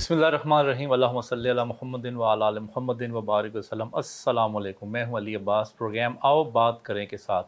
بسم 0.00 0.14
اللہ 0.14 0.26
الرحمن 0.26 0.58
الرحیم، 0.58 0.92
اللہم 0.92 1.20
صلی 1.20 1.50
اللہ 1.50 1.64
محمد 1.64 2.04
و 2.04 2.24
علی 2.24 2.58
محمد 2.58 3.02
و 3.12 3.20
بارک 3.20 3.56
وسلم۔ 3.56 3.88
السلام 3.92 4.56
علیکم، 4.56 4.92
میں 4.92 5.04
ہوں 5.04 5.16
علی 5.16 5.36
عباس۔ 5.36 5.76
پروگرام 5.76 6.14
آؤ 6.20 6.44
بات 6.44 6.82
کریں 6.82 7.06
کے 7.06 7.16
ساتھ۔ 7.16 7.46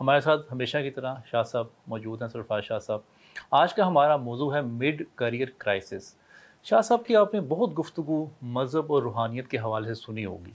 ہمارے 0.00 0.20
ساتھ 0.20 0.52
ہمیشہ 0.52 0.78
کی 0.78 0.90
طرح 0.90 1.14
شاہ 1.30 1.42
صاحب 1.42 1.66
موجود 1.86 2.22
ہیں، 2.22 2.28
سرفراز 2.28 2.64
شاہ 2.64 2.78
صاحب۔ 2.78 3.00
آج 3.50 3.74
کا 3.74 3.86
ہمارا 3.86 4.16
موضوع 4.16 4.54
ہے 4.54 4.60
مڈ 4.60 5.02
کریئر 5.14 5.48
کرائسس 5.58 6.14
شاہ 6.64 6.80
صاحب 6.80 7.04
کی 7.04 7.16
آپ 7.16 7.34
نے 7.34 7.40
بہت 7.40 7.78
گفتگو، 7.78 8.26
مذہب 8.42 8.92
اور 8.92 9.02
روحانیت 9.02 9.48
کے 9.48 9.58
حوالے 9.58 9.94
سے 9.94 9.94
سنی 9.94 10.24
ہوگی۔ 10.24 10.52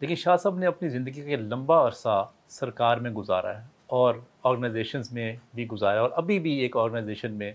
لیکن 0.00 0.14
شاہ 0.14 0.36
صاحب 0.36 0.58
نے 0.58 0.66
اپنی 0.66 0.88
زندگی 0.88 1.36
کا 1.36 1.42
لمبا 1.42 1.86
عرصہ 1.86 2.28
سرکار 2.48 2.96
میں 2.96 3.10
گزارا 3.10 3.58
ہے 3.58 3.64
اور 3.86 4.14
آرگنائزیشنز 4.42 5.12
میں 5.12 5.36
بھی 5.54 5.66
گزارا 5.66 6.00
اور 6.00 6.10
ابھی 6.16 6.38
بھی 6.38 6.52
ایک 6.52 6.76
آرگنائزیشن 6.76 7.32
میں 7.32 7.52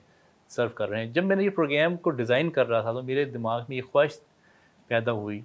سرو 0.55 0.70
کر 0.70 0.90
رہے 0.90 1.05
ہیں۔ 1.05 1.14
جب 1.14 1.23
میں 1.23 1.36
نے 1.36 1.44
یہ 1.44 1.50
پروگرام 1.50 1.98
کو 1.98 2.09
ڈیزائن 2.09 2.50
کر 2.50 2.68
رہا 2.68 2.82
تھا 2.82 2.91
تو 2.91 3.04
میرے 3.04 3.26
دماغ 3.26 3.62
میں 3.70 3.77
یہ 3.77 3.82
خواہش 3.91 4.12
پیدا 4.88 5.12
ہوئی 5.12 5.41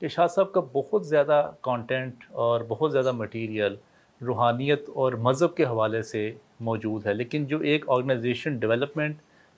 کہ 0.00 0.08
شاہ 0.08 0.26
صاحب 0.26 0.52
کا 0.52 0.60
بہت 0.72 1.06
زیادہ 1.06 1.50
کانٹینٹ 1.60 2.14
اور 2.30 2.60
بہت 2.68 2.92
زیادہ 2.92 3.12
مٹیریل 3.12 3.76
روحانیت 4.20 4.88
اور 4.94 5.12
مذہب 5.12 5.54
کے 5.56 5.64
حوالے 5.64 6.02
سے 6.02 6.32
موجود 6.60 7.06
ہے۔ 7.06 7.14
لیکن 7.14 7.44
جو 7.44 7.58
ایک 7.58 7.84
آرگنائزیشن 7.88 8.56
ڈیولپمنٹ 8.56 9.16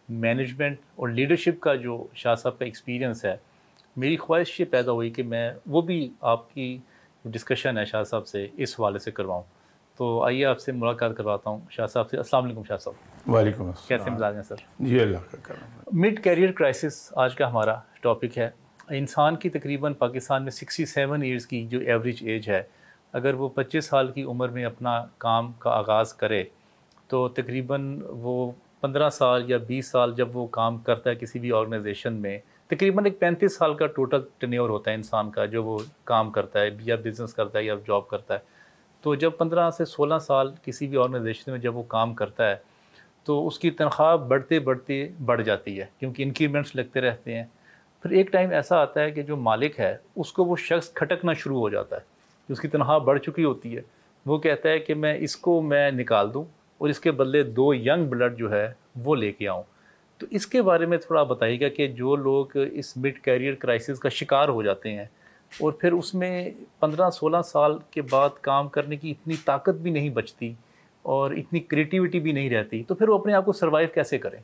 مینجمنٹ 0.08 0.78
اور 0.94 1.08
لیڈرشپ 1.08 1.60
کا 1.60 1.74
جو 1.74 2.06
شاہ 2.14 2.34
صاحب 2.34 2.58
کا 2.58 2.64
ایکسپیرینس 2.64 3.24
ہے، 3.24 3.36
میری 3.96 4.16
خواہش 4.16 4.60
یہ 4.60 4.64
پیدا 4.64 4.92
ہوئی 4.92 5.10
کہ 5.10 5.22
میں 5.22 5.50
وہ 5.66 5.82
بھی 5.82 6.10
آپ 6.20 6.54
کی 6.54 6.78
ڈسکشن 7.24 7.78
ہے 7.78 7.84
شاہ 7.84 8.02
صاحب 8.02 8.26
سے 8.26 8.46
اس 8.56 8.80
حوالے 8.80 8.98
سے 8.98 9.10
کرواؤں۔ 9.10 9.42
تو 9.96 10.22
آئیے 10.22 10.44
آپ 10.44 10.60
سے 10.60 10.72
ملاقات 10.72 11.16
کرواتا 11.16 11.50
ہوں 11.50 11.60
شاہ 11.70 11.86
صاحب 11.86 12.10
سے۔ 12.10 12.16
السلام 12.16 12.44
علیکم 12.44 12.62
شاہ 12.68 12.76
صاحب۔ 12.76 13.34
وعلیکم 13.34 13.66
السلام۔ 13.66 13.88
کیسے 13.88 14.10
مزاج 14.10 14.34
ہیں 14.34 14.42
سر؟ 14.42 14.54
جی 14.78 15.00
اللہ 15.00 15.18
کا 15.30 15.36
کرم 15.42 16.00
مڈ 16.00 16.24
کیریئر 16.24 16.52
کرائسس 16.52 17.12
آج 17.16 17.34
کا 17.34 17.50
ہمارا 17.50 17.74
ٹاپک 18.00 18.38
ہے۔ 18.38 18.50
انسان 18.90 19.36
کی 19.36 19.50
تقریباً 19.50 19.94
پاکستان 19.94 20.42
میں 20.42 20.50
سکسٹی 20.50 20.86
سیون 20.86 21.22
ایئرس 21.22 21.46
کی 21.46 21.66
جو 21.66 21.78
ایوریج 21.78 22.16
ایج 22.20 22.48
ہے 22.48 22.62
اگر 23.12 23.34
وہ 23.34 23.48
پچیس 23.48 23.84
سال 23.84 24.12
کی 24.12 24.22
عمر 24.22 24.48
میں 24.48 24.64
اپنا 24.64 25.04
کام 25.18 25.52
کا 25.52 25.70
آغاز 25.70 26.14
کرے 26.14 26.44
تو 27.08 27.28
تقریباً 27.28 28.02
وہ 28.06 28.52
پندرہ 28.80 29.10
سال 29.10 29.50
یا 29.50 29.58
بیس 29.66 29.86
سال 29.86 30.14
جب 30.16 30.36
وہ 30.36 30.46
کام 30.46 30.78
کرتا 30.78 31.10
ہے 31.10 31.14
کسی 31.14 31.38
بھی 31.38 31.52
آرگنائزیشن 31.52 32.12
میں 32.12 32.38
تقریباً 32.66 33.04
ایک 33.04 33.18
پینتیس 33.20 33.56
سال 33.56 33.74
کا 33.74 33.86
ٹوٹل 33.86 34.20
ٹینیور 34.38 34.68
ہوتا 34.68 34.90
ہے 34.90 34.96
انسان 34.96 35.30
کا 35.30 35.44
جو 35.44 35.64
وہ 35.64 35.78
کام 36.04 36.30
کرتا 36.30 36.60
ہے 36.60 36.70
یا 36.80 36.96
بزنس 37.04 37.34
کرتا 37.34 37.58
ہے 37.58 37.64
یا 37.64 37.74
جاب 37.88 38.08
کرتا 38.08 38.34
ہے۔ 38.34 38.55
تو 39.06 39.14
جب 39.14 39.30
پندرہ 39.38 39.70
سے 39.70 39.84
سولہ 39.84 40.14
سال 40.20 40.50
کسی 40.62 40.86
بھی 40.86 40.96
آرگنائزیشن 40.96 41.50
میں 41.50 41.60
جب 41.60 41.76
وہ 41.76 41.82
کام 41.82 42.14
کرتا 42.14 42.50
ہے، 42.50 42.56
تو 43.24 43.46
اس 43.46 43.58
کی 43.58 43.70
تنخواہ 43.70 44.16
بڑھتے 44.16 44.58
بڑھتے 44.58 45.08
بڑھ 45.24 45.42
جاتی 45.42 45.80
ہے، 45.80 45.84
کیونکہ 45.98 46.22
انکریمنٹس 46.22 46.76
لگتے 46.76 47.00
رہتے 47.00 47.34
ہیں۔ 47.34 47.44
پھر 48.02 48.10
ایک 48.10 48.30
ٹائم 48.30 48.50
ایسا 48.50 48.76
آتا 48.76 49.00
ہے 49.00 49.10
کہ 49.10 49.22
جو 49.22 49.36
مالک 49.36 49.80
ہے، 49.80 49.96
اس 50.16 50.32
کو 50.32 50.44
وہ 50.44 50.56
شخص 50.56 50.92
کھٹکنا 50.92 51.32
شروع 51.32 51.58
ہو 51.58 51.68
جاتا 51.68 51.96
ہے 51.96 52.00
اس 52.52 52.60
کی 52.60 52.68
تنخواہ 52.68 52.98
بڑھ 52.98 53.18
چکی 53.18 53.44
ہوتی 53.44 53.76
ہے۔ 53.76 53.80
وہ 54.26 54.38
کہتا 54.38 54.68
ہے 54.68 54.78
کہ 54.78 54.94
میں 54.94 55.16
اس 55.18 55.36
کو 55.36 55.60
میں 55.62 55.90
نکال 55.90 56.34
دوں 56.34 56.44
اور 56.78 56.88
اس 56.88 57.00
کے 57.00 57.10
بدلے 57.10 57.42
دو 57.42 57.74
ینگ 57.74 58.04
بلڈ 58.04 58.36
جو 58.36 58.50
ہے، 58.50 58.72
وہ 59.04 59.16
لے 59.16 59.32
کے 59.32 59.48
آؤں۔ 59.48 59.62
تو 60.18 60.26
اس 60.30 60.46
کے 60.46 60.62
بارے 60.62 60.86
میں 60.86 60.98
تھوڑا 60.98 61.22
بتائیے 61.22 61.60
گا 61.60 61.68
کہ 61.68 61.86
جو 61.86 62.16
لوگ 62.16 62.46
اس 62.72 62.96
مڈ 62.96 63.18
کیریئر 63.18 63.54
کرائسس 63.54 63.98
کا 63.98 64.08
شکار 64.08 64.48
ہو 64.48 64.62
جاتے 64.62 64.92
ہیں 64.92 65.04
اور 65.52 65.72
پھر 65.72 65.92
اس 65.92 66.14
میں 66.14 66.50
پندرہ 66.80 67.10
سولہ 67.10 67.42
سال 67.42 67.78
کے 67.90 68.02
بعد 68.02 68.30
کام 68.40 68.68
کرنے 68.68 68.96
کی 68.96 69.10
اتنی 69.10 69.36
طاقت 69.44 69.74
بھی 69.74 69.90
نہیں 69.90 70.10
بچتی 70.10 70.54
اور 71.02 71.30
اتنی 71.30 71.60
کریٹیوٹی 71.60 72.20
بھی 72.20 72.32
نہیں 72.32 72.50
رہتی 72.50 72.82
تو 72.84 72.94
پھر 72.94 73.08
وہ 73.08 73.18
اپنے 73.18 73.34
آپ 73.34 73.44
کو 73.44 73.52
سروائیو 73.52 73.88
کیسے 73.94 74.18
کریں؟ 74.18 74.40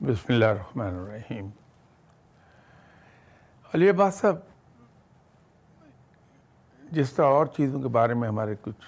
بسم 0.00 0.32
اللہ 0.32 0.44
الرحمن 0.44 0.86
الرحیم۔ 0.86 1.48
علی 3.74 3.90
عباس 3.90 4.14
صاحب 4.14 4.36
جس 6.92 7.12
طرح 7.12 7.26
اور 7.26 7.46
چیزوں 7.46 7.82
کے 7.82 7.88
بارے 7.88 8.14
میں 8.14 8.28
ہمارے 8.28 8.54
کچھ 8.62 8.84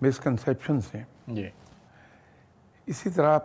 مسکنسیپشنس 0.00 0.94
ہیں 0.94 1.04
جی۔ 1.28 1.48
اسی 2.86 3.10
طرح 3.10 3.38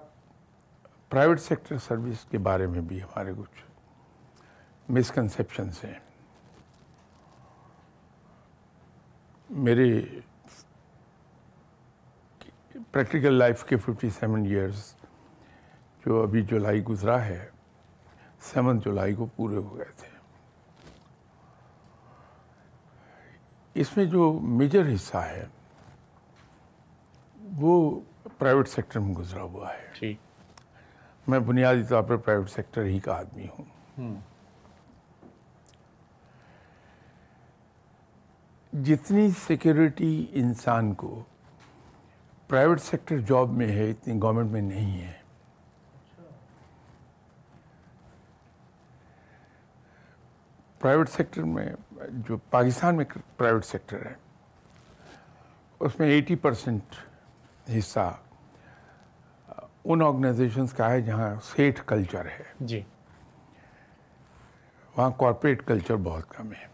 پرائیویٹ 1.09 1.39
سیکٹر 1.39 1.77
سروس 1.77 2.25
کے 2.25 2.37
بارے 2.37 2.67
میں 2.67 2.81
بھی 2.81 3.01
ہمارے 3.03 3.33
کچھ 3.37 3.63
مسکنسیپشنس 4.91 5.83
ہیں۔ 5.83 5.99
میرے 9.57 10.01
پریکٹیکل 12.91 13.33
لائف 13.33 13.65
کے 13.65 13.77
ففٹی 13.77 14.09
سیون 14.09 14.45
ایئرس 14.45 14.95
جو 16.05 16.23
ابھی 16.23 16.41
جولائی 16.41 16.83
گزرا 16.83 17.25
ہے 17.25 17.49
سیون 18.41 18.79
جولائی 18.79 19.13
کو 19.13 19.25
پورے 19.25 19.55
ہو 19.55 19.77
گئے 19.77 19.85
تھے۔ 19.85 20.07
اس 23.73 23.97
میں 23.97 24.05
جو 24.05 24.33
میجر 24.33 24.93
حصہ 24.95 25.17
ہے 25.17 25.45
وہ 27.43 27.99
پرائیویٹ 28.37 28.67
سیکٹر 28.67 28.99
میں 28.99 29.15
گزرا 29.15 29.41
ہوا 29.41 29.73
ہے۔ 29.73 30.13
میں 31.27 31.39
بنیادی 31.39 31.83
طور 31.89 32.03
پر 32.03 32.17
پرائیویٹ 32.17 32.49
سیکٹر 32.49 32.83
ہی 32.83 32.99
کا 32.99 33.13
آدمی 33.13 33.45
ہوں۔ 33.45 34.15
جتنی 38.73 39.29
سیکیورٹی 39.47 40.25
انسان 40.31 40.93
کو 40.93 41.23
پرائیویٹ 42.47 42.81
سیکٹر 42.81 43.17
جاب 43.17 43.49
میں 43.49 43.67
ہے 43.67 43.89
اتنی 43.91 44.19
گورنمنٹ 44.21 44.51
میں 44.51 44.61
نہیں 44.61 45.01
ہے۔ 45.01 45.13
پرائیویٹ 50.79 51.09
سیکٹر 51.09 51.43
میں 51.43 51.65
جو 52.09 52.37
پاکستان 52.37 52.97
میں 52.97 53.05
پرائیویٹ 53.37 53.65
سیکٹر 53.65 54.05
ہے 54.05 54.13
اس 55.79 55.99
میں 55.99 56.07
ایٹی 56.07 56.35
پرسنٹ 56.35 56.95
حصہ 57.77 58.17
ان 59.83 60.01
آرگنائزیشنس 60.01 60.73
کا 60.73 60.89
ہے 60.89 61.01
جہاں 61.01 61.35
سیٹ 61.43 61.79
کلچر 61.85 62.25
ہے۔ 62.25 62.43
جی۔ 62.59 62.81
وہاں 64.97 65.11
کارپوریٹ 65.11 65.67
کلچر 65.67 65.95
بہت 65.95 66.29
کم 66.29 66.51
ہے۔ 66.51 66.72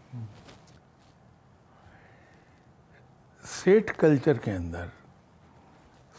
سیٹ 3.50 3.96
کلچر 3.96 4.38
کے 4.38 4.52
اندر 4.52 4.86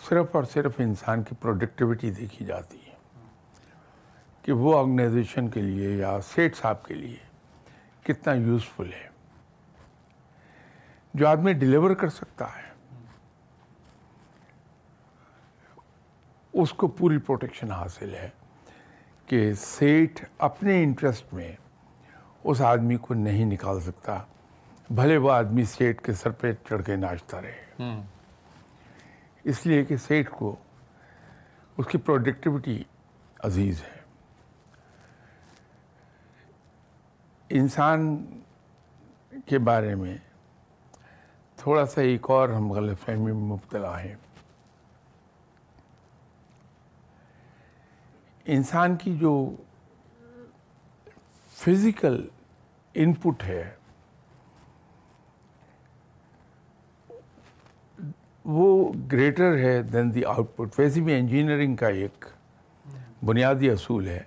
صرف 0.10 0.36
اور 0.36 0.44
صرف 0.44 0.72
انسان 0.78 1.24
کی 1.24 1.36
پروڈکٹیوٹی 1.36 2.12
دیکھی 2.12 2.46
جاتی 2.46 2.78
ہے 2.88 2.96
کہ 4.42 4.52
وہ 4.52 4.80
آرگنائزیشن 4.80 5.50
کے 5.50 5.62
لیے 5.62 5.90
یا 5.90 6.22
سیٹ 6.22 6.56
صاحب 6.58 6.86
کے 6.86 6.94
لیے 6.94 7.18
کتنا 8.04 8.34
یوزفل 8.34 8.94
ہے۔ 8.94 9.10
جو 11.14 11.28
آدمی 11.28 11.54
ڈیلیور 11.54 11.94
کر 11.94 12.10
سکتا 12.10 12.46
ہے، 12.46 12.98
اس 16.54 16.74
کو 16.74 16.88
پوری 16.88 17.18
پروٹیکشن 17.18 17.72
حاصل 17.72 18.16
ہے 18.16 18.30
کہ 19.26 19.54
سیٹ 19.54 20.26
اپنے 20.38 20.84
انٹرسٹ 20.84 21.34
میں 21.34 21.56
اس 22.44 22.62
آدمی 22.62 22.98
کو 22.98 23.14
نہیں 23.14 23.46
نکال 23.46 23.80
سکتا۔ 23.80 24.24
بھلے 24.96 25.18
وہ 25.18 25.32
آدمی 25.32 25.64
سیٹ 25.64 26.02
کے 26.02 26.14
سر 26.14 26.30
پہ 26.30 26.54
چڑھ 26.70 26.84
کے 26.84 26.96
ناچتا 26.96 27.42
رہے۔ 27.42 27.66
اس 29.44 29.66
لیے 29.66 29.86
کہ 29.86 29.98
سیٹ 29.98 30.30
کو 30.30 30.56
اس 31.78 31.88
کی 31.88 31.98
پروڈکٹیوٹی 31.98 32.84
عزیز 33.40 33.84
ہے۔ 33.84 34.00
انسان 37.50 38.26
کے 39.46 39.60
بارے 39.60 39.96
میں 39.96 40.18
تھوڑا 41.56 41.86
سا 41.86 42.02
ایک 42.02 42.30
اور 42.30 42.50
ہم 42.50 42.72
غلط 42.72 43.00
فہمی 43.00 43.32
میں 43.32 43.34
مبتلا 43.34 44.04
ہیں۔ 44.04 44.16
انسان 48.46 48.96
کی 48.96 49.18
جو 49.18 49.56
فزیکل 51.52 52.28
انپٹ 52.94 53.44
ہے 53.44 53.76
وہ 58.46 58.94
گریٹر 59.12 59.58
ہے 59.58 59.82
دین 59.84 60.14
دی 60.16 60.26
آؤٹ 60.26 60.56
پٹ 60.56 60.80
ویسے 60.80 61.02
بھی 61.02 61.14
انجینئرنگ 61.14 61.76
کا 61.76 61.88
ایک 61.88 62.26
بنیادی 63.26 63.70
اصول 63.70 64.08
ہے 64.08 64.24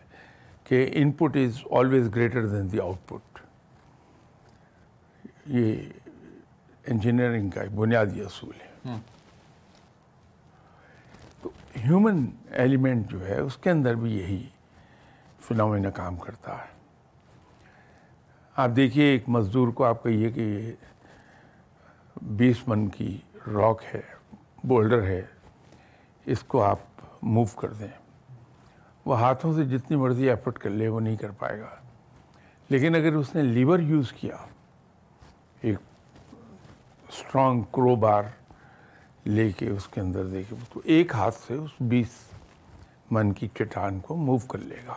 کہ 0.65 0.91
input 1.13 1.37
is 1.37 1.63
always 1.71 2.15
greater 2.15 2.47
than 2.47 2.73
the 2.73 2.81
output 3.09 3.39
یہ 5.47 5.77
انجینئرنگ 6.87 7.51
کا 7.51 7.61
ایک 7.61 7.73
بنیادی 7.73 8.21
اصول 8.21 8.55
ہے۔ 8.61 8.97
تو 11.43 11.51
ہیومن 11.77 12.27
ایلیمنٹ 12.51 13.11
جو 13.11 13.29
ہے 13.29 13.39
اس 13.39 13.57
کے 13.57 13.71
اندر 13.71 13.95
بھی 13.95 14.19
یہی 14.19 14.47
فنومینا 15.41 15.91
کام 15.91 16.17
کرتا 16.17 16.53
ہے۔ 16.53 16.73
آپ 18.57 18.71
دیکھیے 18.77 19.05
ایک 19.05 19.29
مزدور 19.29 19.69
کو 19.69 19.85
آپ 19.85 20.03
کہیے 20.03 20.31
کہ 20.31 20.41
یہ 20.41 20.73
بیس 22.23 22.69
من 22.69 22.89
کی 22.89 23.19
راک 23.47 23.83
ہے، 23.95 24.01
بولڈر 24.65 25.03
ہے، 25.03 25.23
اس 26.27 26.43
کو 26.43 26.63
آپ 26.63 26.79
موو 27.23 27.45
کر 27.45 27.69
دیں۔ 27.69 27.89
وہ 29.05 29.21
ہاتھوں 29.21 29.55
سے 29.55 29.65
جتنی 29.65 29.97
مرضی 29.97 30.31
ایفرٹ 30.31 30.59
کر 30.59 30.71
لے، 30.71 30.89
وہ 30.89 31.01
نہیں 31.01 31.17
کر 31.17 31.31
پائے 31.31 31.61
گا۔ 31.61 31.77
لیکن 32.69 32.95
اگر 32.95 33.13
اس 33.13 33.35
نے 33.35 33.43
لیور 33.43 33.79
یوز 33.79 34.13
کیا، 34.13 34.37
ایک 35.61 35.79
اسٹرانگ 37.09 37.63
کرو 37.63 37.97
بار 37.97 38.23
لے 39.27 39.53
کے 39.53 39.69
اس 39.69 39.89
کے 39.89 40.01
اندر 40.01 40.27
دے 40.27 40.43
کے 40.43 40.55
تو 40.73 40.81
ایک 40.85 41.13
ہاتھ 41.15 41.35
سے 41.47 41.55
اس 41.55 41.71
بیس 41.81 42.09
من 43.11 43.33
کی 43.33 43.49
چٹان 43.49 44.01
کو 44.01 44.17
موو 44.17 44.39
کر 44.39 44.59
لے 44.59 44.79
گا۔ 44.87 44.95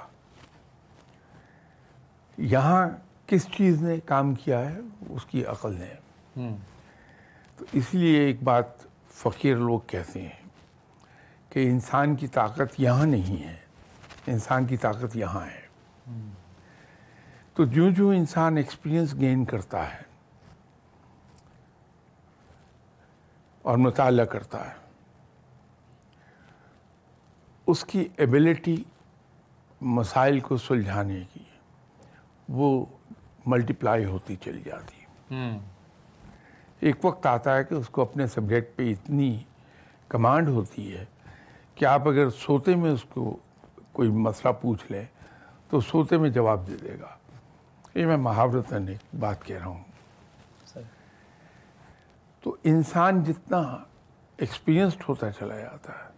یہاں 2.37 2.89
کس 3.27 3.47
چیز 3.47 3.81
نے 3.81 3.99
کام 3.99 4.35
کیا 4.35 4.69
ہے؟ 4.69 4.79
اس 5.09 5.25
کی 5.25 5.45
عقل 5.45 5.75
نے۔ 5.79 5.93
تو 7.57 7.65
اس 7.73 7.93
لیے 7.93 8.19
ایک 8.19 8.43
بات 8.43 8.65
فقیر 9.11 9.55
لوگ 9.55 9.79
کہتے 9.87 10.21
ہیں 10.21 10.49
کہ 11.49 11.69
انسان 11.69 12.15
کی 12.15 12.27
طاقت 12.27 12.79
یہاں 12.79 13.05
نہیں 13.05 13.43
ہے، 13.43 13.55
انسان 14.27 14.65
کی 14.65 14.77
طاقت 14.77 15.15
یہاں 15.15 15.45
ہے۔ 15.45 15.65
تو 17.53 17.65
جو 17.65 17.89
جو 17.89 18.09
انسان 18.09 18.57
ایکسپیرئنس 18.57 19.15
گین 19.15 19.45
کرتا 19.45 19.93
ہے 19.93 20.01
اور 23.61 23.77
مطالعہ 23.77 24.25
کرتا 24.25 24.69
ہے، 24.69 24.75
اس 27.67 27.85
کی 27.85 28.07
ایبلٹی 28.17 28.83
مسائل 29.81 30.39
کو 30.39 30.57
سلجھانے 30.57 31.23
کی 31.33 31.43
وہ 32.49 32.85
ملٹیپلائی 33.45 34.05
ہوتی 34.05 34.35
چلی 34.35 34.61
جاتی۔ 34.61 35.35
ایک 36.79 37.05
وقت 37.05 37.25
آتا 37.25 37.57
ہے 37.57 37.63
کہ 37.63 37.73
اس 37.73 37.89
کو 37.89 38.01
اپنے 38.01 38.27
سبجیکٹ 38.27 38.77
پہ 38.77 38.91
اتنی 38.91 39.43
کمانڈ 40.07 40.49
ہوتی 40.49 40.97
ہے 40.97 41.05
کہ 41.75 41.85
آپ 41.85 42.07
اگر 42.07 42.29
سوتے 42.29 42.75
میں 42.75 42.91
اس 42.91 43.03
کو 43.03 43.37
کوئی 43.91 44.09
مسئلہ 44.09 44.53
پوچھ 44.61 44.91
لیں 44.91 45.05
تو 45.69 45.79
سوتے 45.79 46.17
میں 46.17 46.29
جواب 46.29 46.67
دے 46.67 46.77
دے 46.77 46.97
گا۔ 47.01 47.15
یہ 47.95 48.05
میں 48.05 48.17
محاورتاً 48.17 48.87
ایک 48.87 49.15
بات 49.19 49.45
کہہ 49.45 49.57
رہا 49.57 49.67
ہوں۔ 49.67 49.83
تو 52.43 52.55
انسان 52.63 53.23
جتنا 53.23 53.57
ایکسپیرئنسڈ 54.37 55.01
ہوتا 55.09 55.31
چلا 55.31 55.57
جاتا 55.59 55.93
ہے 55.93 56.09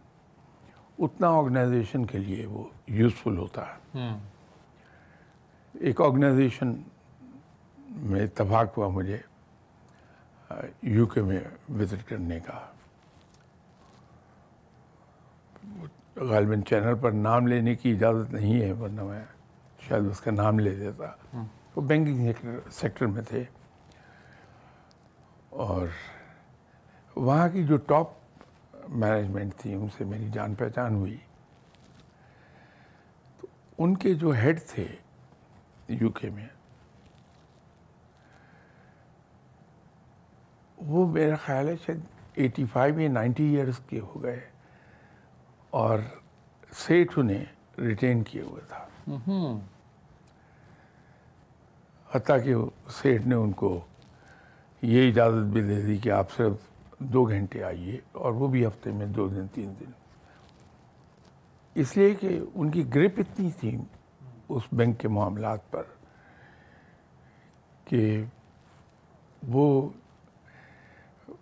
اتنا 1.00 1.30
آرگنائزیشن 1.30 2.06
کے 2.06 2.18
لیے 2.18 2.46
وہ 2.46 2.64
یوزفل 2.88 3.38
ہوتا 3.38 3.62
ہے۔ 3.62 4.00
ایک 5.80 6.02
آرگنائزیشن 6.02 6.74
میں 7.88 8.24
اتفاق 8.24 8.78
ہوا 8.78 8.88
مجھے۔ 8.88 9.18
یو 10.82 11.06
کے 11.06 11.22
میں 11.22 11.40
وزٹ 11.70 12.10
کرنے 12.10 12.40
کا۔ 12.40 12.72
غالباً 16.16 16.62
چینل 16.62 16.96
پر 17.02 17.12
نام 17.12 17.48
لینے 17.48 17.76
کی 17.76 17.92
اجازت 17.92 18.34
نہیں 18.34 18.62
ہے، 18.62 18.72
ورنہ 18.72 19.04
میں 19.04 19.26
شاید 19.88 20.06
اس 20.06 20.22
کا 20.22 20.32
نام 20.32 20.60
لے 20.60 20.76
دیتا 20.76 21.06
وہ 21.76 21.82
بینکنگ 21.82 22.48
سیکٹر 22.72 23.06
میں 23.06 23.22
تھے۔ 23.22 23.44
اور 25.50 25.88
وہاں 27.16 27.50
کی 27.50 27.64
جو 27.64 27.78
ٹاپ 27.78 28.08
مینجمنٹ 28.90 29.56
تھی، 29.58 29.74
ان 29.74 29.88
سے 29.98 30.04
میری 30.04 30.30
جان 30.34 30.56
پہچان 30.56 30.96
ہوئی۔ 30.96 31.18
تو 33.42 33.48
ان 33.78 33.98
کے 33.98 34.14
جو 34.14 34.30
ہیڈ 34.30 34.60
تھے 34.68 34.88
یو 35.88 36.10
کے 36.10 36.30
میں 36.30 36.48
وہ 40.88 41.08
میرا 41.08 41.36
خیال 41.36 41.70
ہے 41.70 41.76
شاید 41.86 42.00
ایٹی 42.36 42.66
فائیو 42.66 43.00
یا 43.00 43.10
نائنٹی 43.10 43.44
ایئرس 43.44 43.80
کے 43.88 44.00
ہو 44.00 44.24
گئے 44.24 44.40
اور 45.70 46.00
سیٹ 46.72 47.12
انہیں 47.16 47.46
ریٹین 47.78 48.24
کیے 48.24 48.42
ہوئے 48.42 48.62
تھا۔ 48.68 48.86
حتیٰ 52.16 52.44
کہ 52.44 52.56
سیٹ 52.90 53.28
نے 53.28 53.36
ان 53.36 53.52
کو 53.52 53.80
یہ 54.82 55.08
اجازت 55.10 55.52
بھی 55.54 55.62
دے 55.62 55.82
دی 55.82 55.98
کہ 55.98 56.10
آپ 56.10 56.32
صرف 56.32 56.54
دو 57.00 57.24
گھنٹے 57.24 57.64
آئیے 57.64 58.00
اور 58.12 58.32
وہ 58.32 58.48
بھی 58.48 58.66
ہفتے 58.68 58.92
میں 58.92 59.06
دو 59.06 59.28
دن 59.28 59.48
تین 59.48 59.74
دن۔ 59.80 59.92
اس 61.76 61.98
لیے 61.98 62.16
کہ 62.16 62.40
ان 62.56 62.72
کی 62.72 62.96
گرپ 62.96 63.20
اتنی 63.20 63.52
تھی 63.60 63.78
اس 64.50 64.64
بینک 64.72 65.00
کے 65.00 65.08
معاملات 65.08 65.72
پر 65.72 65.84
کہ 67.86 68.24
وہ 69.48 69.90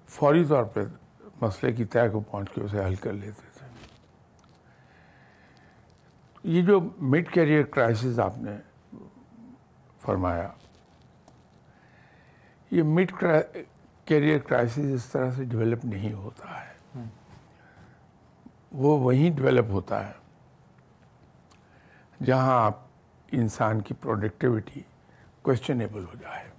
فوری 0.07 0.43
طور 0.45 0.63
پہ 0.63 0.79
مسئلے 1.41 1.71
کی 1.73 1.85
طے 1.85 2.07
کو 2.09 2.19
پہنچ 2.19 2.49
کے 2.53 2.61
اسے 2.61 2.83
حل 2.85 2.95
کر 2.95 3.13
لیتے 3.13 3.47
تھے۔ 3.57 3.65
یہ 6.43 6.61
جو 6.61 6.79
مڈ 7.11 7.31
کیریئر 7.33 7.63
کرائسس 7.63 8.19
آپ 8.19 8.37
نے 8.37 8.55
فرمایا، 10.01 10.49
یہ 12.71 12.83
مڈ 12.83 13.11
کیریئر 14.05 14.39
کرائسس 14.39 14.91
اس 14.93 15.05
طرح 15.05 15.31
سے 15.31 15.43
ڈیولپ 15.43 15.85
نہیں 15.85 16.13
ہوتا 16.13 16.59
ہے۔ 16.59 17.03
وہ 18.71 18.99
وہیں 18.99 19.35
ڈیولپ 19.37 19.69
ہوتا 19.69 20.07
ہے 20.07 20.13
جہاں 22.25 22.63
آپ 22.63 22.77
انسان 23.31 23.81
کی 23.81 23.93
پروڈکٹیوٹی 23.93 24.81
کوشچنیبل 25.41 26.03
ہو 26.03 26.15
جائے۔ 26.21 26.49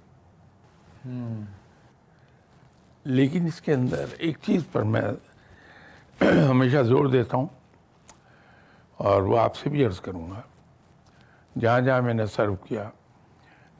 لیکن 3.08 3.46
اس 3.46 3.60
کے 3.60 3.74
اندر 3.74 4.04
ایک 4.18 4.38
چیز 4.42 4.62
پر 4.72 4.82
میں 4.82 5.02
ہمیشہ 6.50 6.82
زور 6.82 7.06
دیتا 7.06 7.36
ہوں 7.36 7.46
اور 8.96 9.22
وہ 9.22 9.38
آپ 9.38 9.56
سے 9.56 9.70
بھی 9.70 9.84
عرض 9.84 10.00
کروں 10.00 10.30
گا۔ 10.30 10.40
جہاں 11.60 11.80
جہاں 11.80 12.02
میں 12.02 12.14
نے 12.14 12.26
سرو 12.26 12.56
کیا، 12.56 12.90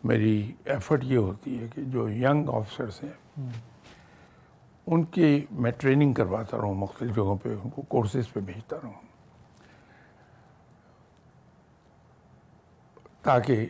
میری 0.05 0.53
ایفرٹ 0.65 1.05
یہ 1.05 1.17
ہوتی 1.17 1.63
ہے 1.63 1.69
کہ 1.75 1.83
جو 1.85 2.09
ینگ 2.09 2.49
آفیسرس 2.49 3.05
ہیں، 3.05 3.47
ان 4.87 5.05
کی 5.05 5.47
میں 5.51 5.71
ٹریننگ 5.71 6.13
کرواتا 6.13 6.57
رہوں، 6.57 6.75
مختلف 6.75 7.15
جگہوں 7.15 7.37
پہ 7.37 7.49
ان 7.65 7.71
کو 7.71 7.83
کورسز 7.83 8.33
پہ 8.33 8.41
بھیجتا 8.41 8.77
رہوں۔ 8.83 9.07
تاکہ 13.23 13.67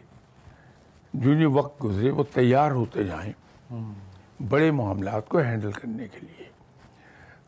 جو 1.14 1.34
جو 1.34 1.50
وقت 1.50 1.84
گزرے، 1.84 2.11
وہ 2.11 2.25
تیار 2.34 2.70
ہوتے 2.70 3.04
جائیں۔ 3.04 3.32
بڑے 4.40 4.70
معاملات 4.70 5.29
کو 5.29 5.38
ہینڈل 5.38 5.73
کرنے 5.73 6.08
کے 6.08 6.19
لیے۔ 6.20 6.49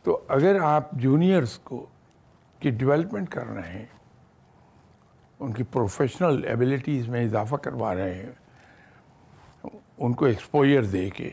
تو 0.02 0.20
اگر 0.28 0.60
آپ 0.60 0.90
جونیئرس 0.92 1.58
کو 1.58 1.86
کی 2.58 2.70
ڈیولپمنٹ 2.70 3.28
کر 3.28 3.46
رہے 3.46 3.72
ہیں، 3.72 3.86
ان 5.40 5.52
کی 5.52 5.62
پروفیشنل 5.62 6.44
ایبلٹیز 6.44 7.08
میں 7.08 7.24
اضافہ 7.24 7.56
کروا 7.56 7.94
رہے 7.94 8.14
ہیں، 8.14 9.68
ان 9.98 10.12
کو 10.12 10.24
ایکسپوئر 10.24 10.84
دے 10.84 11.08
کے 11.10 11.30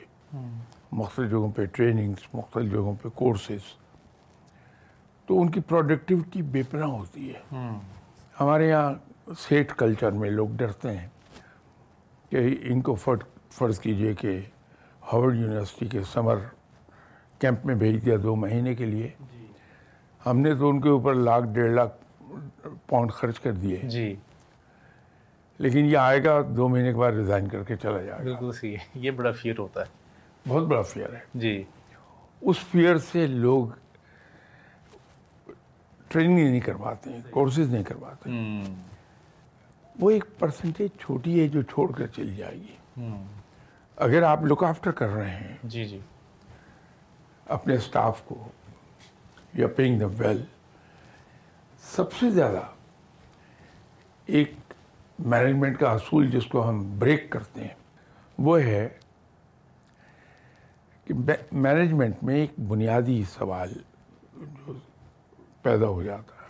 مختلف 0.91 1.29
جگہوں 1.29 1.51
پہ 1.51 1.65
ٹریننگس 1.65 2.27
مختلف 2.33 2.71
جگہوں 2.71 2.95
پہ 3.01 3.09
کورسز 3.09 3.73
تو 5.25 5.41
ان 5.41 5.49
کی 5.51 5.59
پروڈکٹیوٹی 5.59 6.41
بے 6.41 6.61
پناہ 6.63 6.89
ہوتی 6.89 7.33
ہے۔ 7.33 7.57
ہمارے 8.39 8.67
یہاں 8.67 8.93
سیٹ 9.39 9.73
کلچر 9.73 10.11
میں 10.11 10.29
لوگ 10.29 10.49
ڈرتے 10.49 10.97
ہیں 10.97 11.07
کہ 12.29 12.57
ان 12.61 12.81
کو 12.81 12.95
فرض 12.95 13.79
کیجیے 13.79 14.13
کہ 14.13 14.39
ہارورڈ 15.13 15.35
یونیورسٹی 15.35 15.87
کے 15.87 16.03
سمر 16.03 16.35
کیمپ 17.39 17.65
میں 17.65 17.75
بھیج 17.75 18.05
دیا 18.05 18.15
دو 18.23 18.35
مہینے 18.35 18.75
کے 18.75 18.85
لیے۔ 18.85 19.09
ہم 20.25 20.39
نے 20.39 20.55
تو 20.55 20.69
ان 20.69 20.81
کے 20.81 20.89
اوپر 20.89 21.13
لاکھ 21.13 21.45
ڈیڑھ 21.53 21.71
لاکھ 21.71 21.93
پاؤنڈ 22.87 23.11
خرچ 23.11 23.39
کر 23.39 23.51
دیے۔ 23.51 23.77
جی۔ 23.77 24.15
لیکن 25.57 25.85
یہ 25.85 25.97
آئے 25.97 26.23
گا 26.23 26.41
دو 26.57 26.67
مہینے 26.67 26.91
کے 26.93 26.97
بعد 26.97 27.11
ریزائن 27.11 27.47
کر 27.47 27.63
کے 27.63 27.75
چلا 27.75 28.01
جائے 28.01 28.19
گا۔ 28.19 28.23
بالکل 28.23 28.51
صحیح 28.51 28.77
یہ 28.93 29.11
بڑا 29.11 29.31
فیئر 29.31 29.59
ہوتا 29.59 29.81
ہے۔ 29.81 29.85
بہت 30.47 30.63
بڑا 30.63 30.81
فیئر 30.81 31.13
ہے۔ 31.13 31.19
جی۔ 31.33 31.63
اس 32.41 32.57
فیئر 32.59 32.97
سے 32.97 33.27
لوگ 33.27 33.67
ٹریننگ 36.07 36.35
نہیں 36.35 36.59
کرواتے 36.59 37.09
ہیں 37.09 37.21
کورسز 37.29 37.73
نہیں 37.73 37.83
کرواتے 37.83 38.29
وہ 39.99 40.09
ایک 40.09 40.25
پرسنٹیج 40.39 40.89
چھوٹی 40.99 41.41
ہے 41.41 41.47
جو 41.47 41.61
چھوڑ 41.61 41.91
کر 41.91 42.07
چلی 42.07 42.35
جائے 42.35 42.57
گی۔ 42.57 42.75
اگر 43.97 44.23
آپ 44.23 44.43
لک 44.43 44.63
آفٹر 44.63 44.91
کر 44.91 45.09
رہے 45.09 45.29
ہیں 45.29 45.55
جی 45.63 45.85
جی۔ 45.85 45.99
اپنے 47.47 47.75
اسٹاف 47.75 48.21
کو 48.25 48.47
یا 49.53 49.67
پیئنگ 49.67 49.99
دا 49.99 50.05
ویل 50.17 50.43
سب 51.83 52.13
سے 52.13 52.29
زیادہ 52.29 52.61
ایک 54.25 54.53
مینجمنٹ 55.19 55.79
کا 55.79 55.91
اصول 55.91 56.29
جس 56.31 56.45
کو 56.45 56.69
ہم 56.69 56.99
بریک 56.99 57.29
کرتے 57.29 57.61
ہیں 57.61 57.73
وہ 58.37 58.61
ہے 58.61 58.87
کہ 61.07 61.13
مینجمنٹ 61.51 62.23
میں 62.23 62.35
ایک 62.35 62.59
بنیادی 62.59 63.23
سوال 63.33 63.73
جو 64.33 64.73
پیدا 65.61 65.87
ہو 65.87 66.03
جاتا 66.03 66.35
ہے۔ 66.35 66.49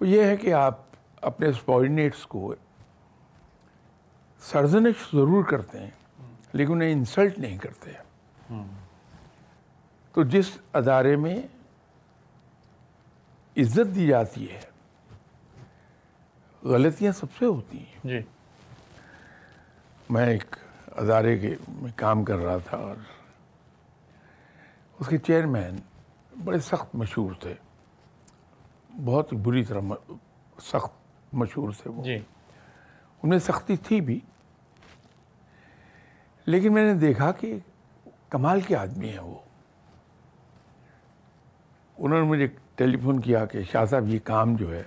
وہ 0.00 0.08
یہ 0.08 0.24
ہے 0.24 0.36
کہ 0.36 0.52
آپ 0.52 0.78
اپنے 1.22 1.52
سپورڈینیٹس 1.52 2.26
کو 2.26 2.54
سرزنش 4.42 4.94
ضرور 5.12 5.44
کرتے 5.44 5.78
ہیں 5.78 5.90
لیکن 6.52 6.72
انہیں 6.72 6.92
انسلٹ 6.92 7.38
نہیں 7.38 7.58
کرتے۔ 7.58 7.90
تو 10.12 10.22
جس 10.22 10.58
ادارے 10.72 11.16
میں 11.16 11.42
عزت 13.56 13.94
دی 13.94 14.06
جاتی 14.06 14.50
ہے 14.50 14.60
غلطیاں 16.62 17.12
سب 17.12 17.26
سے 17.38 17.46
ہوتی 17.46 17.78
ہیں۔ 17.78 17.98
جی۔ 18.04 18.18
میں 20.10 20.26
ایک 20.26 20.56
ادارے 20.96 21.38
کے 21.38 21.56
میں 21.68 21.92
کام 21.96 22.24
کر 22.24 22.36
رہا 22.36 22.58
تھا 22.58 22.76
اور 22.76 22.96
اس 25.00 25.06
کے 25.08 25.18
چیئرمین 25.18 25.76
بڑے 26.44 26.58
سخت 26.58 26.94
مشہور 26.94 27.32
تھے۔ 27.40 27.54
بہت 29.04 29.34
بری 29.34 29.64
طرح 29.64 29.80
سخت 30.62 30.92
مشہور 31.32 31.72
تھے 31.82 31.90
وہ۔ 31.90 32.04
جی۔ 32.04 32.16
ان 33.22 33.28
میں 33.28 33.38
سختی 33.38 33.76
تھی 33.76 34.00
بھی 34.00 34.20
لیکن 36.50 36.74
میں 36.74 36.84
نے 36.84 36.94
دیکھا 36.94 37.32
کہ 37.32 37.58
کمال 38.28 38.60
کے 38.60 38.76
آدمی 38.76 39.08
ہیں 39.08 39.18
وہ۔ 39.18 39.38
انہوں 41.98 42.20
نے 42.20 42.26
مجھے 42.26 42.46
ٹیلی 42.74 42.96
فون 42.96 43.20
کیا 43.20 43.46
کہ 43.46 43.62
شاہ 43.62 43.84
صاحب، 43.84 44.08
یہ 44.08 44.18
کام 44.24 44.56
جو 44.56 44.74
ہے، 44.74 44.82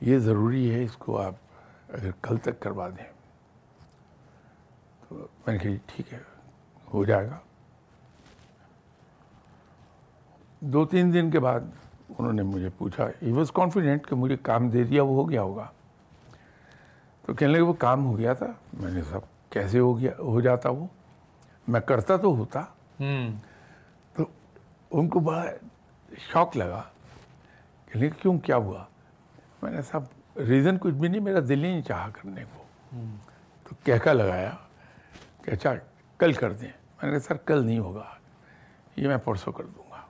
یہ 0.00 0.18
ضروری 0.18 0.74
ہے، 0.74 0.84
اس 0.84 0.96
کو 0.96 1.20
آپ 1.20 1.34
اگر 1.88 2.10
کل 2.22 2.36
تک 2.36 2.60
کروا 2.60 2.88
دیں۔ 2.88 3.12
تو 5.08 5.26
میں 5.46 5.52
نے 5.52 5.58
کہا، 5.58 5.70
ٹھیک 5.86 6.12
ہے، 6.12 6.18
ہو 6.94 7.04
جائے 7.04 7.26
گا۔ 7.26 7.38
دو 10.60 10.86
تین 10.86 11.12
دن 11.12 11.30
کے 11.30 11.40
بعد 11.40 11.60
انہوں 12.18 12.32
نے 12.32 12.42
مجھے 12.42 12.68
پوچھا 12.78 13.08
ہی 13.22 13.32
واز 13.32 13.52
کانفیڈنٹ 13.52 14.08
کہ 14.08 14.16
مجھے 14.16 14.36
کام 14.36 14.68
دے 14.68 14.84
دیا، 14.84 15.02
وہ 15.02 15.14
ہو 15.14 15.30
گیا 15.30 15.42
ہوگا۔ 15.42 15.66
تو 17.26 17.34
کہنے 17.34 17.52
لگے، 17.52 17.60
وہ 17.60 17.72
کام 17.72 18.06
ہو 18.06 18.18
گیا 18.18 18.32
تھا۔ 18.32 18.46
میں 18.72 18.92
نے 18.92 19.02
سب 19.02 19.20
کیسے 19.50 19.78
ہو 19.78 19.98
گیا 19.98 20.12
ہو 20.18 20.40
جاتا 20.40 20.68
وہ؟ 20.68 20.86
میں 21.68 21.80
کرتا 21.80 22.16
تو 22.16 22.36
ہوتا۔ 22.36 22.60
تو 24.14 24.24
ان 24.90 25.08
کو 25.08 25.20
بڑا 25.20 25.44
شوق 26.18 26.56
لگا 26.56 26.82
کہ 27.86 27.98
لیکن 27.98 28.18
کیوں 28.22 28.38
کیا 28.38 28.56
ہوا؟ 28.56 28.84
میں 29.62 29.70
نے 29.70 29.82
سب 29.82 30.00
ریزن 30.36 30.78
کچھ 30.78 30.94
بھی 30.94 31.08
نہیں 31.08 31.20
میرا 31.20 31.40
دل 31.40 31.64
ہی 31.64 31.70
نہیں 31.70 31.82
چاہا 31.82 32.08
کرنے 32.08 32.44
کو۔ 32.44 32.64
تو 33.64 33.74
کہکا 33.84 34.12
لگایا 34.12 34.50
کہ 35.42 35.50
اچھا 35.50 35.74
کل 36.18 36.32
کر 36.32 36.52
دیں۔ 36.52 36.68
میں 36.68 37.10
نے 37.10 37.10
کہا 37.10 37.26
سر 37.26 37.36
کل 37.36 37.64
نہیں 37.66 37.78
ہوگا۔ 37.78 38.04
یہ 38.96 39.08
میں 39.08 39.16
پرسوں 39.16 39.52
کر 39.52 39.64
دوں 39.64 39.90
گا۔ 39.90 40.00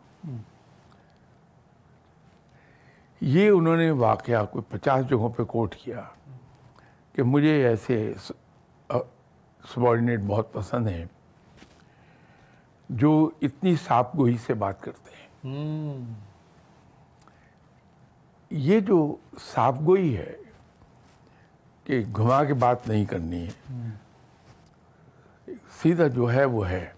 یہ 3.21 3.51
انہوں 3.51 3.77
نے 3.77 3.91
واقعہ 3.91 4.45
کوئی 4.45 4.79
پچاس 4.79 5.09
جگہوں 5.09 5.29
پہ 5.29 5.45
کوٹ 5.45 5.75
کیا 5.75 6.01
کہ 7.13 7.23
مجھے 7.23 7.67
ایسے 7.67 8.15
سبارڈینیٹ 9.65 10.21
بہت 10.27 10.53
پسند 10.53 10.89
ہیں 10.89 11.05
جو 12.89 13.31
اتنی 13.43 13.77
صاف 13.77 14.15
گوئی 14.17 14.37
سے 14.47 14.55
بات 14.55 14.81
کرتے 14.83 15.11
ہیں۔ 15.15 15.21
یہ 18.51 18.81
جو 18.81 19.17
صاف 19.39 19.77
گوئی 19.87 20.17
ہے 20.17 20.33
کہ 21.85 22.03
گھما 22.17 22.45
کے 22.45 22.55
بات 22.55 22.89
نہیں 22.89 23.05
کرنی 23.05 23.47
ہے 23.47 23.75
سیدھا 25.83 26.07
جو 26.07 26.33
ہے 26.33 26.45
وہ 26.45 26.69
ہے 26.69 26.93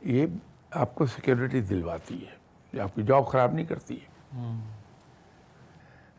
یہ 0.00 0.26
آپ 0.70 0.94
کو 0.94 1.06
سیکورٹی 1.06 1.60
دلواتی 1.60 2.26
ہے 2.26 2.34
یہ 2.72 2.80
آپ 2.80 2.94
کی 2.94 3.02
جاب 3.02 3.26
خراب 3.26 3.52
نہیں 3.52 3.66
کرتی 3.66 3.98
ہے۔ 4.00 4.14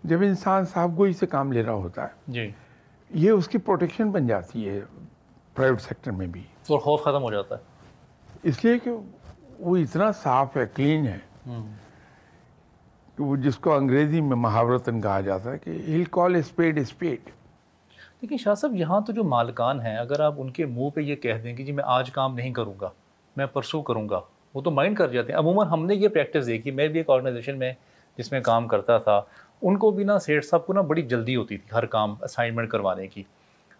جب 0.03 0.21
انسان 0.21 0.65
صاف 0.65 0.89
گوئی 0.97 1.13
سے 1.13 1.25
کام 1.25 1.51
لے 1.51 1.63
رہا 1.63 1.73
ہوتا 1.73 2.03
ہے 2.03 2.31
جی۔ 2.31 2.51
یہ 3.09 3.29
اس 3.31 3.47
کی 3.47 3.57
پروٹیکشن 3.57 4.11
بن 4.11 4.27
جاتی 4.27 4.69
ہے 4.69 4.79
پرائیویٹ 5.53 5.81
سیکٹر 5.81 6.11
میں 6.11 6.27
بھی۔ 6.27 6.41
اور 6.69 6.79
خوف 6.79 7.01
ختم 7.01 7.23
ہو 7.23 7.31
جاتا 7.31 7.55
ہے۔ 7.55 7.61
اس 8.43 8.65
لیے 8.65 8.79
کہ 8.79 8.91
وہ 9.59 9.77
اتنا 9.77 10.11
صاف 10.11 10.57
ہے 10.57 10.65
کلین 10.75 11.07
ہے 11.07 11.19
کہ 13.15 13.23
وہ 13.23 13.35
جس 13.35 13.57
کو 13.57 13.75
انگریزی 13.75 14.21
میں 14.21 14.37
محاورتاً 14.37 15.01
کہا 15.01 15.21
جاتا 15.21 15.51
ہے 15.51 15.57
کہ 15.57 15.69
ہل 15.69 16.03
کال 16.03 16.35
اسپیڈ 16.35 16.79
اسپیڈ 16.79 17.19
لیکن 18.21 18.37
شاہ 18.37 18.53
صاحب 18.53 18.75
یہاں 18.75 19.01
تو 19.01 19.13
جو 19.13 19.23
مالکان 19.23 19.81
ہیں 19.81 19.97
اگر 19.97 20.19
آپ 20.19 20.33
ان 20.37 20.51
کے 20.51 20.65
منہ 20.65 20.89
پہ 20.89 21.01
یہ 21.01 21.15
کہہ 21.15 21.41
دیں 21.43 21.55
کہ 21.55 21.63
جی 21.65 21.71
میں 21.71 21.83
آج 21.87 22.11
کام 22.11 22.35
نہیں 22.35 22.53
کروں 22.53 22.73
گا 22.81 22.89
میں 23.37 23.45
پرسوں 23.45 23.83
کروں 23.83 24.09
گا 24.09 24.19
وہ 24.53 24.61
تو 24.61 24.71
مائنڈ 24.71 24.97
کر 24.97 25.07
جاتے 25.07 25.31
ہیں۔ 25.31 25.39
عموماً 25.39 25.67
ہم 25.67 25.85
نے 25.85 25.95
یہ 25.95 26.07
پریکٹس 26.07 26.47
دیکھی۔ 26.47 26.71
میں 26.71 26.87
بھی 26.87 26.99
ایک 26.99 27.09
آرگنائزیشن 27.09 27.59
میں 27.59 27.73
جس 28.17 28.31
میں 28.31 28.39
کام 28.39 28.67
کرتا 28.67 28.97
تھا 28.97 29.21
ان 29.61 29.77
کو 29.77 29.91
بھی 29.91 30.03
نا 30.03 30.19
سیٹ 30.19 30.45
صاحب 30.45 30.65
کو 30.65 30.73
نا 30.73 30.81
بڑی 30.81 31.01
جلدی 31.01 31.35
ہوتی 31.35 31.57
تھی 31.57 31.75
ہر 31.75 31.85
کام 31.85 32.15
اسائنمنٹ 32.21 32.69
کروانے 32.69 33.07
کی۔ 33.07 33.23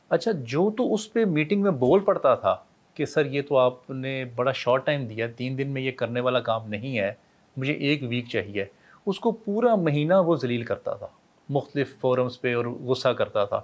اچھا 0.09 0.31
جو 0.31 0.71
تو 0.77 0.93
اس 0.93 1.13
پہ 1.13 1.25
میٹنگ 1.25 1.61
میں 1.61 1.71
بول 1.71 1.99
پڑتا 1.99 2.35
تھا 2.35 2.55
کہ 2.93 3.05
سر 3.05 3.25
یہ 3.25 3.41
تو 3.41 3.57
آپ 3.57 3.89
نے 3.89 4.25
بڑا 4.35 4.51
شارٹ 4.51 4.85
ٹائم 4.85 5.05
دیا، 5.05 5.27
تین 5.37 5.57
دن 5.57 5.67
میں 5.67 5.81
یہ 5.81 5.91
کرنے 5.91 6.19
والا 6.19 6.39
کام 6.39 6.69
نہیں 6.69 6.97
ہے، 6.97 7.13
مجھے 7.57 7.73
ایک 7.73 8.03
ویک 8.07 8.27
چاہیے۔ 8.29 8.65
اس 9.05 9.19
کو 9.19 9.31
پورا 9.31 9.75
مہینہ 9.75 10.13
وہ 10.13 10.35
ذلیل 10.35 10.63
کرتا 10.63 10.93
تھا، 10.93 11.07
مختلف 11.49 11.99
فورمز 11.99 12.41
پہ 12.41 12.55
اور 12.55 12.65
غصہ 12.65 13.09
کرتا 13.09 13.45
تھا۔ 13.45 13.61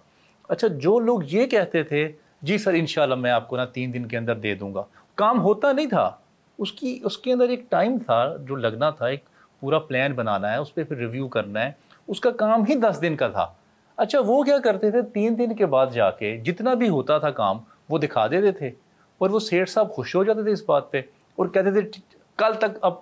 اچھا 0.50 0.68
جو 0.68 1.00
لوگ 1.00 1.20
یہ 1.28 1.46
کہتے 1.46 1.84
تھے 1.84 2.12
جی 2.42 2.58
سر، 2.58 2.74
انشاءاللہ 2.74 3.16
میں 3.16 3.32
آپ 3.32 3.48
کو 3.48 3.58
نا 3.58 3.66
تین 3.66 3.94
دن 3.94 4.06
کے 4.06 4.18
اندر 4.18 4.36
دے 4.36 4.56
دوں 4.56 4.74
گا۔ 4.74 4.84
کام 5.16 5.42
ہوتا 5.42 5.72
نہیں 5.72 5.86
تھا، 5.86 6.12
اس 6.58 6.72
کی، 6.72 7.00
اس 7.04 7.18
کے 7.18 7.34
اندر 7.34 7.50
ایک 7.50 7.70
ٹائم 7.70 7.98
تھا 8.06 8.36
جو 8.38 8.56
لگنا 8.56 8.90
تھا، 8.90 9.08
ایک 9.08 9.24
پورا 9.60 9.80
پلان 9.80 10.14
بنانا 10.14 10.52
ہے، 10.52 10.58
اس 10.58 10.74
پہ 10.76 10.84
پھر 10.84 10.98
ریویو 10.98 11.28
کرنا 11.28 11.66
ہے۔ 11.66 11.72
اس 12.08 12.20
کا 12.20 12.32
کام 12.32 12.64
ہی 12.70 12.76
دس 12.76 13.00
دن 13.02 13.16
کا 13.16 13.28
تھا۔ 13.28 13.54
اچھا 13.98 14.20
وہ 14.26 14.44
کیا 14.44 14.58
کرتے 14.60 14.92
تھے؟ 14.92 15.02
تین 15.02 15.38
دن 15.40 15.56
کے 15.56 15.66
بعد 15.66 15.88
جا 15.94 16.12
کے 16.12 16.38
جتنا 16.38 16.74
بھی 16.74 16.90
ہوتا 16.90 17.18
تھا 17.18 17.32
کام، 17.32 17.58
وہ 17.90 17.98
دکھا 17.98 18.28
دیتے 18.28 18.52
تھے۔ 18.52 18.72
اور 19.18 19.30
وہ 19.30 19.40
سیٹ 19.40 19.70
صاحب 19.70 19.92
خوش 19.92 20.16
ہو 20.16 20.24
جاتے 20.24 20.44
تھے 20.44 20.52
اس 20.52 20.64
بات 20.68 20.92
پہ 20.92 21.02
اور 21.36 21.48
کہتے 21.48 21.72
تھے، 21.72 22.02
کل 22.38 22.54
تک 22.54 22.78
اب 22.82 22.94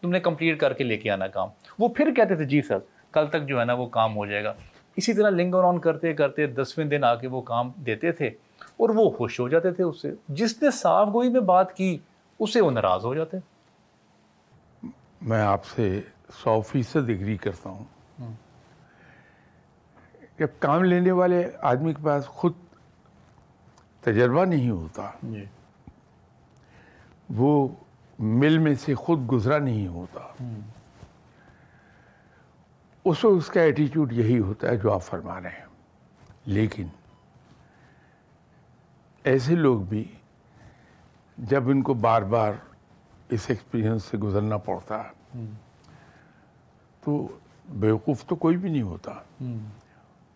تم 0.00 0.10
نے 0.10 0.20
کمپلیٹ 0.20 0.60
کر 0.60 0.72
کے 0.72 0.84
لے 0.84 0.96
کے 0.96 1.10
آنا 1.10 1.26
کام۔ 1.26 1.48
وہ 1.78 1.88
پھر 1.88 2.14
کہتے 2.14 2.36
تھے 2.36 2.44
جی 2.44 2.62
سر، 2.62 2.78
کل 3.12 3.26
تک 3.26 3.46
جو 3.46 3.60
ہے 3.60 3.64
نا 3.64 3.72
وہ 3.72 3.86
کام 3.86 4.16
ہو 4.16 4.26
جائے 4.26 4.44
گا۔ 4.44 4.54
اسی 4.96 5.12
طرح 5.12 5.30
لنگر 5.30 5.64
آن 5.64 5.78
کرتے 5.78 6.12
کرتے 6.12 6.46
دسویں 6.46 6.86
دن 6.86 7.04
آ 7.04 7.14
کے 7.14 7.28
وہ 7.28 7.40
کام 7.40 7.70
دیتے 7.86 8.12
تھے 8.12 8.26
اور 8.60 8.88
وہ 8.88 9.10
خوش 9.10 9.40
ہو 9.40 9.48
جاتے 9.48 9.70
تھے 9.70 9.84
اس 9.84 10.02
سے 10.02 10.12
جس 10.28 10.62
نے 10.62 10.70
صاف 10.70 11.08
گوئی 11.12 11.28
میں 11.28 11.40
بات 11.40 11.76
کی 11.76 11.98
اس 12.40 12.52
سے 12.52 12.60
وہ 12.60 12.70
ناراض 12.70 13.04
ہو 13.04 13.14
جاتے۔ 13.14 13.36
میں 15.22 15.42
آپ 15.42 15.64
سے 15.64 16.00
سو 16.44 16.60
فیصد 16.60 16.96
اگری 16.96 17.36
کرتا 17.36 17.70
ہوں۔ 17.70 17.97
جب 20.38 20.48
کام 20.58 20.84
لینے 20.84 21.10
والے 21.10 21.50
آدمی 21.60 21.92
کے 21.92 22.02
پاس 22.04 22.26
خود 22.26 22.52
تجربہ 24.00 24.44
نہیں 24.44 24.70
ہوتا 24.70 25.10
جی۔ 25.22 25.44
وہ 27.34 27.68
مل 28.18 28.58
میں 28.58 28.74
سے 28.74 28.94
خود 28.94 29.32
گزرا 29.32 29.58
نہیں 29.58 29.86
ہوتا۔ 29.86 30.20
اس 33.04 33.24
وقت 33.24 33.36
اس 33.36 33.46
کا 33.46 33.60
ایٹیٹیوڈ 33.60 34.12
یہی 34.12 34.38
ہوتا 34.38 34.68
ہے 34.68 34.76
جو 34.76 34.92
آپ 34.92 35.02
فرما 35.02 35.40
رہے 35.40 35.48
ہیں۔ 35.48 35.66
لیکن 36.44 36.86
ایسے 39.24 39.54
لوگ 39.54 39.80
بھی 39.80 40.04
جب 41.38 41.68
ان 41.68 41.82
کو 41.82 41.94
بار 41.94 42.22
بار 42.22 42.52
اس 43.28 43.44
ایکسپیرینس 43.48 44.04
سے 44.04 44.18
گزرنا 44.18 44.56
پڑتا 44.56 45.02
ہے 45.04 45.40
تو 47.00 47.28
بیوقوف 47.68 48.26
تو 48.26 48.36
کوئی 48.36 48.56
بھی 48.56 48.70
نہیں 48.70 48.82
ہوتا۔ 48.82 49.12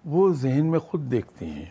وہ 0.04 0.32
ذہن 0.32 0.66
میں 0.66 0.78
خود 0.78 1.10
دیکھتے 1.10 1.46
ہیں 1.46 1.64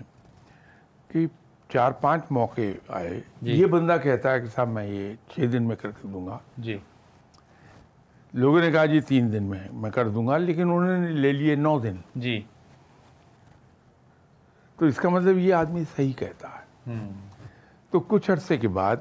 کہ 1.08 1.28
چار 1.70 1.92
پانچ 1.92 2.24
موقع 2.30 2.62
آئے۔ 2.88 3.22
جی۔ 3.42 3.52
یہ 3.52 3.66
بندہ 3.66 3.98
کہتا 4.04 4.32
ہے 4.32 4.40
کہ 4.40 4.46
صاحب 4.46 4.70
میں 4.70 4.88
یہ 4.88 5.14
چھ 5.30 5.40
دن 5.52 5.64
میں 5.64 5.76
کر 5.76 5.92
کے 5.92 6.08
دوں 6.08 6.28
گا۔ 6.28 6.38
جی۔ 6.58 6.78
لوگوں 8.34 8.60
نے 8.60 8.72
کہا 8.72 8.86
جی 8.86 9.02
تین 9.02 9.34
دن 9.34 9.44
میں 9.44 9.60
میں 9.74 9.92
کر 9.92 10.10
دوں 10.10 10.28
گا 10.28 10.38
لیکن 10.38 10.62
انہوں 10.62 10.98
نے 10.98 11.08
لے 11.08 11.34
لیے 11.34 11.56
نو 11.56 11.80
دن۔ 11.80 11.96
جی۔ 12.16 12.42
تو 14.78 14.86
اس 14.86 14.96
کا 14.96 15.10
مطلب 15.10 15.38
یہ 15.38 15.54
آدمی 15.54 15.84
صحیح 15.96 16.14
کہتا 16.14 16.48
ہے۔ 16.48 16.92
تو 17.90 18.00
کچھ 18.00 18.32
عرصے 18.32 18.58
کے 18.58 18.68
بعد 18.68 18.96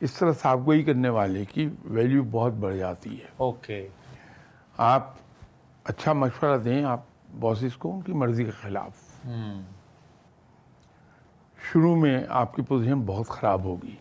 اس 0.00 0.12
طرح 0.12 0.32
صاف 0.32 0.58
گوئی 0.66 0.82
کرنے 0.82 1.08
والے 1.08 1.44
کی 1.44 1.68
ویلیو 1.84 2.22
بہت 2.30 2.52
بڑھ 2.52 2.76
جاتی 2.76 3.20
ہے۔ 3.20 3.26
اوکے۔ 3.36 3.88
آپ 4.76 5.14
اچھا 5.84 6.12
مشورہ 6.12 6.58
دیں 6.58 6.84
آپ 6.84 7.00
باسز 7.40 7.76
کو 7.76 7.94
ان 7.94 8.00
کی 8.00 8.12
مرضی 8.12 8.44
کے 8.44 8.50
خلاف۔ 8.50 9.26
شروع 11.72 11.96
میں 11.96 12.24
آپ 12.28 12.54
کی 12.54 12.62
پوزیشن 12.62 13.00
بہت 13.00 13.28
خراب 13.28 13.64
ہوگی۔ 13.64 13.96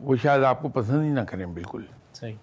وہ 0.00 0.16
شاید 0.16 0.44
آپ 0.44 0.62
کو 0.62 0.68
پسند 0.68 1.02
ہی 1.02 1.08
نہ 1.08 1.20
کریں 1.20 1.46
بالکل۔ 1.46 1.82
صحیح۔ 2.14 2.34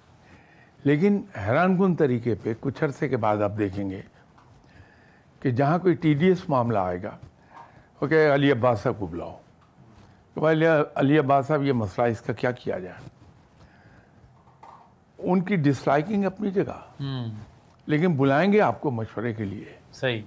لیکن 0.83 1.21
حیران 1.37 1.77
کن 1.77 1.95
طریقے 1.95 2.35
پہ 2.43 2.53
کچھ 2.59 2.83
عرصے 2.83 3.09
کے 3.09 3.17
بعد 3.17 3.37
آپ 3.37 3.51
دیکھیں 3.57 3.89
گے 3.89 4.01
کہ 5.39 5.51
جہاں 5.51 5.79
کوئی 5.79 5.93
ٹی 5.93 6.13
ڈی 6.13 6.25
ایس 6.27 6.49
معاملہ 6.49 6.79
آئے 6.79 7.03
گا 7.03 7.17
وہ 8.01 8.07
کہ 8.07 8.33
علی 8.33 8.51
عباس 8.51 8.79
صاحب 8.79 8.93
کو 8.99 9.05
بلاؤ۔ 9.05 9.39
کہ 10.33 10.39
علی 10.95 11.19
عباس 11.19 11.45
صاحب 11.45 11.63
یہ 11.63 11.73
مسئلہ 11.73 12.07
اس 12.07 12.21
کا 12.21 12.33
کیا 12.33 12.51
کیا 12.51 12.79
جائے؟ 12.79 13.18
ان 15.19 15.41
کی 15.41 15.55
ڈس 15.55 15.87
لائکنگ 15.87 16.25
اپنی 16.25 16.51
جگہ۔ 16.51 17.01
لیکن 17.85 18.15
بلائیں 18.15 18.53
گے 18.53 18.61
آپ 18.61 18.81
کو 18.81 18.91
مشورے 18.91 19.33
کے 19.33 19.45
لیے۔ 19.45 19.73
صحیح۔ 19.93 20.21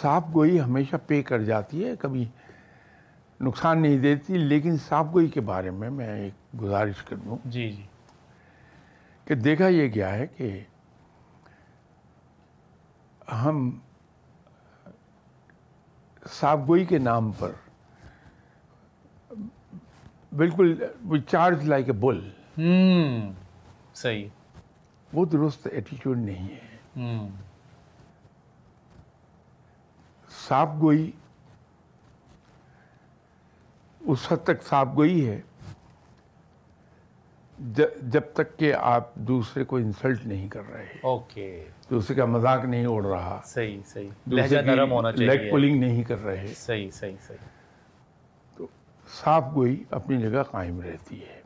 صاف 0.00 0.24
گوئی 0.34 0.60
ہمیشہ 0.60 0.96
پے 1.06 1.22
کر 1.22 1.42
جاتی 1.42 1.84
ہے 1.84 1.96
کبھی 1.96 2.28
نقصان 3.40 3.82
نہیں 3.82 3.98
دیتی 3.98 4.38
لیکن 4.38 4.76
صاف 4.76 5.06
گوئی 5.12 5.28
کے 5.28 5.40
بارے 5.40 5.70
میں 5.70 5.90
میں 5.90 6.20
ایک 6.20 6.62
گزارش 6.62 7.02
کر 7.02 7.16
دوں۔ 7.16 7.38
جی 7.44 7.70
جی۔ 7.70 7.86
کہ 9.24 9.34
دیکھا 9.34 9.68
یہ 9.68 9.88
گیا 9.94 10.12
ہے 10.12 10.26
کہ 10.26 10.64
ہم 13.32 13.78
صاف 16.30 16.58
گوئی 16.66 16.84
کے 16.84 16.98
نام 16.98 17.32
پر 17.38 17.50
بالکل 20.36 20.84
چارج 21.28 21.64
لائک 21.64 21.86
اے 21.86 21.92
بل 21.92 22.30
صحیح۔ 23.94 24.28
وہ 25.12 25.24
درست 25.24 25.68
ایٹیچیوڈ 25.72 26.18
نہیں 26.18 26.48
ہے۔ 26.48 26.76
صاف 30.48 30.68
گوئی 30.80 31.10
اس 34.00 34.32
حد 34.32 34.36
تک 34.44 34.62
صاف 34.68 34.88
گوئی 34.96 35.28
ہے۔ 35.28 35.40
جب 38.02 38.20
تک 38.34 38.58
کہ 38.58 38.74
آپ 38.74 39.14
دوسرے 39.14 39.64
کو 39.64 39.76
انسلٹ 39.76 40.26
نہیں 40.26 40.48
کر 40.48 40.62
رہے 40.72 40.86
اوکے۔ 41.02 41.68
دوسرے 41.90 42.16
کا 42.16 42.24
مذاق 42.24 42.64
نہیں 42.64 42.86
اڑ 42.86 43.06
رہا۔ 43.06 43.40
صحیح 43.44 43.80
صحیح۔ 43.86 44.08
لہجہ 44.26 44.58
نرم 44.58 44.92
ہونا 44.92 45.10
لیگ 45.10 45.36
چاہیے۔ 45.36 45.50
پولنگ 45.50 45.80
نہیں 45.80 46.02
کر 46.02 46.24
رہے۔ 46.24 46.52
صحیح 46.56 46.90
صحیح 46.90 47.16
صحیح۔ 47.26 47.49
صاف 49.14 49.44
گوئی 49.54 49.84
اپنی 49.90 50.22
جگہ 50.22 50.42
قائم 50.42 50.80
رہتی 50.80 51.20
ہے۔ 51.22 51.40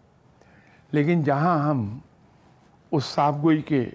لیکن 0.90 1.22
جہاں 1.22 1.68
ہم 1.68 1.98
اس 2.90 3.04
صاف 3.04 3.34
گوئی 3.42 3.62
کے 3.62 3.90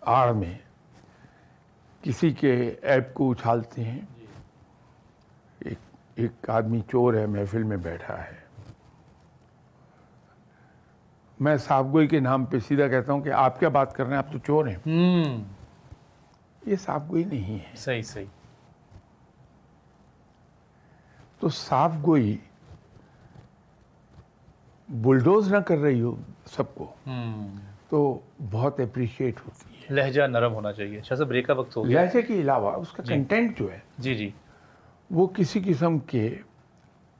آڑ 0.00 0.32
میں 0.32 0.58
کسی 2.02 2.32
کے 2.32 2.74
ایپ 2.82 3.14
کو 3.14 3.30
اچھالتے 3.30 3.84
ہیں 3.84 4.00
ایک 5.58 5.78
ایک 6.14 6.50
آدمی 6.50 6.80
چور 6.80 7.14
ہے 7.14 7.26
محفل 7.26 7.62
میں 7.62 7.76
بیٹھا 7.76 8.24
ہے۔ 8.24 8.42
میں 11.40 11.56
صاف 11.56 11.84
گوئی 11.84 12.08
کے 12.08 12.20
نام 12.20 12.44
پہ 12.44 12.58
سیدھا 12.58 12.88
کہتا 12.88 13.12
ہوں 13.12 13.20
کہ 13.20 13.28
آپ 13.28 13.58
کیا 13.58 13.68
بات 13.68 13.94
کر 13.94 14.04
رہے 14.04 14.10
ہیں؟ 14.10 14.18
آپ 14.18 14.32
تو 14.32 14.38
چور 14.38 14.66
ہیں۔ 14.66 14.78
یہ 16.66 16.76
صاف 16.76 17.02
گوئی 17.08 17.24
نہیں 17.24 17.58
ہے۔ 17.58 17.76
صحیح 17.76 18.02
صحیح۔ 18.02 18.41
تو 21.42 21.48
صاف 21.48 21.92
گوئی 22.06 22.36
بلڈوز 24.88 25.52
نہ 25.52 25.58
کر 25.58 25.76
رہی 25.78 26.00
ہو 26.00 26.14
سب 26.46 26.74
کو 26.74 26.92
تو 27.88 28.20
بہت 28.50 28.80
اپریشیٹ 28.80 29.40
ہوتی 29.40 29.74
ہے۔ 29.74 29.94
لہجہ 29.94 30.22
نرم 30.22 30.52
ہونا 30.54 30.72
چاہیے۔ 30.72 31.00
شاہ 31.02 31.16
صاحب 31.16 31.28
بریک 31.28 31.46
کا 31.46 31.52
وقت 31.52 31.76
ہو 31.76 31.88
گیا۔ 31.88 32.02
لہجے 32.02 32.22
کے 32.22 32.40
علاوہ 32.40 32.72
اس 32.72 32.92
کا 32.92 33.02
جی۔ 33.02 33.14
کنٹینٹ 33.14 33.58
جو 33.58 33.72
ہے 33.72 33.78
جی 33.98 34.14
جی۔ 34.14 34.30
وہ 35.10 35.26
کسی 35.26 35.60
قسم 35.66 35.98
کے 35.98 36.38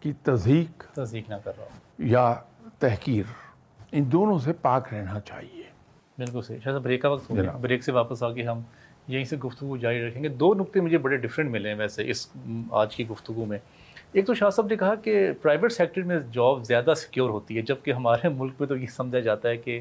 کی 0.01 0.13
تضحیق 0.23 0.83
تصدیق 0.93 1.31
نہ 1.31 1.35
کر 1.45 1.53
رہا 1.59 1.65
ہوں 1.65 1.81
یا 1.99 2.35
تحقیر 2.79 3.25
ان 3.93 4.13
دونوں 4.13 4.39
سے 4.39 4.53
پاک 4.53 4.95
رہنا 4.95 5.21
چاہیے۔ 5.21 5.63
بالکل 6.19 6.43
صحیح۔ 6.43 6.59
شاہ 6.65 6.73
صاحب 6.73 6.83
بریک 6.83 7.03
کا 7.03 7.09
وقت 7.09 7.31
ہو 7.31 7.37
گیا۔ 7.37 7.51
بریک 7.53 7.85
سے 7.85 7.93
واپس 7.93 8.23
آ 8.23 8.33
کے 8.33 8.43
ہم 8.43 8.61
یہیں 9.09 9.25
سے 9.25 9.37
گفتگو 9.37 9.77
جاری 9.77 10.09
رکھیں 10.09 10.23
گے۔ 10.23 10.29
دو 10.29 10.55
نقطے 10.55 10.81
مجھے 10.81 10.99
بڑے 10.99 11.17
ڈفرینٹ 11.17 11.51
ملے 11.51 11.69
ہیں 11.69 11.77
ویسے 11.77 12.11
اس 12.11 12.29
آج 12.71 12.97
کی 12.97 13.09
گفتگو 13.09 13.45
میں۔ 13.45 13.59
ایک 14.13 14.27
تو 14.27 14.35
شاہ 14.35 14.51
صاحب 14.51 14.67
نے 14.69 14.77
کہا 14.77 14.95
کہ 14.95 15.33
پرائیویٹ 15.43 15.73
سیکٹر 15.73 16.03
میں 16.03 16.19
جاب 16.33 16.65
زیادہ 16.65 16.93
سیکیور 16.97 17.31
ہوتی 17.31 17.57
ہے، 17.57 17.63
جبکہ 17.63 17.93
ہمارے 17.93 18.29
ملک 18.29 18.53
میں 18.61 18.69
تو 18.69 18.77
یہ 18.77 18.87
سمجھا 18.87 19.21
جاتا 19.21 19.49
ہے 19.49 19.57
کہ 19.57 19.81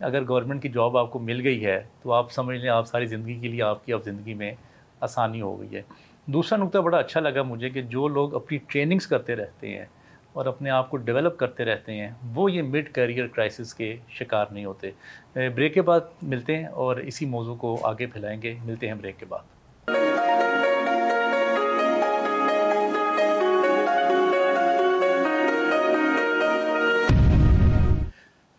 اگر 0.00 0.22
گورنمنٹ 0.28 0.62
کی 0.62 0.68
جاب 0.68 0.96
آپ 0.96 1.10
کو 1.10 1.18
مل 1.18 1.40
گئی 1.44 1.64
ہے 1.64 1.82
تو 2.02 2.12
آپ 2.12 2.32
سمجھ 2.32 2.56
لیں 2.56 2.68
آپ 2.68 2.86
ساری 2.86 3.06
زندگی 3.06 3.34
کے 3.34 3.48
لیے 3.48 3.62
آپ 3.62 3.86
کی 3.86 3.92
اب 3.92 4.04
زندگی 4.04 4.34
میں 4.34 4.52
آسانی 5.00 5.40
ہو 5.40 5.60
گئی 5.60 5.76
ہے۔ 5.76 5.82
دوسرا 6.26 6.58
نقطہ 6.58 6.78
بڑا 6.78 6.98
اچھا 6.98 7.20
لگا 7.20 7.42
مجھے 7.42 7.70
کہ 7.70 7.82
جو 7.82 8.08
لوگ 8.08 8.34
اپنی 8.34 8.58
ٹریننگز 8.66 9.06
کرتے 9.06 9.36
رہتے 9.36 9.68
ہیں 9.68 9.84
اور 10.32 10.46
اپنے 10.46 10.70
آپ 10.70 10.90
کو 10.90 10.96
ڈیولپ 10.96 11.36
کرتے 11.36 11.64
رہتے 11.64 11.92
ہیں، 11.92 12.10
وہ 12.34 12.52
یہ 12.52 12.62
مڈ 12.62 12.94
کیریئر 12.94 13.26
کرائسس 13.26 13.74
کے 13.74 13.96
شکار 14.08 14.46
نہیں 14.50 14.64
ہوتے۔ 14.64 14.90
بریک 15.34 15.74
کے 15.74 15.82
بعد 15.82 16.00
ملتے 16.22 16.56
ہیں 16.56 16.66
اور 16.66 16.96
اسی 16.96 17.26
موضوع 17.26 17.54
کو 17.54 17.76
آگے 17.82 18.06
پھیلائیں 18.06 18.42
گے۔ 18.42 18.54
ملتے 18.64 18.86
ہیں 18.86 18.94
بریک 18.94 19.18
کے 19.18 19.26
بعد۔ 19.28 19.90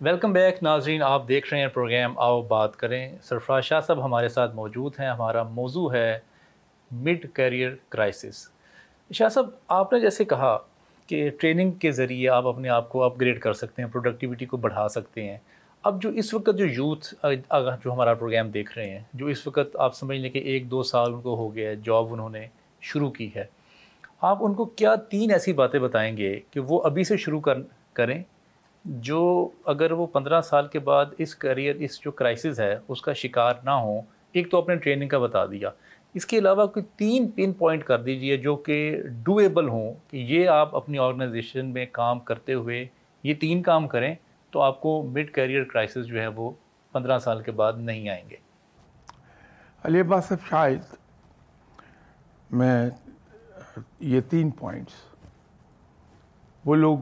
ویلکم 0.02 0.32
بیک 0.34 0.62
ناظرین 0.64 1.02
آپ 1.04 1.28
دیکھ 1.28 1.48
رہے 1.52 1.62
ہیں 1.62 1.68
پروگرام 1.68 2.18
آؤ 2.20 2.42
بات 2.42 2.76
کریں. 2.76 3.18
سرفراز 3.24 3.64
شاہ 3.64 3.82
صاحب 3.82 4.04
ہمارے 4.06 4.30
ساتھ 4.30 4.56
موجود 4.56 4.94
ہیں. 5.00 5.08
ہمارا 5.08 5.44
موضوع 5.44 5.92
ہے 5.94 6.20
مڈ 6.92 7.26
کیریئر 7.36 7.76
کرائسس 7.90 8.48
شاہ 9.12 9.30
صاحب، 9.30 9.50
آپ 9.68 9.94
نے 9.94 10.00
جیسے 10.00 10.26
کہا 10.26 10.58
کہ 11.10 11.30
ٹریننگ 11.40 11.72
کے 11.72 11.92
ذریعے 11.92 12.30
آپ 12.30 12.48
اپنے 12.48 12.70
آپ 12.70 12.90
کو 12.90 13.04
اپ 13.04 13.20
گریڈ 13.22 13.40
کر 13.42 13.54
سکتے 13.54 13.82
ہیں 13.82 13.90
پروڈکٹیوٹی 13.90 14.46
کو 14.46 14.58
بڑھا 14.58 14.88
سکتے 14.90 15.24
ہیں۔ 15.24 15.38
اب 15.84 16.02
جو 16.02 16.10
اس 16.10 16.34
وقت 16.34 16.58
جو 16.58 16.66
یوتھ 16.66 17.14
جو 17.84 17.92
ہمارا 17.92 18.14
پروگرام 18.14 18.50
دیکھ 18.50 18.78
رہے 18.78 18.90
ہیں، 18.90 19.04
جو 19.14 19.28
اس 19.28 19.48
وقت 19.48 19.76
آپ 19.76 19.96
سمجھ 19.96 20.18
لیں 20.18 20.30
کہ 20.30 20.40
ایک 20.40 20.70
دو 20.72 20.84
سال 20.84 21.14
ان 21.14 21.22
کو 21.22 21.36
ہو 21.36 21.54
گیا 21.56 21.70
ہے 21.70 21.76
جاب 21.86 22.14
انہوں 22.14 22.30
نے 22.30 22.46
شروع 22.82 23.12
کی 23.12 23.30
ہے، 23.36 23.46
آپ 24.22 24.38
ان 24.42 24.54
کو 24.54 24.66
کیا 24.66 24.96
تین 25.12 25.32
ایسی 25.32 25.54
باتیں 25.54 25.80
بتائیں 25.80 26.16
گے 26.18 26.40
کہ 26.52 26.60
وہ 26.60 26.82
ابھی 26.86 27.04
سے 27.04 27.18
شروع 27.18 27.40
کر، 27.42 27.62
کریں؟ 27.94 28.22
جو 28.86 29.50
اگر 29.66 29.92
وہ 29.92 30.08
پندرہ 30.08 30.42
سال 30.42 30.68
کے 30.68 30.80
بعد 30.80 31.06
اس 31.18 31.36
کریئر 31.36 31.76
اس 31.76 32.02
جو 32.02 32.12
کرائسس 32.12 32.60
ہے، 32.60 32.80
اس 32.88 33.02
کا 33.02 33.14
شکار 33.14 33.54
نہ 33.64 33.70
ہوں، 33.70 34.02
ایک 34.32 34.52
تو 34.52 34.58
اپنے 34.58 34.76
ٹریننگ 34.76 35.10
کا 35.10 35.18
بتا 35.18 35.46
دیا۔ 35.46 35.70
اس 36.14 36.26
کے 36.26 36.38
علاوہ 36.38 36.66
کوئی 36.66 36.86
تین 36.96 37.28
پن 37.28 37.54
پوائنٹ 37.54 37.84
کر 37.84 38.02
دیجیے 38.02 38.38
جو 38.38 38.56
کہ 38.56 39.02
ڈویبل 39.24 39.70
ہوں 39.70 39.94
کہ 40.08 40.18
یہ 40.18 40.48
آپ 40.48 40.76
اپنی 40.76 40.98
آرگنائزیشن 40.98 41.66
میں 41.66 41.86
کام 41.92 42.20
کرتے 42.20 42.54
ہوئے 42.54 42.86
یہ 43.24 43.34
تین 43.34 43.62
کام 43.64 43.88
کریں 43.88 44.16
تو 44.52 44.62
آپ 44.62 44.82
کو 44.82 45.04
مڈ 45.04 45.34
کیریئر 45.34 45.64
کرائسس 45.64 46.06
جو 46.06 46.22
ہے 46.22 46.28
وہ 46.28 46.52
پندرہ 46.92 47.20
سال 47.20 47.42
کے 47.42 47.52
بعد 47.52 47.74
نہیں 47.76 48.10
آئیں 48.10 48.30
گے۔ 48.30 48.36
علی 49.84 50.02
عباس 50.02 50.26
صاحب، 50.26 50.50
شاید 50.50 50.80
میں 52.50 52.90
یہ 54.00 54.22
تین 54.22 54.50
پوائنٹس 54.50 54.94
وہ 56.66 56.76
لوگ 56.76 56.98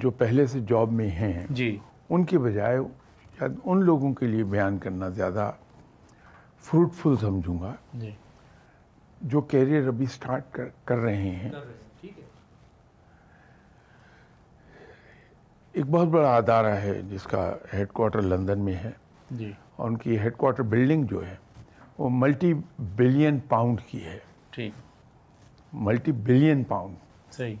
جو 0.00 0.10
پہلے 0.10 0.46
سے 0.46 0.60
جاب 0.60 0.92
میں 0.92 1.10
ہیں 1.10 1.46
جی۔ 1.50 1.78
ان 2.10 2.24
کے 2.24 2.38
بجائے 2.38 2.78
شاید 3.38 3.52
ان 3.64 3.84
لوگوں 3.84 4.14
کے 4.14 4.26
لیے 4.26 4.44
بیان 4.44 4.78
کرنا 4.78 5.08
زیادہ 5.08 5.52
فروٹفل 6.60 7.16
سمجھوں 7.16 7.60
گا۔ 7.60 7.74
جی۔ 7.94 8.10
جو 9.20 9.40
کیریئر 9.40 9.88
ابھی 9.88 10.06
سٹارٹ 10.06 10.42
کر 10.50 10.64
کر 10.84 10.96
رہے 10.96 11.30
ہیں۔ 11.30 11.50
ایک 15.72 15.86
بہت 15.86 16.08
بڑا 16.08 16.36
ادارہ 16.36 16.74
ہے 16.76 17.02
جس 17.02 17.22
کا 17.22 17.54
ہیڈ 17.74 17.88
کوارٹر 17.88 18.22
لندن 18.22 18.60
میں 18.60 18.74
ہے۔ 18.74 18.90
جی۔ 19.30 19.52
اور 19.76 19.90
ان 19.90 19.96
کی 19.96 20.18
ہیڈ 20.18 20.36
کوارٹر 20.36 20.62
بلڈنگ 20.62 21.04
جو 21.04 21.26
ہے 21.26 21.36
وہ 21.98 22.08
ملٹی 22.12 22.54
بلین 22.78 23.38
پاؤنڈ 23.38 23.80
کی 23.80 24.04
ہے۔ 24.04 24.18
ٹھیک۔ 24.50 24.72
ملٹی 25.72 26.12
بلین 26.12 26.64
پاؤنڈ 26.64 26.96
صحیح۔ 27.32 27.56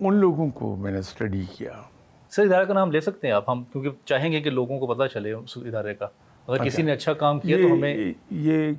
ان 0.00 0.14
لوگوں 0.14 0.50
کو 0.50 0.76
میں 0.76 0.92
نے 0.92 0.98
اسٹڈی 0.98 1.44
کیا۔ 1.56 1.70
سر 2.30 2.42
ادارے 2.42 2.66
کا 2.66 2.74
نام 2.74 2.90
لے 2.90 3.00
سکتے 3.00 3.26
ہیں 3.26 3.34
آپ؟ 3.34 3.50
ہم 3.50 3.64
کیونکہ 3.64 3.90
چاہیں 4.04 4.32
گے 4.32 4.40
کہ 4.40 4.50
لوگوں 4.50 4.78
کو 4.78 4.94
پتہ 4.94 5.08
چلے 5.08 5.32
اس 5.32 5.56
ادارے 5.56 5.94
کا۔ 5.94 6.06
اگر 6.46 6.64
کسی 6.64 6.82
نے 6.82 6.92
اچھا 6.92 7.12
کام 7.12 7.40
کیا 7.40 7.56
تو 7.56 7.74
ہمیں 7.74 8.12
یہ 8.30 8.72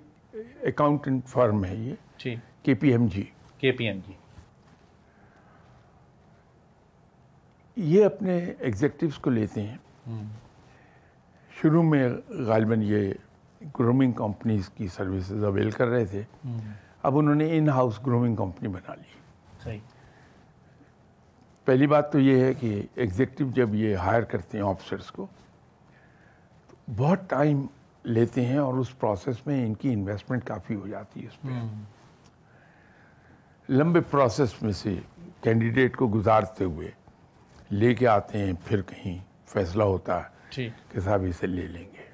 اکاؤنٹنٹ 0.64 1.26
فرم 1.26 1.66
ہے 1.66 1.76
یہ۔ 1.76 1.94
ٹھیک 2.18 2.40
کے 2.64 2.74
پی 2.74 2.92
ایم 2.92 3.08
جی۔ 3.08 3.24
کے 3.58 3.72
پی 3.72 3.88
ایم 3.88 4.00
جی۔ 4.08 4.14
یہ 7.76 8.06
اپنے 8.06 8.46
ایگزیکٹوس 8.60 9.18
کو 9.18 9.30
لیتے 9.30 9.64
ہیں۔ 9.64 9.78
شروع 11.62 11.84
میں 11.84 12.10
غالباً 12.30 12.82
یہ 12.82 13.14
گرومنگ 13.80 14.12
کمپنیز 14.12 14.70
کی 14.70 14.88
سروسز 14.88 15.44
اویل 15.44 15.72
کر 15.72 15.88
رہے 15.88 16.06
تھے۔ 16.06 16.24
اب 17.04 17.18
انہوں 17.18 17.36
نے 17.36 17.58
ان 17.58 17.70
ہاؤس 17.70 18.00
گرومنگ 18.06 18.36
کمپنی 18.36 18.68
بنا 18.68 18.96
لی۔ 18.96 19.20
صحیح۔ 19.64 19.80
پہلی 21.66 21.88
بات 21.88 22.12
تو 22.12 22.20
یہ 22.20 22.44
ہے 22.44 22.54
کہ 22.54 22.82
ایگزیکٹو 22.96 23.44
جب 23.54 23.76
یہ 23.76 23.96
ہائر 23.96 24.22
کرتے 24.22 24.58
ہیں 24.58 24.66
آفیسرس 24.66 25.12
کو 25.12 25.28
تو 26.68 26.76
بہت 26.96 27.20
ٹائم 27.28 27.66
لیتے 28.04 28.46
ہیں 28.46 28.58
اور 28.58 28.74
اس 28.74 29.00
پروسیس 29.00 29.48
میں 29.48 29.66
ان 29.66 29.74
کی 29.74 29.94
انویسٹمنٹ 29.94 30.44
کافی 30.44 30.76
ہو 30.76 30.88
جاتی 30.88 31.22
ہے 31.22 31.28
اس 31.28 31.44
میں 31.44 31.64
لمبے 33.70 34.00
پروسیس 34.02 34.64
میں 34.64 34.72
سے 34.72 34.96
کینڈیڈیٹ 35.42 35.96
کو 35.96 36.08
گزارتے 36.08 36.64
ہوئے 36.64 36.92
لے 37.72 37.96
کے 37.96 38.08
آتے 38.08 38.38
ہیں 38.38 38.54
پھر 38.66 38.82
کہیں 38.82 39.18
فیصلہ 39.46 39.84
ہوتا 39.84 40.22
ہے 40.22 40.70
کہ 40.90 41.00
صاحب 41.00 41.22
اسے 41.30 41.48
لے 41.48 41.68
لیں 41.68 41.86
گے۔ 41.86 42.06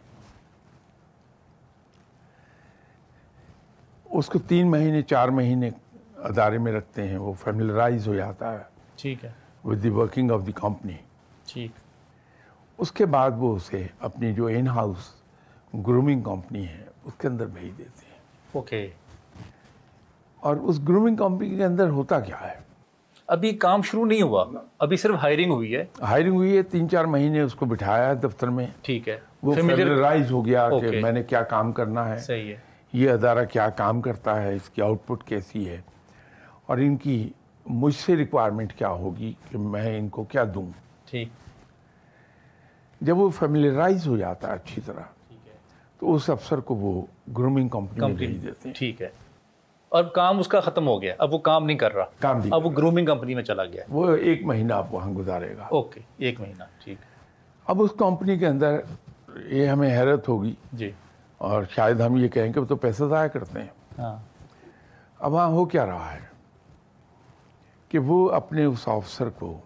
اس 4.05 4.27
کو 4.27 4.39
تین 4.39 4.71
مہینے 4.71 5.01
چار 5.01 5.27
مہینے 5.27 5.69
ادارے 6.17 6.57
میں 6.57 6.71
رکھتے 6.71 7.07
ہیں 7.07 7.17
وہ 7.17 7.33
فیملرائز 7.33 8.07
ہو 8.07 8.15
جاتا 8.15 8.53
ہے۔ 8.53 8.63
ٹھیک 8.95 9.25
ہے۔ 9.25 9.40
With 9.65 9.83
the 9.83 9.89
working 9.89 10.31
of 10.31 10.47
the 10.47 10.51
company 10.51 10.93
ٹھیک۔ 11.47 11.71
اس 12.77 12.91
کے 12.91 13.05
بعد 13.05 13.31
وہ 13.37 13.55
اسے 13.55 13.87
اپنی 13.99 14.33
جو 14.33 14.45
ان 14.45 14.67
ہاؤس 14.67 14.97
گرومنگ 15.87 16.21
کمپنی 16.21 16.67
ہے 16.67 16.85
اس 17.03 17.13
کے 17.13 17.27
اندر 17.27 17.45
بھیج 17.45 17.77
دیتے 17.77 18.05
ہیں۔ 18.11 18.19
اوکے۔ 18.51 18.89
اور 20.39 20.55
اس 20.55 20.79
گرومنگ 20.87 21.15
کمپنی 21.15 21.55
کے 21.55 21.65
اندر 21.65 21.89
ہوتا 21.89 22.19
کیا 22.19 22.41
ہے؟ 22.41 22.59
ابھی 23.27 23.51
کام 23.51 23.81
شروع 23.81 24.05
نہیں 24.05 24.21
ہوا 24.21 24.45
ابھی 24.79 24.97
صرف 24.97 25.15
ہائرنگ 25.15 25.51
ہوئی 25.51 25.75
ہے۔ 25.75 25.85
ہائرنگ 26.01 26.33
ہوئی 26.33 26.57
ہے 26.57 26.63
تین 26.63 26.89
چار 26.89 27.05
مہینے 27.05 27.41
اس 27.41 27.55
کو 27.55 27.65
بٹھایا 27.65 28.07
ہے 28.09 28.15
دفتر 28.15 28.47
میں۔ 28.47 28.67
ٹھیک 28.81 29.09
ہے۔ 29.09 29.19
وہ 29.43 29.53
فیملیرائز 29.53 30.31
ہو 30.31 30.45
گیا 30.45 30.69
کہ. 30.69 31.01
میں 31.01 31.11
نے 31.11 31.23
کیا 31.23 31.43
کام 31.43 31.71
کرنا 31.71 32.09
ہے۔ 32.09 32.17
صحیح 32.17 32.51
ہے۔ 32.51 32.57
یہ 32.93 33.11
ادارہ 33.11 33.45
کیا 33.45 33.69
کام 33.69 34.01
کرتا 34.01 34.43
ہے 34.43 34.55
اس 34.55 34.69
کی 34.69 34.81
آؤٹ 34.81 34.97
پٹ 35.05 35.23
کیسی 35.23 35.69
ہے۔ 35.69 35.81
اور 36.65 36.77
ان 36.77 36.97
کی 36.97 37.29
مجھ 37.65 37.95
سے 37.95 38.15
ریکوائرمنٹ 38.15 38.73
کیا 38.73 38.89
ہوگی 38.89 39.33
کہ 39.51 39.57
میں 39.57 39.97
ان 39.97 40.09
کو 40.09 40.23
کیا 40.23 40.43
دوں؟ 40.55 40.65
ٹھیک۔ 41.09 41.29
جب 43.01 43.17
وہ 43.17 43.29
فیملیرائز 43.29 44.07
ہو 44.07 44.17
جاتا 44.17 44.47
ہے 44.47 44.53
اچھی 44.53 44.81
طرح 44.85 45.01
تو 45.99 46.13
اس 46.13 46.29
افسر 46.29 46.59
کو 46.59 46.75
وہ 46.75 47.05
گرومنگ 47.37 47.67
کمپنی 47.67 48.05
میں 48.05 48.15
بھیج 48.15 48.43
دیتے 48.43 48.69
ہیں۔ 48.69 48.75
ٹھیک 48.75 49.01
ہے۔ 49.01 49.09
اور 49.89 50.03
کام 50.03 50.39
اس 50.39 50.47
کا 50.47 50.59
ختم 50.59 50.87
ہو 50.87 51.01
گیا۔ 51.01 51.15
اب 51.17 51.33
وہ 51.33 51.37
کام 51.37 51.65
نہیں 51.65 51.77
کر 51.77 51.93
رہا۔ 51.93 52.03
کام 52.19 52.39
بھی 52.39 52.49
اب 52.53 52.65
وہ 52.65 52.71
گرومنگ 52.71 53.05
کمپنی 53.05 53.35
میں 53.35 53.43
چلا 53.43 53.65
گیا۔ 53.65 53.83
وہ 53.89 54.15
ایک 54.15 54.45
مہینہ 54.45 54.73
آپ 54.73 54.93
وہاں 54.93 55.11
گزارے 55.11 55.57
گا۔ 55.57 55.63
اوکے 55.63 55.99
ایک 56.17 56.41
مہینہ۔ 56.41 56.63
ٹھیک۔ 56.83 56.97
اب 57.67 57.81
اس 57.81 57.89
کمپنی 57.97 58.37
کے 58.37 58.47
اندر 58.47 58.79
یہ 59.45 59.67
ہمیں 59.67 59.97
حیرت 59.97 60.29
ہوگی۔ 60.29 60.53
جی۔ 60.73 60.91
اور 61.37 61.63
شاید 61.75 61.99
ہم 61.99 62.17
یہ 62.17 62.27
کہیں 62.27 62.53
کہ 62.53 62.59
وہ 62.59 62.65
تو 62.65 62.75
پیسہ 62.75 63.03
ضائع 63.03 63.27
کرتے 63.27 63.59
ہیں۔ 63.59 63.99
ہاں۔ 63.99 64.15
اب 65.19 65.33
وہاں 65.33 65.47
ہو 65.47 65.65
کیا 65.65 65.85
رہا 65.85 66.13
ہے؟ 66.13 66.30
کہ 67.91 67.99
وہ 67.99 68.31
اپنے 68.31 68.65
اس 68.65 68.87
آفسر 68.87 69.29
کو 69.29 69.61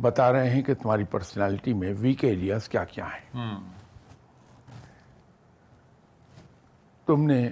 بتا 0.00 0.32
رہے 0.32 0.50
ہیں 0.50 0.62
کہ 0.62 0.74
تمہاری 0.74 1.04
پرسنالٹی 1.04 1.72
میں 1.72 1.94
ویک 1.98 2.24
ایریاز 2.24 2.68
کیا 2.68 2.84
کیا 2.84 3.06
ہیں۔ 3.06 3.54
تم 7.06 7.26
نے 7.26 7.48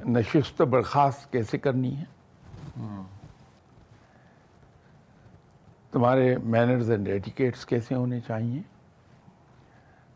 نشست 0.00 0.62
برخاست 0.62 1.32
کیسے 1.32 1.58
کرنی 1.58 1.96
ہے؟ 1.96 2.04
تمہارے 5.90 6.38
مینرز 6.38 6.90
اینڈ 6.90 7.08
ایٹیکیٹس 7.08 7.66
کیسے 7.66 7.94
ہونے 7.94 8.20
چاہیے؟ 8.20 8.62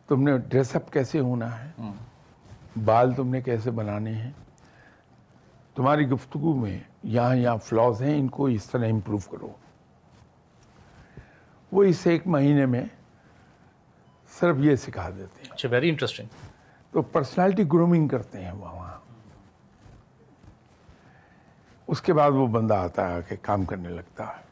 تم 0.08 0.22
نے 0.22 0.38
ڈریس 0.38 0.76
اپ 0.76 0.92
کیسے 0.92 1.20
ہونا 1.20 1.64
ہے؟ 1.64 1.90
بال 2.84 3.14
تم 3.14 3.28
نے 3.28 3.40
کیسے 3.40 3.70
بنانے 3.70 4.14
ہیں؟ 4.14 4.32
تمہاری 5.80 6.08
گفتگو 6.08 6.56
میں 6.56 6.78
یہاں 7.02 7.36
یہاں 7.36 7.56
فلاز 7.56 8.02
ہیں 8.02 8.18
ان 8.18 8.28
کو 8.28 8.46
اس 8.46 8.70
طرح 8.70 8.88
امپروو 8.90 9.18
کرو۔ 9.18 9.52
وہ 11.72 11.82
اس 11.82 12.06
ایک 12.06 12.26
مہینے 12.26 12.66
میں 12.66 12.84
صرف 14.40 14.56
یہ 14.58 14.76
سکھا 14.76 15.10
دیتے 15.10 15.42
ہیں۔ 15.42 15.52
اچھا 15.52 15.68
ویری 15.68 15.88
انٹرسٹنگ 15.88 16.26
تو 16.90 17.02
پرسنالٹی 17.02 17.62
گرومنگ 17.72 18.08
کرتے 18.08 18.44
ہیں 18.44 18.52
وہ 18.52 18.68
وہاں۔ 18.68 18.98
اس 21.86 22.02
کے 22.02 22.12
بعد 22.12 22.30
وہ 22.30 22.46
بندہ 22.46 22.74
آتا 22.74 23.14
ہے 23.14 23.20
کہ 23.28 23.36
کام 23.42 23.64
کرنے 23.64 23.88
لگتا 23.88 24.24
ہے۔ 24.26 24.42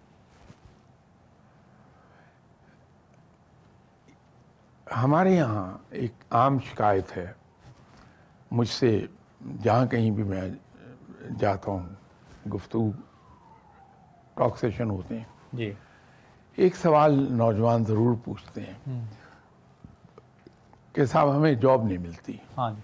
ہمارے 4.97 5.33
یہاں 5.37 5.79
ایک 5.91 6.12
عام 6.31 6.59
شکایت 6.59 7.17
ہے۔ 7.17 7.33
مجھ 8.51 8.69
سے 8.69 9.07
جہاں 9.62 9.87
کہیں 9.87 10.11
بھی 10.11 10.23
میں 10.23 10.51
جاتا 11.40 11.70
ہوں 11.70 11.88
گفتگو 12.48 12.90
ٹاک 14.35 14.59
سیشن 14.59 14.90
ہوتے 14.90 15.16
ہیں۔ 15.16 15.24
جی۔ 15.52 15.72
ایک 16.57 16.76
سوال 16.76 17.26
نوجوان 17.31 17.85
ضرور 17.85 18.16
پوچھتے 18.24 18.61
ہیں 18.61 19.00
کہ 20.92 21.04
صاحب 21.04 21.37
ہمیں 21.37 21.54
جاب 21.54 21.85
نہیں 21.85 21.98
ملتی۔ 21.98 22.37
ہاں 22.59 22.70
جی۔ 22.70 22.81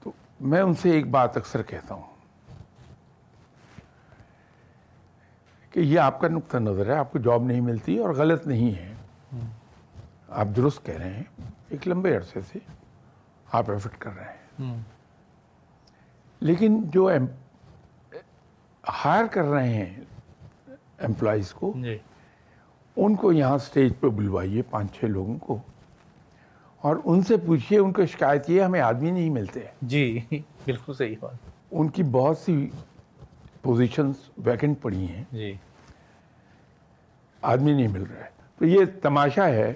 تو 0.00 0.12
میں 0.40 0.60
ان 0.60 0.74
سے 0.74 0.90
ایک 0.90 1.10
بات 1.10 1.36
اکثر 1.36 1.62
کہتا 1.62 1.94
ہوں 1.94 2.14
کہ 5.70 5.80
یہ 5.80 6.00
آپ 6.00 6.20
کا 6.20 6.28
نقطہ 6.28 6.56
نظر 6.56 6.86
ہے 6.86 6.96
آپ 6.96 7.12
کو 7.12 7.18
جاب 7.18 7.42
نہیں 7.42 7.60
ملتی 7.60 7.98
اور 7.98 8.10
غلط 8.10 8.46
نہیں 8.46 8.74
ہے۔ 8.78 8.94
آپ 10.28 10.46
درست 10.56 10.86
کہہ 10.86 10.94
رہے 10.94 11.12
ہیں 11.12 11.24
ایک 11.68 11.88
لمبے 11.88 12.16
عرصے 12.16 12.40
سے۔ 12.52 12.58
آپ 13.52 13.70
ایفٹ 13.70 13.98
کر 13.98 14.10
رہے 14.16 14.24
ہیں۔ 14.24 14.76
لیکن 16.40 16.82
جو 16.90 17.10
ہائر 19.04 19.26
کر 19.26 19.44
رہے 19.44 19.68
ہیں 19.68 20.00
امپلائیز 20.98 21.52
کو 21.52 21.72
جی۔ 21.82 21.98
ان 22.96 23.14
کو 23.14 23.32
یہاں 23.32 23.54
اسٹیج 23.54 23.92
پہ 24.00 24.06
بلوائیے 24.06 24.62
پانچ 24.62 24.92
چھ 24.98 25.04
لوگوں 25.04 25.38
کو۔ 25.38 25.58
اور 26.80 26.96
ان 27.04 27.22
سے 27.22 27.36
پوچھیے 27.36 27.78
ان 27.78 27.92
کو 27.92 28.06
شکایت 28.06 28.50
یہ 28.50 28.62
ہمیں 28.62 28.80
آدمی 28.80 29.10
نہیں 29.10 29.30
ملتے۔ 29.30 29.60
جی 29.82 30.24
بالکل 30.32 30.94
صحیح 30.94 31.16
بات۔ 31.20 31.34
ان 31.70 31.88
کی 31.88 32.02
بہت 32.02 32.38
سی 32.38 32.68
پوزیشنز 33.62 34.14
ویکنٹ 34.44 34.82
پڑی 34.82 35.08
ہیں۔ 35.08 35.24
جی۔ 35.32 35.54
آدمی 37.42 37.72
نہیں 37.72 37.88
مل 37.88 38.02
رہا 38.02 38.24
ہے۔ 38.24 38.30
تو 38.58 38.64
یہ 38.64 38.84
تماشا 39.02 39.48
ہے 39.48 39.74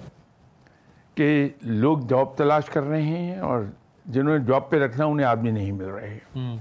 کہ 1.15 1.49
لوگ 1.61 1.99
جاب 1.99 2.37
تلاش 2.37 2.65
کر 2.65 2.83
رہے 2.83 3.01
ہیں 3.01 3.37
اور 3.37 3.61
جنہوں 4.05 4.37
نے 4.37 4.45
جاب 4.45 4.69
پہ 4.69 4.79
رکھنا 4.79 5.05
انہیں 5.05 5.27
آدمی 5.27 5.51
نہیں 5.51 5.71
مل 5.71 5.85
رہے 5.85 6.19
ہوں۔ 6.35 6.57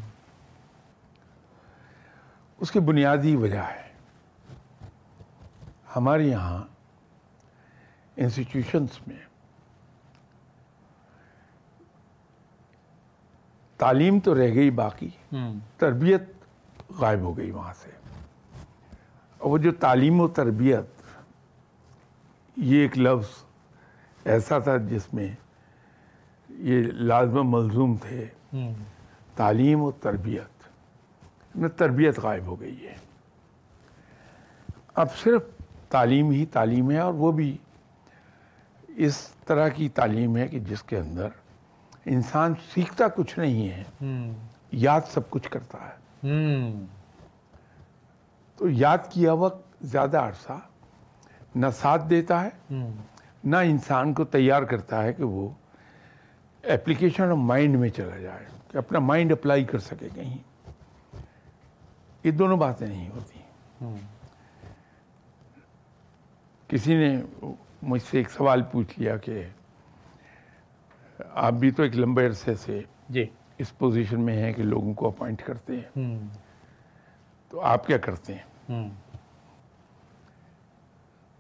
اس 2.61 2.71
کی 2.71 2.81
بنیادی 2.81 3.37
وجہ 3.37 3.59
ہے۔ 3.59 3.91
ہمارے 5.97 6.25
یہاں 6.25 6.63
انسٹیٹیوشنس 8.17 9.07
میں 9.07 9.17
تعلیم 13.77 14.21
تو 14.21 14.35
رہ 14.35 14.55
گئی 14.55 14.71
باقی 14.71 15.09
ہوں۔ 15.33 15.55
تربیت 15.77 16.23
غائب 16.99 17.21
ہو 17.21 17.37
گئی 17.37 17.51
وہاں 17.51 17.73
سے۔ 17.73 17.91
اور 19.39 19.51
وہ 19.51 19.59
جو 19.59 19.73
تعلیم 19.73 20.21
و 20.21 20.29
تربیت 20.29 20.85
یہ 22.57 22.83
ایک 22.83 22.99
لفظ 22.99 23.50
ایسا 24.25 24.59
تھا 24.59 24.77
جس 24.77 25.15
میں 25.15 25.35
یہ 26.49 26.83
لازم 26.83 27.51
ملزوم 27.51 27.97
تھے۔ 27.97 28.27
تعلیم 29.37 29.83
و 29.83 29.91
تربیت۔ 29.91 30.61
میں 31.57 31.69
تربیت 31.69 32.19
غائب 32.19 32.47
ہو 32.47 32.61
گئی 32.61 32.87
ہے۔ 32.89 32.95
اب 34.95 35.07
صرف 35.17 35.43
تعلیم 35.89 36.31
ہی 36.31 36.47
تعلیم 36.47 36.91
ہے 36.91 36.99
اور 36.99 37.15
وہ 37.15 37.33
بھی 37.33 37.59
اس 38.89 39.29
طرح 39.47 39.69
کی 39.69 39.89
تعلیم 39.89 40.37
ہے 40.37 40.49
کہ 40.49 40.59
جس 40.59 40.83
کے 40.83 40.99
اندر 40.99 41.29
انسان 42.05 42.55
سیکھتا 42.75 43.09
کچھ 43.09 43.39
نہیں 43.39 43.69
ہے۔ 43.69 43.85
یاد 44.73 45.01
سب 45.11 45.31
کچھ 45.31 45.51
کرتا 45.51 45.79
ہے۔ 45.79 46.29
تو 48.57 48.69
یاد 48.71 48.99
کیا 49.11 49.33
وقت 49.33 49.85
زیادہ 49.85 50.19
عرصہ 50.19 50.59
نہ 51.55 51.67
ساتھ 51.75 52.03
دیتا 52.11 52.45
ہے۔ 52.45 52.75
نہ 53.45 53.57
انسان 53.57 54.15
کو 54.15 54.25
تیار 54.25 54.63
کرتا 54.63 55.03
ہے 55.03 55.13
کہ 55.13 55.25
وہ 55.25 55.49
اپلیکیشن 56.65 57.23
آف 57.23 57.37
مائنڈ 57.37 57.77
میں 57.79 57.89
چلا 57.89 58.17
جائے 58.17 58.47
کہ 58.69 58.79
اپنا 58.79 58.99
مائنڈ 58.99 59.33
اپلائی 59.33 59.65
کر 59.65 59.79
سکے 59.79 60.09
کہیں۔ 60.15 60.39
یہ 62.25 62.31
دونوں 62.31 62.57
باتیں 62.57 62.87
نہیں 62.87 63.09
ہوتی۔ 63.09 63.39
کسی 66.69 66.95
نے 66.95 67.23
مجھ 67.83 68.03
سے 68.03 68.19
ایک 68.19 68.31
سوال 68.31 68.63
پوچھ 68.63 68.99
لیا 68.99 69.17
کہ 69.17 69.45
آپ 71.35 71.53
بھی 71.53 71.71
تو 71.71 71.83
ایک 71.83 71.97
لمبے 71.97 72.27
عرصے 72.27 72.55
سے 72.55 72.83
جی۔ 73.09 73.27
اس 73.59 73.79
پوزیشن 73.79 74.21
میں 74.21 74.37
ہیں 74.37 74.53
کہ 74.53 74.63
لوگوں 74.63 74.95
کو 74.95 75.09
اپوائنٹ 75.09 75.43
کرتے 75.43 75.77
ہیں۔ 75.77 76.19
تو 77.49 77.61
آپ 77.61 77.87
کیا 77.87 77.99
کرتے 77.99 78.35
ہیں؟ 78.35 78.89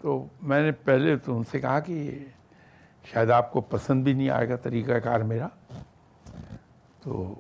تو 0.00 0.26
میں 0.42 0.62
نے 0.62 0.72
پہلے 0.72 1.16
تو 1.16 1.38
ان 1.38 1.44
سے 1.44 1.60
کہا 1.60 1.80
کہ 1.80 2.24
شاید 3.04 3.30
آپ 3.30 3.52
کو 3.52 3.60
پسند 3.60 4.04
بھی 4.04 4.12
نہیں 4.12 4.30
آئے 4.30 4.48
گا 4.48 4.56
طریقہ 4.56 4.92
کار 4.92 5.20
میرا۔ 5.20 5.48
تو 7.02 7.34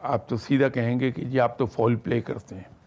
آپ 0.00 0.28
تو 0.28 0.36
سیدھا 0.36 0.68
کہیں 0.68 1.00
گے 1.00 1.12
کہ 1.12 1.24
جی 1.24 1.40
آپ 1.40 1.58
تو 1.58 1.66
فول 1.66 1.96
پلے 1.96 2.20
کرتے 2.20 2.54
ہیں۔ 2.54 2.78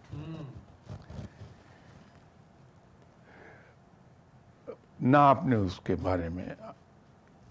نہ 5.01 5.17
آپ 5.17 5.45
نے 5.45 5.55
اس 5.55 5.79
کے 5.79 5.95
بارے 5.95 6.29
میں 6.29 6.49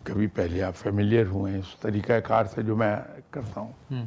کبھی 0.05 0.27
پہلے 0.27 0.63
آپ 0.63 0.77
فیملیئر 0.77 1.27
ہوئے 1.27 1.53
ہیں 1.53 1.59
اس 1.59 1.81
طریقہ 1.81 2.13
کار 2.13 2.45
سے 2.45 2.63
جو 2.63 2.77
میں 2.77 2.97
کرتا 3.31 3.61
ہوں۔ 3.61 4.05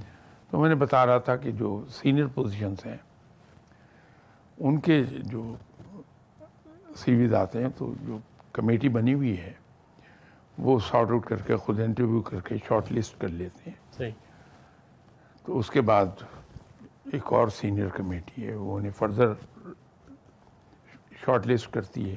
تو 0.49 0.59
میں 0.59 0.69
نے 0.69 0.75
بتا 0.75 1.05
رہا 1.05 1.17
تھا 1.17 1.36
کہ 1.36 1.51
جو 1.51 1.86
سینئر 1.89 2.27
پوزیشنس 2.27 2.86
ہیں 2.86 2.97
ان 4.57 4.79
کے 4.79 5.03
جو 5.03 5.55
سی 6.95 7.15
ویز 7.15 7.34
آتے 7.34 7.62
ہیں 7.62 7.69
تو 7.77 7.93
جو 8.01 8.17
کمیٹی 8.53 8.89
بنی 8.89 9.13
ہوئی 9.13 9.39
ہے 9.41 9.53
وہ 10.58 10.79
سارٹ 10.79 11.12
آؤٹ 11.12 11.25
کر 11.25 11.38
کے 11.38 11.56
خود 11.56 11.79
انٹرویو 11.79 12.21
کر 12.21 12.39
کے 12.41 12.56
شارٹ 12.67 12.91
لسٹ 12.91 13.21
کر 13.21 13.27
لیتے 13.27 13.69
ہیں۔ 13.69 13.77
صحیح۔ 13.91 14.12
تو 15.45 15.60
اس 15.60 15.69
کے 15.69 15.82
بعد 15.82 16.06
ایک 17.12 17.34
اور 17.34 17.47
سینئر 17.47 17.89
کمیٹی 17.89 18.47
ہے 18.47 18.56
وہ 18.56 18.77
انہیں 18.77 18.91
فردر 18.91 19.34
شارٹ 21.25 21.47
لسٹ 21.47 21.73
کرتی 21.73 22.12
ہے۔ 22.12 22.15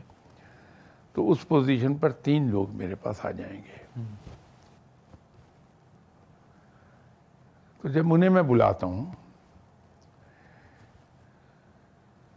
تو 1.12 1.30
اس 1.30 1.48
پوزیشن 1.48 1.94
پر 1.94 2.12
تین 2.12 2.50
لوگ 2.50 2.70
میرے 2.70 2.94
پاس 2.94 3.26
آ 3.26 3.30
جائیں 3.30 3.56
گے۔ 3.56 4.00
تو 7.82 7.82
تو 7.82 7.88
جب 7.88 8.14
انہیں 8.14 8.30
میں 8.30 8.42
بلاتا 8.42 8.86
ہوں 8.86 9.06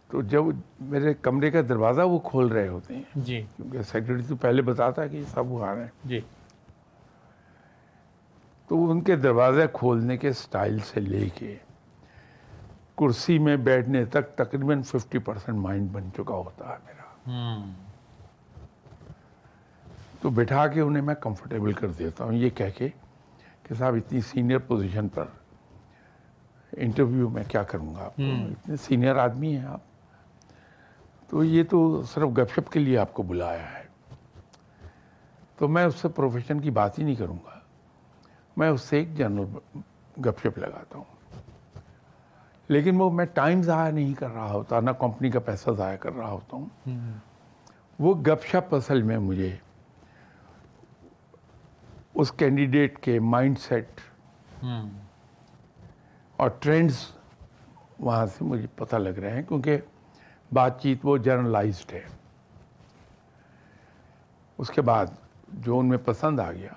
تو 0.09 0.21
جب 0.21 0.43
میرے 0.79 1.13
کمرے 1.13 1.51
کا 1.51 1.61
دروازہ 1.69 2.01
وہ 2.01 2.19
کھول 2.19 2.47
رہے 2.47 2.67
ہوتے 2.67 2.95
ہیں 2.95 3.03
جی۔ 3.15 3.41
کیونکہ 3.55 3.81
سیکرٹری 3.81 4.23
تو 4.27 4.35
پہلے 4.35 4.61
بتاتا 4.61 5.03
ہے 5.03 5.09
کہ 5.09 5.23
سب 5.33 5.51
وہ 5.51 5.65
آ 5.65 5.75
رہے 5.75 5.81
ہیں۔ 5.81 5.89
جی۔ 6.05 6.19
تو 8.67 8.91
ان 8.91 9.01
کے 9.01 9.15
دروازے 9.15 9.65
کھولنے 9.73 10.17
کے 10.17 10.33
سٹائل 10.33 10.79
سے 10.79 10.99
لے 10.99 11.29
کے 11.35 11.55
کرسی 12.97 13.39
میں 13.39 13.57
بیٹھنے 13.57 14.05
تک 14.05 14.35
تقریباً 14.35 14.81
ففٹی 14.81 15.17
پرسینٹ 15.17 15.57
مائنڈ 15.57 15.91
بن 15.91 16.09
چکا 16.17 16.33
ہوتا 16.33 16.69
ہے 16.69 16.75
میرا۔ 16.85 17.03
ہوں 17.27 17.73
تو 20.21 20.29
بٹھا 20.29 20.67
کے 20.67 20.81
انہیں 20.81 21.03
میں 21.03 21.15
کمفرٹیبل 21.15 21.73
کر 21.73 21.87
دیتا 21.87 22.23
ہوں۔ 22.23 22.33
یہ 22.33 22.49
کہہ 22.49 22.77
کے 22.77 22.89
کہ 23.63 23.75
صاحب 23.75 23.95
اتنی 23.95 24.21
سینئر 24.21 24.57
پوزیشن 24.57 25.07
پر 25.07 25.25
انٹرویو 26.77 27.29
میں 27.29 27.43
کیا 27.47 27.63
کروں 27.63 27.95
گا؟ 27.95 28.05
آپ 28.05 28.15
کو 28.15 28.23
اتنے 28.23 28.75
سینئر 28.75 29.15
آدمی 29.15 29.55
ہیں 29.57 29.65
آپ۔ 29.65 29.88
تو 31.29 31.43
یہ 31.43 31.63
تو 31.63 32.03
صرف 32.03 32.23
گپ 32.23 32.53
شپ 32.53 32.71
کے 32.71 32.79
لیے 32.79 32.97
آپ 32.97 33.13
کو 33.13 33.23
بلایا 33.23 33.71
ہے۔ 33.71 33.83
تو 35.57 35.67
میں 35.67 35.85
اس 35.85 35.95
سے 35.95 36.07
پروفیشن 36.07 36.59
کی 36.59 36.71
بات 36.71 36.99
ہی 36.99 37.03
نہیں 37.03 37.15
کروں 37.15 37.37
گا۔ 37.45 37.59
میں 38.57 38.69
اس 38.69 38.81
سے 38.81 38.97
ایک 38.97 39.15
جنرل 39.15 39.79
گپ 40.21 40.39
شپ 40.39 40.57
لگاتا 40.57 40.97
ہوں۔ 40.97 41.39
لیکن 42.67 43.01
وہ 43.01 43.09
میں 43.09 43.25
ٹائم 43.25 43.61
ضائع 43.61 43.91
نہیں 43.91 44.13
کر 44.13 44.29
رہا 44.29 44.51
ہوتا 44.51 44.79
نہ 44.79 44.89
کمپنی 44.89 45.31
کا 45.31 45.39
پیسہ 45.39 45.69
ضائع 45.69 45.97
کر 45.97 46.11
رہا 46.13 46.29
ہوتا 46.29 46.57
ہوں۔ 46.57 46.89
وہ 47.99 48.13
گپ 48.13 48.45
شپ 48.45 48.75
اصل 48.75 49.01
میں 49.01 49.17
مجھے 49.17 49.55
اس 52.13 52.31
کینڈیڈیٹ 52.31 52.99
کے 52.99 53.19
مائنڈ 53.19 53.59
سیٹ 53.59 54.01
اور 56.37 56.49
ٹرینڈز 56.59 56.95
وہاں 57.99 58.25
سے 58.25 58.43
مجھے 58.43 58.67
پتہ 58.75 58.95
لگ 58.95 59.09
رہے 59.09 59.31
ہیں۔ 59.31 59.43
کیونکہ 59.43 59.77
بات 60.53 60.81
چیت 60.81 60.99
وہ 61.03 61.17
جرنلائزڈ 61.17 61.93
ہے۔ 61.93 62.05
اس 64.57 64.69
کے 64.69 64.81
بعد 64.81 65.05
جو 65.47 65.79
ان 65.79 65.85
میں 65.89 65.97
پسند 66.05 66.39
آ 66.39 66.51
گیا 66.51 66.71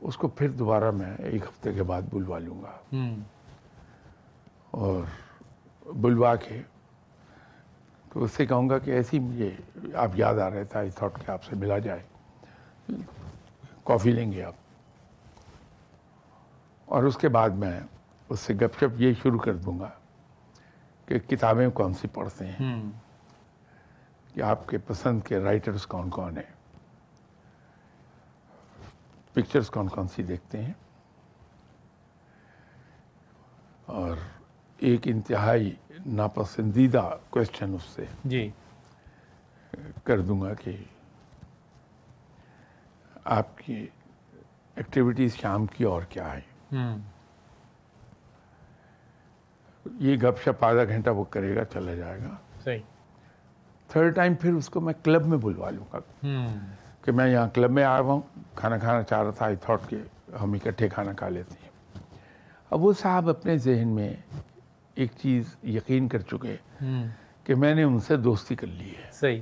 اس 0.00 0.16
کو 0.16 0.28
پھر 0.28 0.48
دوبارہ 0.48 0.90
میں 0.90 1.16
ایک 1.18 1.42
ہفتے 1.44 1.72
کے 1.72 1.82
بعد 1.82 2.02
بلوا 2.02 2.38
لوں 2.38 2.62
گا۔ 2.62 2.96
اور 4.70 5.04
بلوا 5.86 6.36
کے 6.36 6.62
تو 8.12 8.24
اس 8.24 8.30
سے 8.30 8.46
کہوں 8.46 8.70
گا 8.70 8.78
کہ 8.78 8.90
ایسی 8.90 9.18
مجھے 9.18 9.50
آپ 9.94 10.08
یاد 10.14 10.34
آ 10.34 10.50
رہے 10.50 10.64
تھا 10.64 10.78
آئی 10.78 10.90
تھاٹ 10.90 11.26
کہ 11.26 11.30
آپ 11.30 11.44
سے 11.44 11.56
ملا 11.56 11.78
جائے۔ 11.78 12.02
کافی 13.84 14.12
لیں 14.12 14.32
گے 14.32 14.44
آپ۔ 14.44 14.54
اور 16.84 17.02
اس 17.02 17.16
کے 17.16 17.28
بعد 17.28 17.50
میں 17.50 17.80
اس 18.28 18.40
سے 18.40 18.54
گپ 18.54 18.76
شپ 18.76 19.00
یہ 19.00 19.12
شروع 19.22 19.38
کر 19.38 19.54
دوں 19.54 19.80
گا۔ 19.80 19.90
کہ 21.06 21.18
کتابیں 21.18 21.68
کون 21.70 21.94
سی 21.94 22.08
پڑھتے 22.08 22.46
ہیں؟ 22.46 22.82
کہ 24.34 24.42
آپ 24.42 24.68
کے 24.68 24.78
پسند 24.78 25.20
کے 25.24 25.38
رائٹرز 25.38 25.86
کون 25.86 26.10
کون 26.10 26.36
ہیں؟ 26.36 26.52
پکچرز 29.32 29.70
کون 29.70 29.88
کون 29.88 30.08
سی 30.08 30.22
دیکھتے 30.22 30.62
ہیں؟ 30.62 30.72
اور 33.86 34.16
ایک 34.78 35.00
انتہائی 35.04 35.74
ناپسندیدہ 36.06 37.10
کوشچن 37.30 37.74
اس 37.74 37.82
سے 37.82 38.04
جی۔ 38.24 38.50
کر 40.04 40.20
دوں 40.20 40.40
گا 40.40 40.54
کہ 40.54 40.76
آپ 43.24 43.58
کی 43.58 43.86
ایکٹیویٹیز 44.76 45.36
شام 45.36 45.66
کی 45.66 45.84
اور 45.84 46.02
کیا 46.02 46.32
ہے 46.36 46.40
یہ 49.92 50.16
گپ 50.16 50.42
شپ 50.42 50.64
آدھا 50.64 50.84
گھنٹہ 50.84 51.10
وہ 51.10 51.24
کرے 51.24 51.56
گا 51.56 51.64
چلا 51.64 51.94
جائے 51.94 52.18
گا۔ 52.20 52.36
صحیح۔ 52.64 52.78
تھرڈ 53.88 54.14
ٹائم 54.14 54.34
پھر 54.34 54.52
اس 54.52 54.68
کو 54.68 54.80
میں 54.80 54.94
کلب 55.04 55.26
میں 55.26 55.38
بلوا 55.38 55.70
لوں 55.70 55.84
گا۔ 55.92 56.26
کہ 57.02 57.12
میں 57.12 57.28
یہاں 57.28 57.48
کلب 57.54 57.70
میں 57.70 57.84
آیا 57.84 58.00
ہوا 58.00 58.14
ہوں 58.14 58.20
کھانا 58.54 58.78
کھانا 58.78 59.02
چاہ 59.02 59.22
رہا 59.22 59.30
تھا 59.30 59.46
آئی 59.46 59.56
تھاٹ 59.56 59.80
کہ 59.88 59.96
ہم 60.42 60.52
اکٹھے 60.52 60.88
کھانا 60.88 61.12
کھا 61.12 61.28
لیتے 61.28 61.54
ہیں۔ 61.62 61.68
اب 62.70 62.84
وہ 62.84 62.92
صاحب 62.92 63.28
اپنے 63.28 63.58
ذہن 63.58 63.88
میں 63.88 64.14
ایک 64.94 65.10
چیز 65.22 65.56
یقین 65.62 66.08
کر 66.08 66.18
چکے 66.18 66.56
کہ 67.44 67.54
میں 67.54 67.74
نے 67.74 67.82
ان 67.82 68.00
سے 68.00 68.16
دوستی 68.16 68.54
کر 68.54 68.66
لی 68.66 68.90
ہے۔ 68.90 69.10
صحیح۔ 69.12 69.40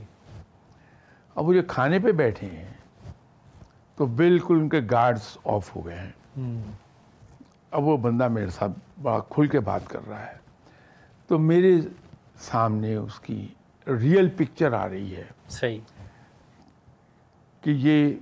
اب 1.34 1.48
وہ 1.48 1.54
جو 1.54 1.62
کھانے 1.68 1.98
پہ 1.98 2.12
بیٹھے 2.12 2.46
ہیں 2.46 2.72
تو 3.96 4.06
بالکل 4.06 4.54
ان 4.54 4.68
کے 4.68 4.80
گارڈز 4.90 5.38
آف 5.44 5.76
ہو 5.76 5.86
گئے 5.86 5.98
ہیں۔ 5.98 6.62
اب 7.70 7.84
وہ 7.84 7.96
بندہ 7.96 8.28
میرے 8.28 8.50
ساتھ 8.50 8.91
بڑا 9.02 9.18
کھل 9.18 9.46
کے 9.46 9.60
بات 9.60 9.80
کر 9.88 10.08
رہا 10.08 10.26
ہے۔ 10.26 10.36
تو 11.26 11.38
میرے 11.38 11.80
سامنے 12.38 12.94
اس 12.96 13.20
کی 13.20 13.48
ریئل 13.86 14.28
پکچر 14.36 14.72
آ 14.72 14.88
رہی 14.88 15.16
ہے۔ 15.16 15.24
صحیح۔ 15.48 15.80
کہ 17.60 17.70
یہ 17.70 18.14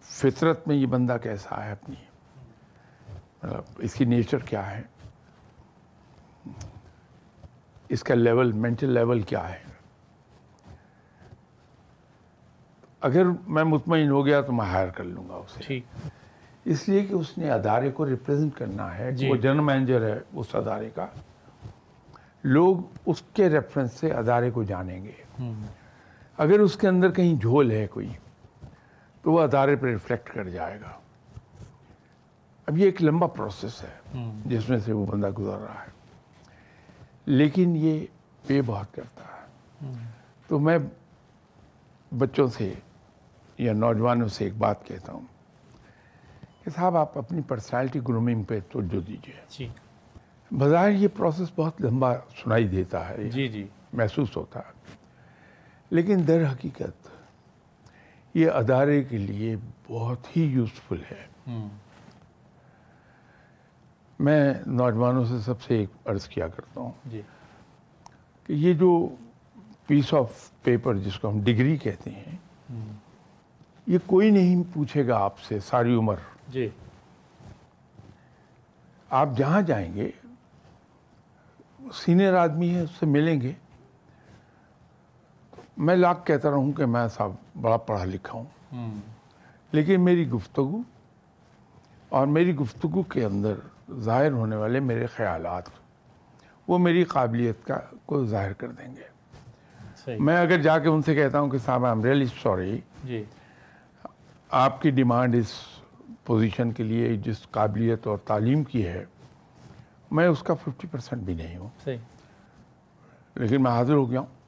فطرت 0.00 0.68
میں 0.68 0.76
یہ 0.76 0.86
بندہ 0.86 1.16
کیسا 1.22 1.64
ہے 1.64 1.72
اپنی؟ 1.72 1.94
مطلب 3.42 3.62
اس 3.78 3.94
کی 3.94 4.04
نیچر 4.04 4.38
کیا 4.38 4.78
ہے؟ 4.78 4.82
اس 7.88 8.02
کا 8.02 8.14
لیول 8.14 8.52
مینٹل 8.52 8.90
لیول 8.90 9.20
کیا 9.20 9.52
ہے؟ 9.52 9.62
اگر 13.00 13.22
میں 13.46 13.64
مطمئن 13.64 14.10
ہو 14.10 14.26
گیا 14.26 14.40
تو 14.40 14.52
میں 14.52 14.66
ہائر 14.66 14.88
کر 14.88 15.04
لوں 15.04 15.28
گا 15.28 15.34
اسے۔ 15.34 15.60
ٹھیک۔ 15.62 15.84
اس 16.64 16.88
لیے 16.88 17.04
کہ 17.04 17.14
اس 17.14 17.38
نے 17.38 17.50
ادارے 17.50 17.90
کو 17.90 18.06
ریپرزینٹ 18.06 18.58
کرنا 18.58 18.98
ہے 18.98 19.12
جی۔ 19.12 19.30
وہ 19.30 19.36
جنرل 19.36 19.60
مینیجر 19.60 20.14
ہے 20.14 20.18
اس 20.32 20.54
ادارے 20.54 20.90
کا۔ 20.94 21.06
لوگ 22.44 22.76
اس 23.06 23.22
کے 23.34 23.48
ریفرنس 23.48 23.92
سے 23.92 24.12
ادارے 24.12 24.50
کو 24.50 24.62
جانیں 24.62 25.04
گے۔ 25.04 25.12
اگر 26.38 26.60
اس 26.60 26.76
کے 26.76 26.88
اندر 26.88 27.10
کہیں 27.10 27.40
جھول 27.40 27.70
ہے 27.70 27.86
کوئی 27.86 28.08
تو 29.22 29.32
وہ 29.32 29.40
ادارے 29.40 29.76
پہ 29.76 29.86
ریفلیکٹ 29.86 30.30
کر 30.34 30.48
جائے 30.48 30.80
گا۔ 30.80 30.90
اب 32.66 32.78
یہ 32.78 32.84
ایک 32.84 33.02
لمبا 33.02 33.26
پروسیس 33.26 33.82
ہے 33.82 34.22
جس 34.46 34.68
میں 34.68 34.78
سے 34.78 34.92
وہ 34.92 35.06
بندہ 35.06 35.30
گزر 35.30 35.58
رہا 35.58 35.82
ہے۔ 35.82 35.90
لیکن 37.26 37.76
یہ 37.76 38.06
پے 38.46 38.62
بہت 38.66 38.94
کرتا 38.94 39.24
ہے۔ 39.24 39.40
تو 40.48 40.58
میں 40.58 40.78
بچوں 42.18 42.46
سے 42.46 42.74
یا 43.58 43.72
نوجوانوں 43.72 44.28
سے 44.28 44.44
ایک 44.44 44.56
بات 44.58 44.86
کہتا 44.86 45.12
ہوں۔ 45.12 45.39
کہ 46.70 46.76
صاحب 46.80 46.96
آپ 46.96 47.18
اپنی 47.18 47.42
پرسنالٹی 47.42 48.00
گرومنگ 48.08 48.42
پہ 48.42 48.60
توجہ 48.72 49.00
دیجیے 49.00 49.40
جی۔ 49.48 49.68
بظاہر 50.50 50.90
یہ 50.90 51.08
پروسیس 51.16 51.48
بہت 51.56 51.82
لمبا 51.82 52.14
سنائی 52.14 52.68
دیتا 52.68 53.08
ہے 53.08 53.30
جی 53.30 53.48
جی۔ 53.48 53.68
محسوس 53.92 54.36
ہوتا 54.36 54.60
ہے۔ 54.60 54.96
لیکن 55.90 56.26
در 56.28 56.52
حقیقت 56.52 57.08
یہ 58.34 58.50
ادارے 58.50 59.04
کے 59.04 59.18
لیے 59.18 59.56
بہت 59.88 60.36
ہی 60.36 60.42
یوزفل 60.42 61.02
ہے۔ 61.10 61.26
میں 64.18 64.54
نوجوانوں 64.66 65.24
سے 65.24 65.38
سب 65.38 65.62
سے 65.62 65.78
ایک 65.78 65.88
عرض 66.04 66.28
کیا 66.28 66.48
کرتا 66.48 66.80
ہوں 66.80 66.92
جی۔ 67.06 67.22
کہ 68.44 68.52
یہ 68.52 68.72
جو 68.72 69.08
پیس 69.86 70.14
آف 70.14 70.50
پیپر 70.62 70.96
جس 70.96 71.18
کو 71.18 71.28
ہم 71.28 71.40
ڈگری 71.40 71.76
کہتے 71.76 72.10
ہیں 72.10 72.36
یہ 73.86 73.98
کوئی 74.06 74.30
نہیں 74.30 74.62
پوچھے 74.74 75.06
گا 75.06 75.18
آپ 75.18 75.38
سے 75.38 75.60
ساری 75.60 75.94
عمر۔ 75.94 76.16
جی۔ 76.50 76.68
آپ 79.10 79.28
جہاں 79.36 79.62
جائیں 79.62 79.94
گے 79.94 80.10
سینئر 81.94 82.34
آدمی 82.34 82.74
ہے 82.74 82.80
اس 82.80 82.90
سے 83.00 83.06
ملیں 83.06 83.40
گے۔ 83.40 83.52
میں 85.76 85.96
لاکھ 85.96 86.26
کہتا 86.26 86.50
رہوں 86.50 86.72
کہ 86.72 86.86
میں 86.86 87.08
صاحب 87.08 87.32
بڑا 87.60 87.76
پڑھا 87.76 88.04
لکھا 88.04 88.38
ہوں۔ 88.38 88.44
لیکن 89.72 90.00
میری 90.00 90.30
گفتگو 90.30 90.82
اور 92.08 92.26
میری 92.26 92.54
گفتگو 92.54 93.02
کے 93.02 93.24
اندر 93.24 93.54
ظاہر 93.98 94.32
ہونے 94.32 94.56
والے 94.56 94.80
میرے 94.80 95.06
خیالات 95.06 95.62
وہ 96.68 96.78
میری 96.78 97.04
قابلیت 97.04 97.66
کا 97.66 97.78
کو 98.06 98.26
ظاہر 98.26 98.52
کر 98.52 98.68
دیں 98.68 98.96
گے۔ 98.96 99.10
میں 100.18 100.36
اگر 100.36 100.62
جا 100.62 100.78
کے 100.78 100.88
ان 100.88 101.02
سے 101.02 101.14
کہتا 101.14 101.40
ہوں 101.40 101.50
کہ 101.50 101.58
صاحب 101.58 101.84
آئی 101.84 101.94
ایم 101.94 102.04
ریئلی 102.04 102.26
سوری 102.42 102.80
جی۔ 103.04 103.24
آپ 104.50 104.82
کی 104.82 104.90
ڈیمانڈ 104.90 105.34
اس 105.34 105.52
پوزیشن 106.24 106.72
کے 106.72 106.82
لیے 106.82 107.16
جس 107.16 107.50
قابلیت 107.50 108.06
اور 108.06 108.18
تعلیم 108.18 108.64
کی 108.64 108.86
ہے 108.86 109.04
میں 110.10 110.26
اس 110.26 110.42
کا 110.42 110.54
ففٹی 110.54 110.88
پرسینٹ 110.88 111.22
بھی 111.22 111.34
نہیں 111.34 111.56
ہوں۔ 111.56 111.68
صحیح۔ 111.84 111.96
لیکن 113.34 113.62
میں 113.62 113.70
حاضر 113.70 113.94
ہو 113.94 114.10
گیا 114.10 114.20
ہوں۔ 114.20 114.40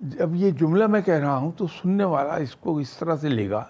جب 0.00 0.34
یہ 0.34 0.50
جملہ 0.50 0.86
میں 0.86 1.00
کہہ 1.00 1.14
رہا 1.14 1.36
ہوں 1.36 1.52
تو 1.56 1.66
سننے 1.66 2.04
والا 2.04 2.34
اس 2.34 2.56
کو 2.56 2.78
اس 2.78 2.90
طرح 2.90 3.16
سے 3.16 3.28
لے 3.28 3.50
گا 3.50 3.64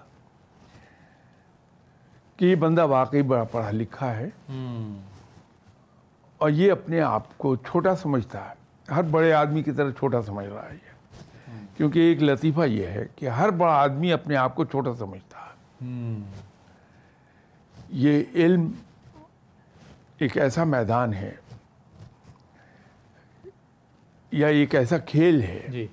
کہ 2.37 2.45
یہ 2.45 2.55
بندہ 2.55 2.87
واقعی 2.87 3.23
بڑا 3.23 3.45
پڑھا 3.45 3.71
لکھا 3.71 4.17
ہے۔ 4.17 4.29
اور 6.39 6.51
یہ 6.51 6.73
اپنے 6.73 7.01
آپ 7.01 7.39
کو 7.39 7.57
چھوٹا 7.57 7.97
سمجھتا 7.97 8.51
ہے۔ 8.51 8.55
ہر 8.93 9.03
بڑے 9.03 9.33
آدمی 9.33 9.63
کی 9.63 9.73
طرح 9.73 9.91
چھوٹا 9.91 10.23
سمجھ 10.23 10.47
رہا 10.47 10.69
ہے 10.69 10.75
یہ۔ 10.75 10.92
کیونکہ 11.77 11.99
ایک 11.99 12.23
لطیفہ 12.23 12.61
یہ 12.61 12.87
ہے 12.87 13.07
کہ 13.17 13.29
ہر 13.29 13.51
بڑا 13.51 13.73
آدمی 13.73 14.13
اپنے 14.13 14.37
آپ 14.37 14.55
کو 14.55 14.65
چھوٹا 14.65 14.91
سمجھتا 14.99 15.39
ہے۔ 15.39 15.47
یہ 17.89 18.25
علم 18.35 18.73
ایک 20.19 20.39
ایسا 20.39 20.65
میدان 20.65 21.15
ہے 21.15 21.35
یا 24.31 24.47
ایک 24.47 24.75
ایسا 24.75 24.99
کھیل 24.99 25.43
ہے 25.43 25.61
جی۔ 25.69 25.87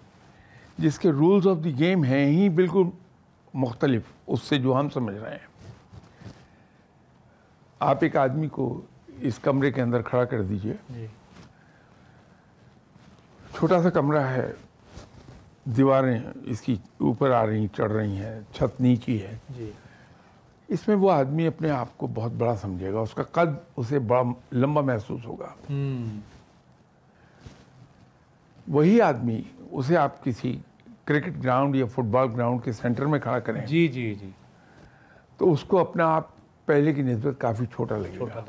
جس 0.78 1.00
کے 1.00 1.12
رولز 1.12 1.48
آف 1.48 1.58
دی 1.64 1.80
گیم 1.80 2.04
ہیں 2.04 2.26
ہی 2.26 2.50
بالکل 2.50 2.84
مختلف 3.54 4.02
اس 4.28 4.42
سے 4.42 4.58
جو 4.58 4.80
ہم 4.80 4.90
سمجھ 4.90 5.16
رہے 5.16 5.32
ہیں۔ 5.32 5.48
آپ 7.80 7.98
ایک 8.02 8.16
آدمی 8.16 8.48
کو 8.48 8.82
اس 9.20 9.40
کمرے 9.40 9.72
کے 9.72 9.82
اندر 9.82 10.02
کھڑا 10.02 10.26
کر 10.26 10.42
دیجیے۔ 10.42 10.74
جی۔ 10.90 11.08
چھوٹا 13.58 13.84
سا 13.84 13.90
کمرہ 13.90 14.24
ہے۔ 14.24 14.52
دیواریں 15.78 16.20
اس 16.46 16.62
کی 16.62 16.76
اوپر 16.98 17.32
آ 17.32 17.46
رہی 17.46 17.68
چڑھ 17.68 17.92
رہی 17.92 18.18
ہیں 18.18 18.42
چھت 18.54 18.82
نیچی 18.82 19.22
ہے۔ 19.22 19.38
جی۔ 19.58 19.72
اس 20.68 20.88
میں 20.88 20.96
وہ 20.96 21.12
آدمی 21.12 21.48
اپنے 21.48 21.70
آپ 21.70 21.98
کو 21.98 22.08
بہت 22.14 22.32
بڑا 22.32 22.56
سمجھے 22.56 22.94
گا 22.94 23.00
اس 23.00 23.14
کا 23.14 23.24
قد 23.24 23.50
اسے 23.78 24.00
بڑا 24.00 24.22
لمبا 24.54 24.82
محسوس 24.82 25.26
ہوگا۔ 25.26 25.74
وہی 28.68 29.02
آدمی 29.02 29.42
اسے 29.72 29.98
آپ 29.98 30.24
کسی 30.24 30.60
کرکٹ 31.06 31.44
گراؤنڈ 31.44 31.76
یا 31.76 31.86
فٹ 31.86 32.00
بال 32.00 32.28
گراؤنڈ 32.36 32.64
کے 32.64 32.72
سینٹر 32.72 33.06
میں 33.06 33.20
کھڑا 33.20 33.40
کریں۔ 33.40 33.66
جی 33.66 33.88
جی 33.88 34.16
جی۔ 34.16 34.30
تو 35.38 35.52
اس 35.54 35.64
کو 35.64 35.80
اپنا 35.80 36.16
آپ 36.16 36.28
پہلے 36.66 36.94
کی 36.94 37.02
نسبت 37.02 37.42
کافی 37.42 37.66
چھوٹا 37.66 37.98
لگے 37.98 38.20
گا۔ 38.20 38.42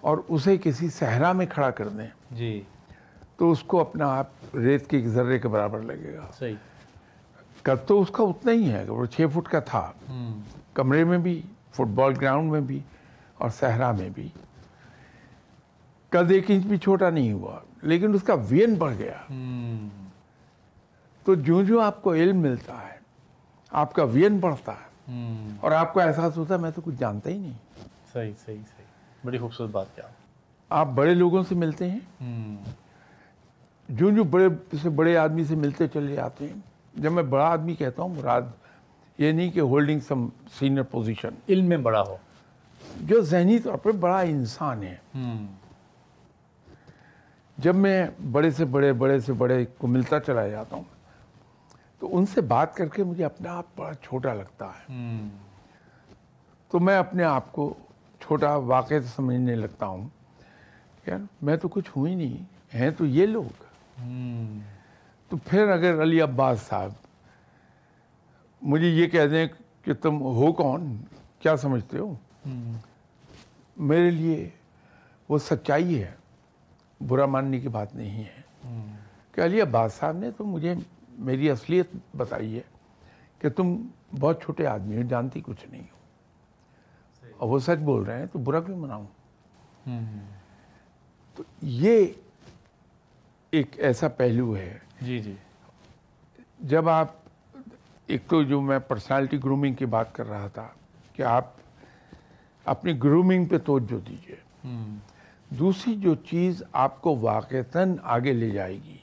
اور 0.00 0.18
اسے 0.28 0.56
کسی 0.56 0.88
صحرا 0.88 1.32
میں 1.32 1.46
کھڑا 1.46 1.70
کر 1.70 1.88
دیں۔ 1.88 2.08
جی۔ 2.30 2.62
تو 3.36 3.50
اس 3.50 3.62
کو 3.62 3.80
اپنا 3.80 4.18
آپ 4.18 4.56
ریت 4.56 4.90
کے 4.90 4.96
ایک 4.96 5.08
ذرے 5.08 5.38
کے 5.38 5.48
برابر 5.48 5.80
لگے 5.80 6.16
گا 6.16 6.26
صحیح۔ 6.38 6.54
تو 7.86 8.00
اس 8.00 8.08
کا 8.12 8.22
اتنا 8.22 8.52
ہی 8.52 8.70
ہے 8.72 8.90
وہ 8.90 9.06
چھ 9.06 9.20
فٹ 9.34 9.48
کا 9.48 9.60
تھا۔ 9.60 9.92
کمرے 10.74 11.04
میں 11.04 11.18
بھی 11.18 11.42
فٹ 11.70 11.88
بال 11.94 12.12
گراؤنڈ 12.20 12.50
میں 12.52 12.60
بھی 12.60 12.80
اور 13.34 13.50
صحرا 13.50 13.92
میں 13.92 14.10
بھی۔ 14.10 14.28
قد 16.08 16.30
ایک 16.30 16.44
انچ 16.48 16.66
بھی 16.66 16.76
چھوٹا 16.76 17.10
نہیں 17.10 17.32
ہوا 17.32 17.58
لیکن 17.82 18.14
اس 18.14 18.22
کا 18.22 18.34
وین 18.34 18.74
بڑھ 18.74 18.94
گیا۔ 18.98 19.14
تو 21.24 21.34
جو 21.34 21.64
جو 21.64 21.80
آپ 21.80 22.02
کو 22.02 22.14
علم 22.14 22.40
ملتا 22.40 22.72
ہے 22.72 22.98
آپ 23.70 23.92
کا 23.92 24.04
وین 24.04 24.38
بڑھتا 24.38 24.72
ہے۔ 24.72 25.08
اور 25.60 25.72
آپ 25.72 25.94
کو 25.94 26.00
احساس 26.00 26.36
ہوتا 26.36 26.54
ہے 26.54 26.60
میں 26.60 26.70
تو 26.70 26.80
کچھ 26.84 26.94
جانتا 26.98 27.30
ہی 27.30 27.38
نہیں۔ 27.38 27.52
صحیح 28.12 28.32
صحیح 28.44 28.62
صحیح۔ 28.76 28.86
بڑی 29.24 29.38
خوبصورت 29.38 29.70
بات 29.70 29.86
کیا۔ 29.94 30.04
آپ 30.70 30.88
بڑے 30.94 31.14
لوگوں 31.14 31.42
سے 31.48 31.54
ملتے 31.54 31.90
ہیں۔ 31.90 32.00
جو 33.88 34.10
جو 34.10 34.24
بڑے 34.24 34.48
سے 34.82 34.88
بڑے 34.88 35.16
آدمی 35.16 35.44
سے 35.44 35.54
ملتے 35.56 35.88
چلے 35.88 36.20
آتے 36.20 36.46
ہیں 36.46 36.54
جب 36.94 37.12
میں 37.12 37.22
بڑا 37.22 37.44
آدمی 37.44 37.74
کہتا 37.74 38.02
ہوں 38.02 38.14
مراد 38.14 38.42
یہ 39.18 39.32
نہیں 39.32 39.50
کہ 39.50 39.60
ہولڈنگ 39.60 40.00
سم 40.08 40.28
سینئر 40.58 40.82
پوزیشن 40.82 41.28
علم 41.48 41.64
میں 41.64 41.76
بڑا 41.76 42.02
ہو۔ 42.02 42.16
جو 43.00 43.20
ذہنی 43.20 43.58
طور 43.58 43.76
پہ 43.76 43.92
بڑا 43.92 44.20
انسان 44.20 44.82
ہے۔ 44.82 44.96
جب 47.58 47.74
میں 47.74 48.06
بڑے 48.32 48.50
سے 48.50 48.64
بڑے 48.64 48.92
بڑے 48.92 49.20
سے 49.20 49.32
بڑے 49.32 49.64
کو 49.78 49.86
ملتا 49.86 50.20
چلا 50.20 50.48
جاتا 50.48 50.76
ہوں 50.76 50.84
تو 51.98 52.16
ان 52.16 52.26
سے 52.26 52.40
بات 52.40 52.74
کر 52.74 52.86
کے 52.86 53.04
مجھے 53.04 53.24
اپنا 53.24 53.56
آپ 53.56 53.64
بڑا 53.76 53.94
چھوٹا 53.94 54.34
لگتا 54.34 54.66
ہے۔ 54.66 54.92
تو 56.68 56.80
میں 56.80 56.96
اپنے 56.96 57.24
آپ 57.24 57.52
کو 57.52 57.74
چھوٹا 58.20 58.56
واقع 58.56 58.94
سمجھنے 59.16 59.54
لگتا 59.54 59.86
ہوں 59.86 60.08
یار 61.06 61.18
میں 61.42 61.56
تو 61.56 61.68
کچھ 61.68 61.90
ہوں 61.96 62.06
ہی 62.06 62.14
نہیں 62.14 62.44
ہیں 62.76 62.90
تو 62.90 63.06
یہ 63.06 63.26
لوگ۔ 63.26 63.63
تو 65.28 65.36
پھر 65.36 65.68
اگر 65.68 66.02
علی 66.02 66.20
عباس 66.20 66.60
صاحب 66.60 66.90
مجھے 68.62 68.86
یہ 68.86 69.06
کہہ 69.06 69.26
دیں 69.26 69.46
کہ 69.82 69.94
تم 69.94 70.20
ہو 70.22 70.52
کون؟ 70.52 70.96
کیا 71.38 71.56
سمجھتے 71.56 71.98
ہو؟ 71.98 72.14
میرے 73.76 74.10
لیے 74.10 74.48
وہ 75.28 75.38
سچائی 75.38 76.02
ہے، 76.02 76.14
برا 77.08 77.26
ماننے 77.26 77.60
کی 77.60 77.68
بات 77.68 77.94
نہیں 77.94 78.24
ہے۔ 78.24 78.40
کہ 79.32 79.40
علی 79.40 79.60
عباس 79.60 79.94
صاحب 79.94 80.16
نے 80.16 80.30
تو 80.30 80.44
مجھے 80.44 80.74
میری 81.08 81.50
اصلیت 81.50 81.86
بتائی 82.16 82.56
ہے 82.56 82.60
کہ 83.38 83.48
تم 83.48 83.76
بہت 84.20 84.42
چھوٹے 84.42 84.66
آدمی 84.66 84.96
ہو، 84.96 85.02
جانتی 85.02 85.40
کچھ 85.44 85.68
نہیں 85.70 85.82
ہو۔ 85.82 85.96
اور 87.38 87.48
وہ 87.48 87.58
سچ 87.58 87.82
بول 87.82 88.02
رہے 88.02 88.18
ہیں 88.18 88.26
تو 88.26 88.38
برا 88.38 88.60
کیوں 88.60 88.78
مناؤں؟ 88.78 89.06
تو 91.34 91.42
یہ 91.62 92.06
ایک 93.54 93.66
ایسا 93.76 94.08
پہلو 94.08 94.56
ہے۔ 94.56 94.78
جی 95.00 95.18
جی۔ 95.18 95.34
جب 96.60 96.88
آپ 96.88 97.08
ایک 98.06 98.22
تو 98.28 98.42
جو 98.42 98.60
میں 98.60 98.78
پرسنالٹی 98.78 99.38
گرومنگ 99.44 99.74
کی 99.74 99.86
بات 99.86 100.14
کر 100.14 100.28
رہا 100.28 100.46
تھا 100.46 100.68
کہ 101.12 101.22
آپ 101.22 101.46
اپنی 102.64 103.02
گرومنگ 103.02 103.44
پہ 103.44 103.58
توجہ 103.58 104.06
دیجیے 104.08 104.36
ہوں۔ 104.64 104.96
دوسری 105.48 105.94
جو 105.96 106.14
چیز 106.14 106.62
آپ 106.72 107.02
کو 107.02 107.16
واقعتاً 107.16 107.96
آگے 108.02 108.32
لے 108.32 108.50
جائے 108.50 108.74
گی 108.74 108.96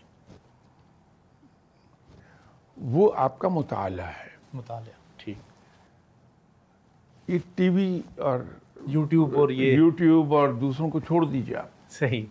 وہ 2.78 3.12
آپ 3.16 3.40
کا 3.40 3.48
مطالعہ 3.48 4.08
ہے۔ 4.08 4.30
مطالعہ 4.54 4.94
ٹھیک۔ 5.18 5.38
یہ 7.28 7.40
ٹی 7.56 7.70
وی 7.70 8.02
اور 8.18 8.40
یوٹیوب 8.88 9.36
اور 9.36 9.50
یہ۔ 9.50 9.74
یوٹیوب 9.74 10.34
اور 10.36 10.50
دوسروں 10.50 10.90
کو 10.90 11.00
چھوڑ 11.00 11.26
دیجیے 11.26 11.56
آپ۔ 11.56 11.70
صحیح۔ 11.90 12.26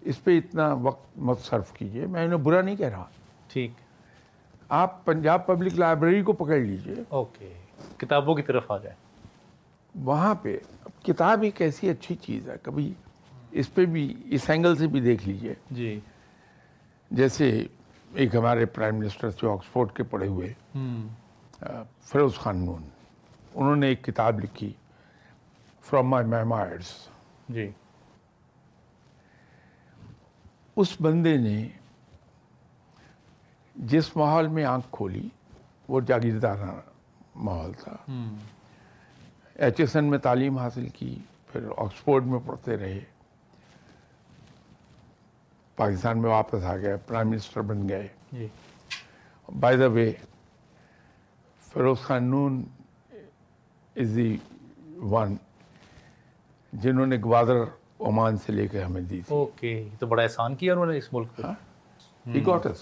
اس 0.00 0.24
پہ 0.24 0.38
اتنا 0.38 0.72
وقت 0.72 1.18
مت 1.18 1.40
صرف 1.40 1.72
کیجیے 1.72 2.06
میں 2.06 2.24
انہیں 2.24 2.38
برا 2.38 2.60
نہیں 2.60 2.76
کہہ 2.76 2.88
رہا۔ 2.88 3.04
ٹھیک۔ 3.48 3.70
آپ 4.68 5.04
پنجاب 5.04 5.46
پبلک 5.46 5.78
لائبریری 5.78 6.22
کو 6.22 6.32
پکڑ 6.32 6.58
لیجیے 6.58 6.94
اوکے 7.08 7.52
کتابوں 7.96 8.34
کی 8.34 8.42
طرف 8.42 8.70
آ 8.70 8.76
جائیں۔ 8.78 8.96
وہاں 9.94 10.34
پہ 10.34 10.58
اب 10.84 11.04
کتاب 11.04 11.42
ایک 11.42 11.62
ایسی 11.62 11.90
اچھی 11.90 12.14
چیز 12.14 12.48
ہے 12.50 12.54
کبھی 12.62 12.92
اس 13.50 13.74
پہ 13.74 13.84
بھی 13.84 14.14
اس 14.24 14.50
اینگل 14.50 14.76
سے 14.76 14.86
بھی 14.86 15.00
دیکھ 15.00 15.28
لیجیے 15.28 15.54
جی۔ 15.70 16.00
جیسے 17.10 17.66
ایک 18.14 18.34
ہمارے 18.34 18.66
پرائم 18.66 18.96
منسٹر 18.96 19.30
تھے 19.30 19.48
آکسفورڈ 19.48 19.92
کے 19.92 20.02
پڑھے 20.02 20.26
ہوئے۔ 20.26 20.52
فیروز 22.02 22.34
خان 22.34 22.64
نون 22.64 22.82
انہوں 23.54 23.76
نے 23.76 23.86
ایک 23.86 24.04
کتاب 24.04 24.40
لکھی 24.40 24.72
فرام 25.84 26.08
مائی 26.08 26.26
میمائرس 26.26 27.08
جی۔ 27.48 27.70
اس 30.80 31.00
بندے 31.00 31.36
نے 31.36 31.68
جس 33.74 34.16
ماحول 34.16 34.48
میں 34.48 34.64
آنکھ 34.64 34.86
کھولی 34.90 35.28
وہ 35.88 36.00
جاگیردارہ 36.00 36.80
ماحول 37.34 37.72
تھا۔ 37.72 37.96
ایچ 39.54 39.80
ایس 39.80 39.96
این 39.96 40.10
میں 40.10 40.18
تعلیم 40.18 40.58
حاصل 40.58 40.88
کی 40.88 41.18
پھر 41.52 41.68
آکسفورڈ 41.76 42.26
میں 42.26 42.40
پڑھتے 42.46 42.76
رہے۔ 42.76 43.00
پاکستان 45.76 46.22
میں 46.22 46.30
واپس 46.30 46.64
آ 46.64 46.76
گئے 46.76 46.96
پرائم 46.96 47.28
منسٹر 47.30 47.60
بن 47.60 47.88
گئے۔ 47.88 48.08
By 49.60 49.76
the 49.76 49.86
way 49.86 50.12
Feroz 51.72 51.98
Khan 51.98 52.30
Noon 52.30 52.64
is 53.96 54.16
the 54.16 54.36
one 54.96 55.36
جنہوں 56.72 57.06
نے 57.06 57.16
گوادر 57.24 57.79
عمان 58.00 58.36
سے 58.36 58.52
لے 58.52 58.68
کے 58.68 58.82
ہمیں 58.82 59.00
دی 59.00 59.20
تھی۔ 59.26 59.34
اوکے 59.34 59.88
تو 59.98 60.06
بڑا 60.06 60.22
احسان 60.22 60.54
کیا 60.54 60.72
انہوں 60.72 60.86
نے 60.86 60.98
اس 60.98 61.12
ملک 61.12 61.36
پہ 61.36 61.42
us. 61.42 62.74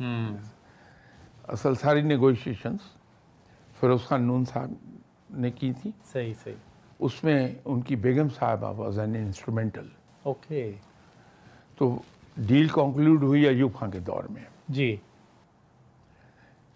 ہوں 0.00 0.36
اصل 1.48 1.74
ساری 1.74 2.00
نیگوشیشنس 2.00 2.80
فیروز 3.80 4.04
خان 4.04 4.26
نون 4.26 4.44
صاحب 4.44 4.70
نے 5.30 5.50
کی 5.50 5.72
تھی۔ 5.72 5.90
صحیح 6.12 6.34
صحیح۔ 6.44 6.54
اس 6.98 7.24
میں 7.24 7.54
ان 7.64 7.80
کی 7.80 7.96
بیگم 7.96 8.28
صاحبہ 8.28 8.72
واز 8.78 8.98
این 8.98 9.14
انسٹرومنٹل 9.14 9.88
اوکے۔ 10.22 10.72
تو 11.78 11.98
ڈیل 12.36 12.68
کنکلوڈ 12.68 13.22
ہوئی 13.22 13.42
ایوب 13.46 13.74
خان 13.74 13.90
کے 13.90 13.98
دور 13.98 14.24
میں۔ 14.30 14.42
جی۔ 14.68 14.96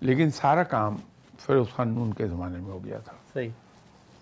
لیکن 0.00 0.30
سارا 0.30 0.62
کام 0.62 0.96
فیروز 1.38 1.66
خان 1.76 1.88
نون 1.88 2.12
کے 2.12 2.26
زمانے 2.26 2.58
میں 2.58 2.70
ہو 2.70 2.84
گیا 2.84 2.98
تھا۔ 2.98 3.12
صحیح۔ 3.34 3.50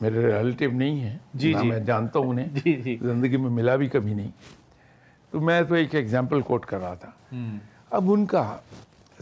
میرے 0.05 0.39
ریلیٹیو 0.39 0.71
نہیں 0.73 1.01
ہیں 1.01 1.19
جی، 1.35 1.53
نہ 1.53 1.59
جی۔ 1.59 1.69
میں 1.69 1.79
جانتا 1.79 2.19
ہوں 2.19 2.27
انہیں 2.27 2.49
جی 2.49 2.73
جی۔ 2.73 2.97
زندگی 3.03 3.37
میں 3.37 3.51
ملا 3.51 3.77
بھی 3.77 3.89
کبھی 3.89 4.15
نہیں۔ 4.15 4.31
تو 5.31 5.41
میں 5.41 5.63
تو 5.63 5.75
ایک 5.75 5.95
ایگزامپل 5.95 6.41
کوٹ 6.41 6.67
کر 6.67 6.81
رہا 6.81 6.95
تھا۔ 6.95 7.11
اب 7.91 8.05
ان 8.13 8.27
کا 8.27 8.57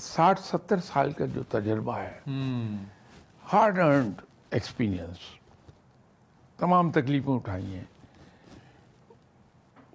ساٹھ 0.00 0.40
ستر 0.40 0.80
سال 0.80 1.12
کا 1.12 1.26
جو 1.26 1.42
تجربہ 1.42 1.98
ہے 1.98 2.18
ہارڈ 3.52 3.78
ارنڈ 3.78 4.12
ایکسپیرئنس 4.50 5.16
تمام 6.56 6.90
تکلیفیں 6.90 7.34
اٹھائی 7.34 7.74
ہیں۔ 7.74 7.84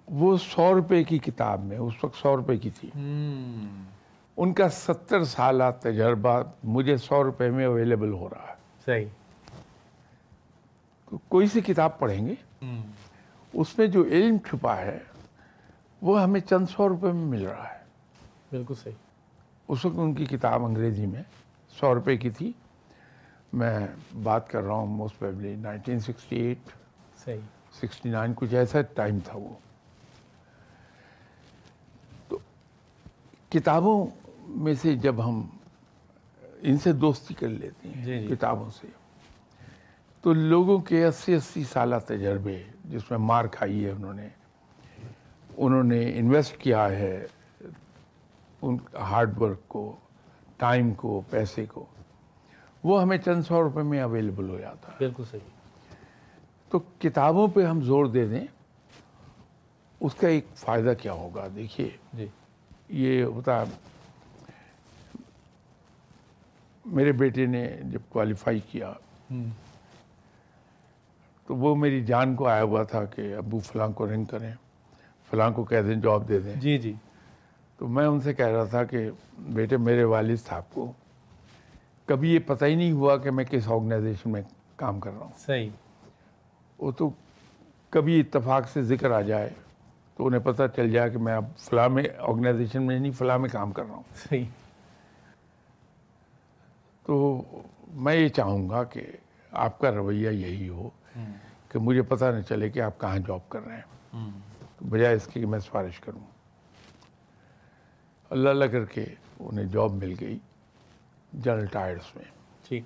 وہ 0.06 0.36
سو 0.36 0.74
روپے 0.74 1.04
کی 1.04 1.18
کتاب 1.18 1.64
میں 1.64 1.78
اس 1.78 2.04
وقت 2.04 2.16
سو 2.16 2.36
روپے 2.36 2.56
کی 2.56 2.70
تھی۔ 2.70 2.88
ان 4.36 4.52
کا 4.52 4.68
ستر 4.68 5.24
سالہ 5.24 5.64
تجربہ 5.80 6.42
مجھے 6.64 6.96
سو 6.96 7.24
روپے 7.24 7.50
میں 7.50 7.66
اویلیبل 7.66 8.12
ہو 8.12 8.28
رہا 8.28 8.46
ہے۔ 8.48 8.54
صحیح۔ 8.84 9.17
کوئی 11.28 11.46
سی 11.46 11.60
کتاب 11.60 11.98
پڑھیں 11.98 12.26
گے؟ 12.26 12.34
اس 13.52 13.78
میں 13.78 13.86
جو 13.86 14.04
علم 14.04 14.38
چھپا 14.38 14.76
ہے 14.76 14.98
وہ 16.02 16.22
ہمیں 16.22 16.40
چند 16.40 16.66
سو 16.70 16.88
روپے 16.88 17.12
میں 17.12 17.24
مل 17.24 17.46
رہا 17.46 17.68
ہے۔ 17.70 17.78
بالکل 18.50 18.74
صحیح۔ 18.74 18.94
اس 19.68 19.84
وقت 19.84 19.94
ان 19.98 20.14
کی 20.14 20.24
کتاب 20.24 20.64
انگریزی 20.64 21.06
میں 21.06 21.22
سو 21.68 21.94
روپے 21.94 22.16
کی 22.16 22.30
تھی۔ 22.30 22.52
میں 23.52 23.86
بات 24.22 24.48
کر 24.48 24.62
رہا 24.62 24.74
ہوں 24.74 24.86
most 24.86 25.18
probably 25.18 25.54
nineteen 25.56 26.00
sixty 26.00 26.36
eight 26.36 26.58
صحیح۔ 27.24 27.40
سکسٹی 27.82 28.10
نائن 28.10 28.32
کچھ 28.36 28.54
ایسا 28.54 28.82
ٹائم 28.82 29.18
تھا 29.24 29.38
وہ۔ 29.38 29.54
تو 32.28 32.38
کتابوں 33.48 34.06
میں 34.48 34.74
سے 34.74 34.94
جب 34.96 35.24
ہم 35.28 35.46
ان 36.62 36.78
سے 36.78 36.92
دوستی 36.92 37.34
کر 37.34 37.48
لیتے 37.48 37.88
ہیں 37.88 38.04
جی 38.04 38.20
جی۔ 38.20 38.34
کتابوں 38.34 38.70
سے 38.70 38.86
تو 40.28 40.32
لوگوں 40.34 40.78
کے 40.78 41.04
اسی 41.06 41.34
اسی 41.34 41.64
سالہ 41.64 41.96
تجربے 42.06 42.62
جس 42.84 43.10
میں 43.10 43.18
مار 43.18 43.44
کھائی 43.44 43.84
ہے 43.84 43.90
انہوں 43.90 44.12
نے 44.14 44.28
انہوں 45.56 45.82
نے 45.82 46.18
انویسٹ 46.18 46.56
کیا 46.56 46.90
ہے 46.90 47.26
ان 48.62 48.76
ہارڈ 48.94 49.38
ورک 49.38 49.68
کو 49.68 49.96
ٹائم 50.56 50.94
کو 50.94 51.22
پیسے 51.30 51.66
کو 51.66 51.86
وہ 52.84 53.02
ہمیں 53.02 53.18
چند 53.18 53.42
سو 53.42 53.62
روپے 53.62 53.82
میں 53.82 54.00
اویلیبل 54.00 54.48
ہو 54.48 54.58
جاتا 54.58 54.92
ہے۔ 54.92 54.96
بالکل 54.98 55.24
صحیح۔ 55.30 55.94
تو 56.68 56.78
کتابوں 56.78 57.48
پہ 57.48 57.64
ہم 57.64 57.80
زور 57.80 58.06
دے 58.06 58.26
دیں 58.26 58.46
اس 60.00 60.14
کا 60.14 60.28
ایک 60.28 60.46
فائدہ 60.56 60.92
کیا 61.02 61.12
ہوگا؟ 61.12 61.46
دیکھیے 61.54 61.90
جی۔ 62.12 62.26
یہ 62.88 63.24
ہوتا 63.24 63.64
میرے 66.84 67.12
بیٹے 67.12 67.46
نے 67.46 67.68
جب 67.82 68.00
کوالیفائی 68.08 68.60
کیا 68.60 68.92
تو 71.48 71.56
وہ 71.56 71.76
میری 71.76 72.04
جان 72.04 72.34
کو 72.34 72.48
آیا 72.48 72.62
ہوا 72.62 72.82
تھا 72.82 73.04
کہ 73.04 73.34
ابو 73.34 73.58
فلاں 73.58 73.88
کو 73.88 74.06
رنگ 74.06 74.24
کریں 74.24 74.52
فلاں 75.30 75.50
کو 75.50 75.64
کہہ 75.64 75.80
دیں 75.80 75.94
جاب 75.94 76.28
دے 76.28 76.38
دیں۔ 76.38 76.54
جی 76.54 76.78
جی۔ 76.78 76.92
تو 77.76 77.88
میں 77.88 78.06
ان 78.06 78.20
سے 78.20 78.34
کہہ 78.34 78.46
رہا 78.46 78.64
تھا 78.64 78.84
کہ 78.84 79.10
بیٹے 79.38 79.76
میرے 79.76 80.04
والد 80.04 80.36
صاحب 80.48 80.62
کو 80.74 80.92
کبھی 82.06 82.34
یہ 82.34 82.38
پتہ 82.46 82.64
ہی 82.64 82.74
نہیں 82.74 82.92
ہوا 82.92 83.16
کہ 83.16 83.30
میں 83.30 83.44
کس 83.44 83.68
آرگنائزیشن 83.68 84.30
میں 84.30 84.42
کام 84.76 85.00
کر 85.00 85.10
رہا 85.10 85.20
ہوں۔ 85.20 85.38
صحیح۔ 85.38 85.68
وہ 86.78 86.90
تو 86.90 87.10
کبھی 87.90 88.20
اتفاق 88.20 88.68
سے 88.68 88.82
ذکر 88.82 89.10
آ 89.10 89.20
جائے 89.20 89.50
تو 90.16 90.26
انہیں 90.26 90.40
پتہ 90.40 90.62
چل 90.76 90.90
جائے 90.90 91.10
کہ 91.10 91.18
میں 91.18 91.34
اب 91.34 91.44
فلاں 91.58 91.88
میں 91.88 92.04
آرگنائزیشن 92.18 92.82
میں 92.82 93.00
نہیں 93.00 93.12
فلاں 93.12 93.38
میں 93.38 93.48
کام 93.52 93.72
کر 93.72 93.82
رہا 93.82 93.94
ہوں۔ 93.94 94.02
صحیح۔ 94.28 94.44
تو 97.06 97.42
میں 97.94 98.14
یہ 98.14 98.28
چاہوں 98.28 98.70
گا 98.70 98.84
کہ 98.84 99.00
آپ 99.52 99.78
کا 99.78 99.90
رویہ 99.90 100.30
یہی 100.30 100.68
ہو 100.68 100.90
کہ 101.68 101.78
مجھے 101.78 102.02
پتہ 102.02 102.24
نہ 102.24 102.40
چلے 102.40 102.70
کہ 102.70 102.80
آپ 102.80 103.00
کہاں 103.00 103.18
جاب 103.18 103.48
کر 103.48 103.60
رہے 103.64 103.76
ہیں۔ 103.76 104.18
بجائے 104.90 105.16
اس 105.16 105.24
کی 105.24 105.40
کہ 105.40 105.46
میں 105.46 105.58
سفارش 105.58 106.00
کروں۔ 106.00 106.20
اللہ 108.30 108.48
اللہ 108.48 108.64
کر 108.64 108.84
کے 108.84 109.06
انہیں 109.40 109.64
جاب 109.64 109.92
مل 109.92 110.14
گئی 110.20 110.38
جنرل 111.32 111.66
ٹائرس 111.66 112.16
میں۔ 112.16 112.24
ٹھیک۔ 112.68 112.84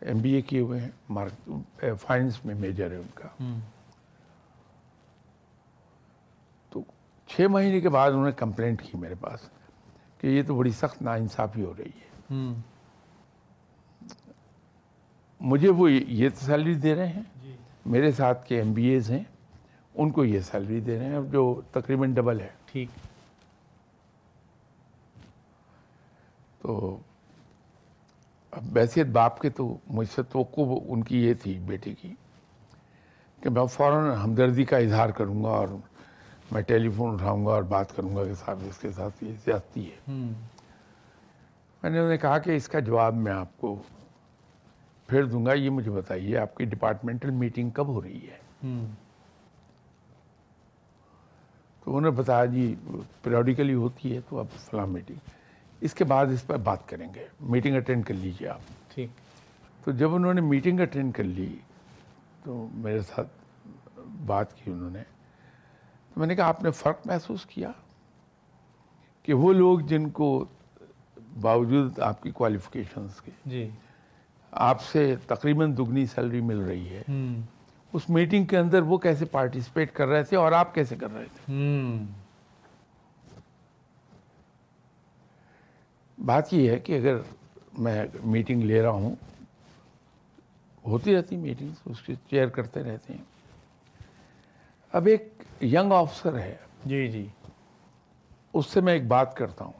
ایم 0.00 0.18
بی 0.18 0.32
اے 0.32 0.42
کیے 0.42 0.60
ہوئے 0.60 0.80
ہیں 0.80 0.88
مارک 1.08 1.50
فائنس 2.00 2.44
میں 2.44 2.54
میجر 2.54 2.90
ہے 2.90 2.96
ان 2.96 3.08
کا۔ 3.14 3.28
تو 6.70 6.82
چھ 7.26 7.40
مہینے 7.40 7.80
کے 7.80 7.88
بعد 7.88 8.10
انہوں 8.10 8.24
نے 8.24 8.32
کمپلینٹ 8.32 8.82
کی 8.82 8.98
میرے 8.98 9.14
پاس 9.14 9.40
کہ 10.20 10.26
یہ 10.26 10.42
تو 10.46 10.54
بڑی 10.54 10.70
سخت 10.70 11.02
ناانصافی 11.02 11.64
ہو 11.64 11.74
رہی 11.78 11.84
ہے۔ 11.84 12.34
مجھے 15.46 15.68
وہ 15.68 15.92
یہ 15.92 16.28
سیلری 16.28 16.74
دے 16.74 16.94
رہے 16.94 17.06
ہیں۔ 17.06 17.22
جی۔ 17.42 17.56
میرے 17.86 18.12
ساتھ 18.12 18.48
کے 18.48 18.56
ایم 18.56 18.72
بی 18.72 18.84
ایز 18.84 19.10
ہیں 19.10 19.24
ان 19.94 20.10
کو 20.10 20.24
یہ 20.24 20.40
سیلری 20.40 20.80
دے 20.80 20.98
رہے 20.98 21.04
ہیں 21.04 21.20
جو 21.30 21.60
تقریباً 21.72 22.14
ڈبل 22.14 22.40
ہے۔ 22.40 22.48
ٹھیک۔ 22.72 22.88
تو 26.62 26.98
اب 28.50 28.62
بحثیت 28.72 29.06
باپ 29.06 29.40
کے 29.40 29.50
تو 29.50 29.76
مجھ 29.86 30.08
سے 30.14 30.22
توقع 30.22 30.60
ان 30.88 31.04
کی 31.04 31.24
یہ 31.24 31.34
تھی 31.34 31.58
بیٹے 31.58 31.94
کی 31.94 32.12
کہ 33.42 33.50
میں 33.50 33.66
فوراً 33.66 34.16
ہمدردی 34.16 34.64
کا 34.64 34.76
اظہار 34.76 35.08
کروں 35.08 35.44
گا 35.44 35.48
اور 35.48 35.68
میں 36.52 36.62
ٹیلی 36.62 36.88
فون 36.88 37.14
اٹھاؤں 37.14 37.46
گا 37.46 37.50
اور 37.50 37.62
بات 37.62 37.96
کروں 37.96 38.16
گا 38.16 38.24
کہ 38.24 38.34
صاحب 38.34 38.58
اس 38.68 38.78
کے 38.78 38.90
ساتھ 38.90 39.24
یہ 39.24 39.32
زیادتی 39.44 39.90
ہے۔ 39.90 40.12
میں 41.82 41.90
نے 41.90 41.98
انہیں 41.98 42.18
کہا 42.18 42.38
کہ 42.38 42.50
اس 42.50 42.68
کا 42.68 42.78
جواب 42.80 43.14
میں 43.14 43.32
آپ 43.32 43.60
کو 43.60 43.82
پھر 45.06 45.24
دوں 45.24 45.46
گا 45.46 45.52
یہ 45.52 45.70
مجھے 45.70 45.90
بتائیے 45.90 46.38
آپ 46.38 46.54
کی 46.54 46.64
ڈپارٹمنٹل 46.64 47.30
میٹنگ 47.30 47.70
کب 47.70 47.86
ہو 47.86 48.02
رہی 48.02 48.28
ہے؟ 48.28 48.38
تو 51.84 51.96
انہوں 51.96 52.00
نے 52.00 52.10
بتایا 52.10 52.44
جی 52.44 52.74
پیریوڈیکلی 53.22 53.74
ہوتی 53.74 54.14
ہے 54.14 54.20
تو 54.28 54.38
اب 54.38 54.46
فلاں 54.56 54.86
میٹنگ 54.86 55.18
اس 55.80 55.94
کے 55.94 56.04
بعد 56.04 56.26
اس 56.26 56.46
پر 56.46 56.56
بات 56.56 56.88
کریں 56.88 57.14
گے۔ 57.14 57.26
میٹنگ 57.40 57.76
اٹینڈ 57.76 58.06
کر 58.06 58.14
لیجیے 58.14 58.48
آپ۔ 58.48 58.60
ٹھیک۔ 58.94 59.10
تو 59.84 59.90
جب 59.90 60.14
انہوں 60.14 60.34
نے 60.34 60.40
میٹنگ 60.40 60.80
اٹینڈ 60.80 61.14
کر 61.14 61.24
لی 61.24 61.56
تو 62.44 62.68
میرے 62.74 63.00
ساتھ 63.00 63.28
بات 64.26 64.54
کی 64.54 64.70
انہوں 64.70 64.90
نے۔ 64.90 65.02
تو 66.14 66.20
میں 66.20 66.26
نے 66.26 66.34
کہا 66.34 66.46
آپ 66.46 66.62
نے 66.62 66.70
فرق 66.70 67.06
محسوس 67.06 67.46
کیا 67.46 67.72
کہ 69.22 69.34
وہ 69.34 69.52
لوگ 69.52 69.80
جن 69.80 70.10
کو 70.10 70.44
باوجود 71.40 71.98
آپ 71.98 72.22
کی 72.22 72.30
کوالیفکیشنس 72.30 73.20
کے 73.20 73.30
جی۔ 73.46 73.70
آپ 74.56 74.82
سے 74.82 75.16
تقریباً 75.26 75.76
دگنی 75.76 76.06
سیلری 76.06 76.40
مل 76.40 76.58
رہی 76.58 76.88
ہے۔ 76.88 77.02
اس 77.92 78.10
میٹنگ 78.10 78.44
کے 78.44 78.58
اندر 78.58 78.82
وہ 78.82 78.98
کیسے 78.98 79.24
پارٹیسپیٹ 79.24 79.92
کر 79.92 80.06
رہے 80.06 80.22
تھے 80.22 80.36
اور 80.36 80.52
آپ 80.52 80.74
کیسے 80.74 80.96
کر 80.96 81.12
رہے 81.14 81.24
تھے؟ 81.24 81.52
بات 86.24 86.52
یہ 86.54 86.70
ہے 86.70 86.78
کہ 86.78 86.98
اگر 86.98 87.16
میں 87.78 88.04
میٹنگ 88.24 88.62
لے 88.62 88.82
رہا 88.82 88.90
ہوں 88.90 89.14
ہوتی 90.86 91.16
رہتی 91.16 91.36
میٹنگ 91.36 91.68
اس 91.84 92.02
کی 92.02 92.14
چیئر 92.14 92.48
کرتے 92.48 92.82
رہتے 92.82 93.12
ہیں۔ 93.12 93.24
اب 94.92 95.06
ایک 95.06 95.42
ینگ 95.62 95.92
آفسر 95.92 96.38
ہے۔ 96.38 96.56
جی 96.84 97.08
جی۔ 97.08 97.26
اس 98.52 98.66
سے 98.66 98.80
میں 98.80 98.92
ایک 98.92 99.06
بات 99.06 99.36
کرتا 99.36 99.64
ہوں۔ 99.64 99.72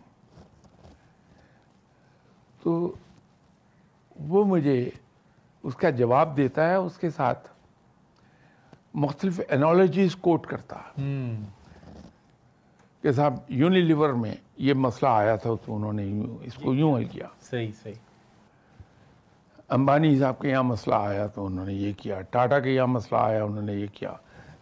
تو 2.62 2.92
وہ 4.18 4.44
مجھے 4.44 4.90
اس 5.62 5.76
کا 5.76 5.90
جواب 5.90 6.36
دیتا 6.36 6.68
ہے 6.68 6.74
اس 6.74 6.98
کے 6.98 7.10
ساتھ 7.10 7.48
مختلف 8.94 9.40
انالوجیز 9.48 10.16
کوٹ 10.16 10.46
کرتا 10.46 10.76
کہ 13.02 13.12
صاحب 13.12 13.34
یونیلیور 13.48 14.08
میں 14.10 14.34
یہ 14.56 14.74
مسئلہ 14.74 15.10
آیا 15.10 15.36
تھا 15.36 15.50
تو 15.64 15.76
انہوں 15.76 15.92
نے 15.92 16.06
یوں 16.06 16.36
اس 16.40 16.54
کو 16.54 16.74
یوں 16.74 16.96
حل 16.96 17.04
کیا۔ 17.04 17.26
صحیح 17.50 17.72
صحیح۔ 17.82 17.94
امبانی 19.68 20.18
صاحب 20.18 20.38
کے 20.38 20.48
یہاں 20.48 20.62
مسئلہ 20.62 20.94
آیا 20.94 21.26
تو 21.26 21.46
انہوں 21.46 21.66
نے 21.66 21.72
یہ 21.72 21.92
کیا۔ 21.96 22.20
ٹاٹا 22.20 22.60
کے 22.60 22.70
یہاں 22.70 22.86
مسئلہ 22.86 23.20
آیا 23.20 23.44
انہوں 23.44 23.62
نے 23.62 23.72
یہ 23.72 23.86
کیا۔ 23.94 24.12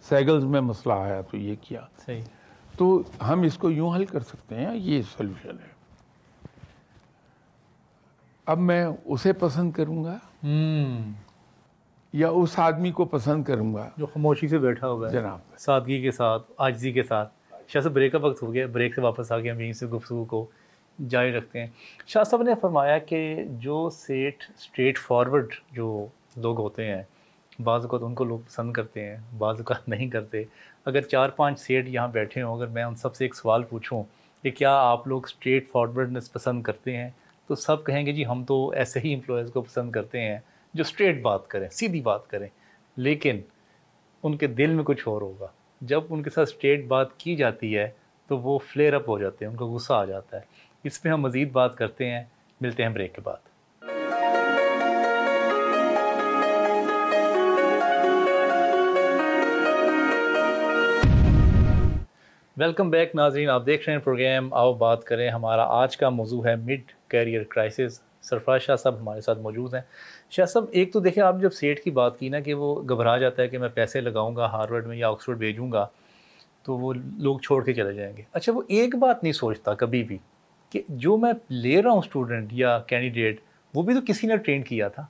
سیگلز 0.09 0.45
میں 0.45 0.61
مسئلہ 0.61 0.95
آیا 0.95 1.21
تو 1.21 1.37
یہ 1.37 1.55
کیا۔ 1.61 1.81
صحیح۔ 2.07 2.23
تو 2.77 3.03
ہم 3.29 3.43
اس 3.43 3.59
کو 3.59 3.71
یوں 3.71 3.95
حل 3.95 4.05
کر 4.05 4.21
سکتے 4.21 4.55
ہیں 4.55 4.77
یہ 4.77 5.03
سولوشن 5.03 5.57
ہے۔ 5.67 5.74
اب 8.47 8.59
میں 8.59 8.87
اسے 9.05 9.33
پسند 9.33 9.73
کروں 9.73 10.05
گا 10.05 10.19
یا 12.13 12.29
اس 12.29 12.59
آدمی 12.59 12.91
کو 12.91 13.05
پسند 13.05 13.45
کروں 13.45 13.75
گا۔ 13.75 13.91
جو 13.97 14.07
خاموشی 14.07 14.49
سے 14.49 14.59
بیٹھا 14.59 14.89
ہوا 14.89 15.09
ہے۔ 15.09 15.13
جناب۔ 15.13 15.39
سادگی 15.59 16.03
کے 16.03 16.11
ساتھ 16.11 16.53
آجزی 16.57 16.93
کے 16.93 17.03
ساتھ۔ 17.03 17.33
شاہ 17.69 17.83
صاحب 17.83 17.95
بریک 17.95 18.13
کا 18.13 18.19
وقت 18.19 18.43
ہو 18.43 18.55
گیا۔ 18.55 18.67
بریک 18.67 18.95
سے 18.95 19.01
واپس 19.01 19.33
آ 19.33 19.41
کے 19.41 19.51
ہم 19.51 19.61
یہیں 19.61 19.73
سے 19.73 19.87
گفتگو 19.87 20.25
کو 20.25 20.47
جاری 21.09 21.33
رکھتے 21.33 21.61
ہیں۔ 21.61 21.67
شاہ 22.07 22.25
صاحب 22.25 22.43
نے 22.43 22.53
فرمایا 22.61 22.99
کہ 22.99 23.37
جو 23.49 23.91
سیٹ 23.91 24.45
اسٹریٹ 24.59 24.99
فارورڈ 24.99 25.47
جو 25.73 26.07
لوگ 26.37 26.59
ہوتے 26.59 26.87
ہیں 26.87 27.03
بعض 27.65 27.83
اوقات 27.83 28.01
ان 28.03 28.15
کو 28.15 28.25
لوگ 28.25 28.39
پسند 28.39 28.73
کرتے 28.73 29.05
ہیں 29.05 29.17
بعض 29.39 29.57
اوقات 29.59 29.89
نہیں 29.89 30.09
کرتے۔ 30.09 30.45
اگر 30.85 31.01
چار 31.01 31.29
پانچ 31.29 31.61
سیٹ 31.61 31.89
یہاں 31.89 32.09
بیٹھے 32.09 32.43
ہوں 32.43 32.57
اگر 32.57 32.67
میں 32.67 32.83
ان 32.83 32.97
سب 32.97 33.15
سے 33.15 33.25
ایک 33.25 33.35
سوال 33.35 33.63
پوچھوں 33.63 34.03
کہ 34.43 34.51
کیا 34.51 34.77
آپ 34.77 35.07
لوگ 35.09 35.21
اسٹریٹ 35.25 35.71
فارورڈنس 35.71 36.33
پسند 36.33 36.63
کرتے 36.63 36.97
ہیں؟ 36.97 37.11
تو 37.47 37.55
سب 37.55 37.87
کہیں 37.87 38.07
گے 38.07 38.13
جی 38.13 38.27
ہم 38.27 38.45
تو 38.45 38.71
ایسے 38.71 39.01
ہی 39.01 39.15
امپلائیز 39.15 39.51
کو 39.53 39.63
پسند 39.63 39.93
کرتے 39.93 40.21
ہیں 40.21 40.39
جو 40.75 40.81
اسٹریٹ 40.81 41.23
بات 41.23 41.49
کریں، 41.49 41.69
سیدھی 41.69 42.01
بات 42.01 42.27
کریں۔ 42.27 42.49
لیکن 42.97 43.41
ان 44.23 44.37
کے 44.37 44.47
دل 44.47 44.71
میں 44.71 44.85
کچھ 44.85 45.09
اور 45.09 45.23
ہوگا۔ 45.23 45.47
جب 45.81 46.01
ان 46.09 46.23
کے 46.23 46.31
ساتھ 46.31 46.51
اسٹریٹ 46.51 46.85
بات 46.85 47.17
کی 47.17 47.37
جاتی 47.37 47.79
ہے 47.79 47.89
تو 48.27 48.39
وہ 48.39 48.59
فلیئر 48.59 48.95
اپ 48.95 49.09
ہو 49.09 49.19
جاتے 49.19 49.45
ہیں، 49.45 49.53
ان 49.53 49.59
کا 49.59 49.65
غصہ 49.65 49.93
آ 49.93 50.05
جاتا 50.05 50.37
ہے۔ 50.37 50.43
اس 50.85 51.03
پہ 51.03 51.09
ہم 51.09 51.21
مزید 51.21 51.53
بات 51.53 51.77
کرتے 51.77 52.11
ہیں۔ 52.11 52.23
ملتے 52.61 52.83
ہیں 52.83 52.91
بریک 52.91 53.15
کے 53.15 53.21
بعد۔ 53.25 53.37
ویلکم 62.57 62.91
بیک 62.91 63.15
ناظرین، 63.15 63.49
آپ 63.49 63.67
دیکھ 63.67 63.85
رہے 63.87 63.97
ہیں 63.97 64.05
پروگرام 64.05 64.55
آؤ 64.55 64.73
بات 64.73 65.05
کریں، 65.05 65.31
ہمارا 65.31 65.65
آج 65.65 65.97
کا 65.97 66.09
موضوع 66.09 66.47
ہے 66.47 66.57
mid 66.57 66.83
career 67.15 67.43
crisis 67.43 68.01
Sarfraz 68.23 68.61
Shah 68.61 68.77
صاحب 68.77 69.01
ہمارے 69.01 69.21
ساتھ 69.21 69.39
موجود 69.39 69.75
ہیں۔ 69.75 69.81
شاہ 70.31 70.47
صاحب، 70.47 70.65
ایک 70.71 70.93
تو 70.93 71.01
دیکھیں 71.01 71.23
آپ 71.23 71.41
جب 71.41 71.53
سیٹ 71.53 71.83
کی 71.85 71.91
بات 71.91 72.19
کی 72.19 72.29
نا 72.29 72.41
کہ 72.41 72.55
وہ 72.55 72.75
گھبرا 72.83 73.17
جاتا 73.19 73.43
ہے 73.43 73.49
کہ 73.49 73.59
میں 73.59 73.69
پیسے 73.69 74.01
لگاؤں 74.01 74.37
گا 74.37 74.47
ہارورڈ 74.47 74.87
میں 74.87 74.97
یا 74.97 75.09
آکسفورڈ 75.09 75.39
بھیجوں 75.39 75.73
گا، 75.73 75.87
تو 76.63 76.77
وہ 76.77 76.93
لوگ 77.19 77.39
چھوڑ 77.39 77.65
کے 77.65 77.73
چلے 77.73 77.93
جائیں 77.93 78.17
گے۔ 78.17 78.23
اچھا 78.33 78.53
وہ 78.53 78.63
ایک 78.69 78.97
بات 78.97 79.23
نہیں 79.23 79.33
سوچتا 79.33 79.75
کبھی 79.75 80.03
بھی 80.03 80.19
کہ 80.71 80.83
جو 80.89 81.17
میں 81.17 81.33
لے 81.51 81.83
رہا 81.83 81.91
ہوں 81.91 81.99
اسٹوڈنٹ 81.99 82.53
یا 82.53 82.79
کینڈیڈیٹ 82.87 83.41
وہ 83.75 83.83
بھی 83.83 83.95
تو 83.95 84.01
کسی 84.09 84.27
نے 84.27 84.37
ٹرین 84.37 84.63
کیا 84.63 84.89
تھا۔ 84.89 85.07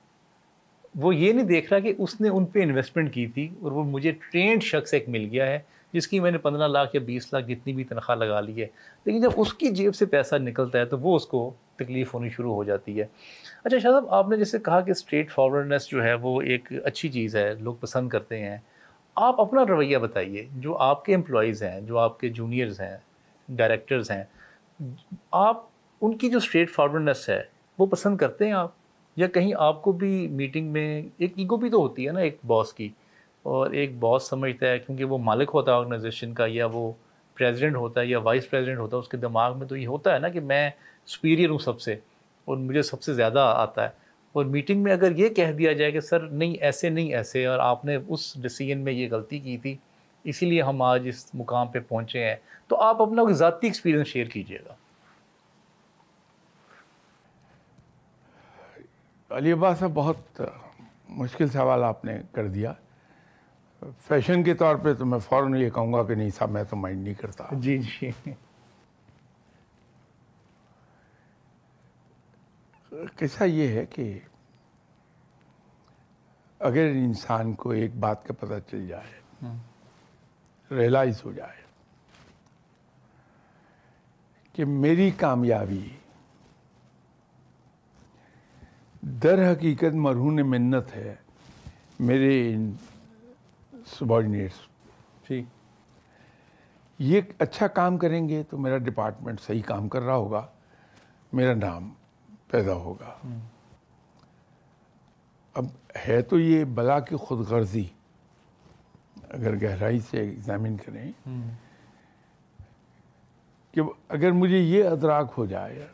وہ 0.94 1.14
یہ 1.16 1.32
نہیں 1.32 1.46
دیکھ 1.46 1.72
رہا 1.72 1.80
کہ 1.80 1.92
اس 1.98 2.20
نے 2.20 2.28
ان 2.28 2.44
پہ 2.44 2.62
انویسٹمنٹ 2.62 3.14
کی 3.14 3.26
تھی 3.26 3.48
اور 3.61 3.72
وہ 3.72 3.84
مجھے 3.84 4.12
ٹرینڈ 4.30 4.62
شخص 4.62 4.94
ایک 4.94 5.09
مل 5.09 5.28
گیا 5.30 5.46
ہے 5.46 5.59
جس 5.92 6.09
کی 6.09 6.20
میں 6.20 6.30
نے 6.30 6.38
پندرہ 6.38 6.68
لاکھ 6.68 6.96
یا 6.96 7.00
بیس 7.00 7.32
لاکھ 7.32 7.46
جتنی 7.46 7.72
بھی 7.72 7.84
تنخواہ 7.84 8.16
لگا 8.16 8.40
لی 8.40 8.61
ہے۔ 8.62 8.66
لیکن 9.05 9.20
جب 9.20 9.30
اس 9.36 9.55
کی 9.55 9.68
جیب 9.68 9.94
سے 9.94 10.07
پیسہ 10.07 10.34
نکلتا 10.34 10.78
ہے 10.78 10.84
تو 10.84 10.98
وہ 10.98 11.16
اس 11.16 11.26
کو 11.26 11.52
تکلیف 11.77 12.14
ہونی 12.14 12.29
شروع 12.29 12.55
ہو 12.55 12.64
جاتی 12.64 13.01
ہے۔ 13.01 13.07
اچھا 13.64 13.79
شاہ 13.79 13.91
صاحب، 13.91 14.05
آپ 14.09 14.29
نے 14.29 14.37
جیسے 14.37 14.59
کہا 14.59 14.81
کہ 14.81 14.91
اسٹریٹ 14.91 15.31
فارورڈنیس 15.31 15.87
جو 15.87 16.05
ہے 16.05 16.14
وہ 16.14 16.43
ایک 16.43 16.72
اچھی 16.85 17.09
چیز 17.09 17.37
ہے، 17.37 17.55
لوگ 17.55 17.75
پسند 17.75 18.09
کرتے 18.09 18.39
ہیں۔ 18.39 18.59
آپ 19.14 19.41
اپنا 19.41 19.64
رویہ 19.68 19.99
بتائیے، 19.99 20.47
جو 20.57 20.77
آپ 20.77 21.05
کے 21.05 21.14
امپلائیز 21.14 21.62
ہیں، 21.62 21.81
جو 21.81 21.99
آپ 21.99 22.20
کے 22.20 22.29
جونیئرز 22.29 22.81
ہیں 22.81 22.97
ڈائریکٹرز 23.49 24.11
ہیں، 24.11 24.25
آپ 25.31 25.64
ان 26.01 26.16
کی 26.16 26.31
جو 26.31 26.39
اسٹریٹ 26.39 26.70
فارورڈنیس 26.70 27.29
ہے، 27.29 27.43
وہ 27.79 27.87
پسند 27.87 28.16
کرتے 28.16 28.47
ہیں 28.47 28.53
آپ؟ 28.53 28.70
یا 29.16 29.27
کہیں 29.27 29.53
آپ 29.59 29.83
کو 29.83 29.93
بھی 29.93 30.29
میٹنگ 30.29 30.72
میں 30.72 31.03
ایک 31.18 31.33
ایگو 31.37 31.57
بھی 31.57 31.70
تو 31.70 31.77
ہوتی 31.77 32.07
ہے 32.07 32.12
نا، 32.12 32.20
ایک 32.20 32.39
باس 32.47 32.72
کی۔ 32.72 32.89
اور 33.43 33.70
ایک 33.70 33.99
باس 33.99 34.22
سمجھتا 34.22 34.66
ہے 34.66 34.79
کیونکہ 34.79 35.05
وہ 35.05 35.18
مالک 35.18 35.51
ہوتا 35.55 35.72
ہے 35.72 35.77
آرگنائزیشن 35.77 36.35
کا، 36.35 36.45
یا 36.49 36.66
وہ 36.66 36.93
پریزیڈنٹ 37.35 37.76
ہوتا 37.76 38.01
ہے 38.01 38.07
یا 38.07 38.18
وائس 38.18 38.51
پریزیڈنٹ 38.51 38.78
ہوتا 38.78 38.97
ہے، 38.97 39.03
اس 39.03 39.09
کے 39.09 39.16
دماغ 39.16 39.59
میں 39.59 39.66
تو 39.66 39.76
یہ 39.76 39.87
ہوتا 39.87 40.14
ہے 40.14 40.18
نا 40.18 40.28
کہ 40.28 40.41
میں 40.41 40.70
سپیریئر 41.07 41.51
ہوں 41.51 41.59
سب 41.59 41.80
سے، 41.80 41.97
اور 42.45 42.57
مجھے 42.57 42.82
سب 42.82 43.03
سے 43.03 43.14
زیادہ 43.14 43.55
آتا 43.57 43.85
ہے۔ 43.85 43.89
اور 44.32 44.45
میٹنگ 44.45 44.82
میں 44.82 44.93
اگر 44.93 45.16
یہ 45.16 45.28
کہہ 45.28 45.53
دیا 45.53 45.72
جائے 45.72 45.93
کہ 45.93 46.01
سر 46.01 46.20
نہیں، 46.20 46.55
ایسے 46.61 46.89
نہیں، 46.89 47.14
ایسے، 47.14 47.47
اور 47.47 47.59
آپ 47.59 47.85
نے 47.85 47.99
اس 48.09 48.43
ڈیسیجن 48.43 48.78
میں 48.78 48.93
یہ 48.93 49.09
غلطی 49.11 49.39
کی 49.39 49.59
تھی، 49.59 49.76
اسی 50.24 50.47
لیے 50.47 50.62
ہم 50.62 50.82
آج 50.82 51.09
اس 51.09 51.35
مقام 51.35 51.68
پہ 51.68 51.78
پہنچے 51.89 52.24
ہیں۔ 52.24 52.37
تو 52.68 52.80
آپ 52.80 53.03
اپنا 53.03 53.32
ذاتی 53.32 53.66
ایکسپیرینس 53.66 54.09
شیئر 54.09 54.26
کیجیے 54.26 54.59
گا۔ 54.59 54.74
علی 59.30 59.53
عباس 59.53 59.78
صاحب، 59.78 59.91
بہت 59.95 60.41
مشکل 61.09 61.49
سوال 61.49 61.85
آپ 61.85 62.05
نے 62.05 62.18
کر 62.32 62.49
دیا۔ 62.49 62.72
فیشن 63.99 64.43
کے 64.45 64.55
طور 64.55 64.76
پہ 64.76 64.93
تو 64.95 65.07
میں 65.07 65.18
فوراً 65.18 65.55
یہ 65.55 65.70
کہوں 65.70 65.93
گا 65.93 66.03
کہ 66.03 66.14
نہیں 66.14 66.30
صاحب 66.30 66.51
میں 66.51 66.64
تو 66.64 66.76
مائنڈ 66.76 67.03
نہیں 67.03 67.14
کرتا۔ 67.14 67.45
جی 67.53 67.78
جی۔ 67.78 68.11
قصہ 73.16 73.45
یہ 73.45 73.68
ہے 73.68 73.87
کہ 73.87 74.18
اگر 76.61 76.87
انسان 76.95 77.53
کو 77.55 77.70
ایک 77.70 77.97
بات 77.97 78.24
کا 78.26 78.35
پتہ 78.41 78.59
چل 78.70 78.87
جائے 78.89 79.53
ریئلائز 80.70 81.24
ہو 81.24 81.32
جائے 81.32 81.62
کہ 84.53 84.64
میری 84.64 85.11
کامیابی 85.11 85.89
در 89.03 89.53
حقیقت 89.53 89.95
مرہون 89.95 90.49
منت 90.51 90.95
ہے 90.97 91.14
میرے 92.01 92.57
سبارڈینیٹس 93.87 94.55
ٹھیک 95.26 95.45
یہ 96.99 97.20
اچھا 97.39 97.66
کام 97.66 97.99
کریں 97.99 98.28
گے 98.28 98.43
تو 98.43 98.59
میرا 98.59 98.78
ڈپارٹمنٹ 98.78 99.41
صحیح 99.41 99.62
کام 99.62 99.89
کر 99.89 100.03
رہا 100.03 100.14
ہوگا 100.14 100.47
میرا 101.32 101.55
نام 101.55 101.95
پیدا 102.51 102.74
ہوگا۔ 102.74 103.14
اب 105.55 105.64
ہے 106.09 106.22
تو 106.22 106.39
یہ 106.39 106.64
بلا 106.64 107.01
کی 107.01 107.16
خود 107.16 107.39
غرضی 107.39 107.85
اگر 109.28 109.55
گہرائی 109.62 110.01
سے 110.01 110.20
ایگزامن 110.20 110.76
کریں۔ 110.76 111.12
کہ 113.72 113.80
اگر 114.09 114.30
مجھے 114.30 114.59
یہ 114.59 114.85
ادراک 114.85 115.32
ہو 115.39 115.47
جائے 115.47 115.87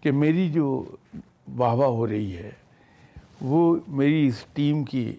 کہ 0.00 0.12
میری 0.12 0.52
جو 0.52 0.96
واہ 1.56 1.74
واہ 1.74 1.88
ہو 1.88 2.06
رہی 2.06 2.36
ہے 2.36 2.50
وہ 3.40 3.76
میری 3.88 4.26
اس 4.26 4.44
ٹیم 4.52 4.84
کی 4.84 5.16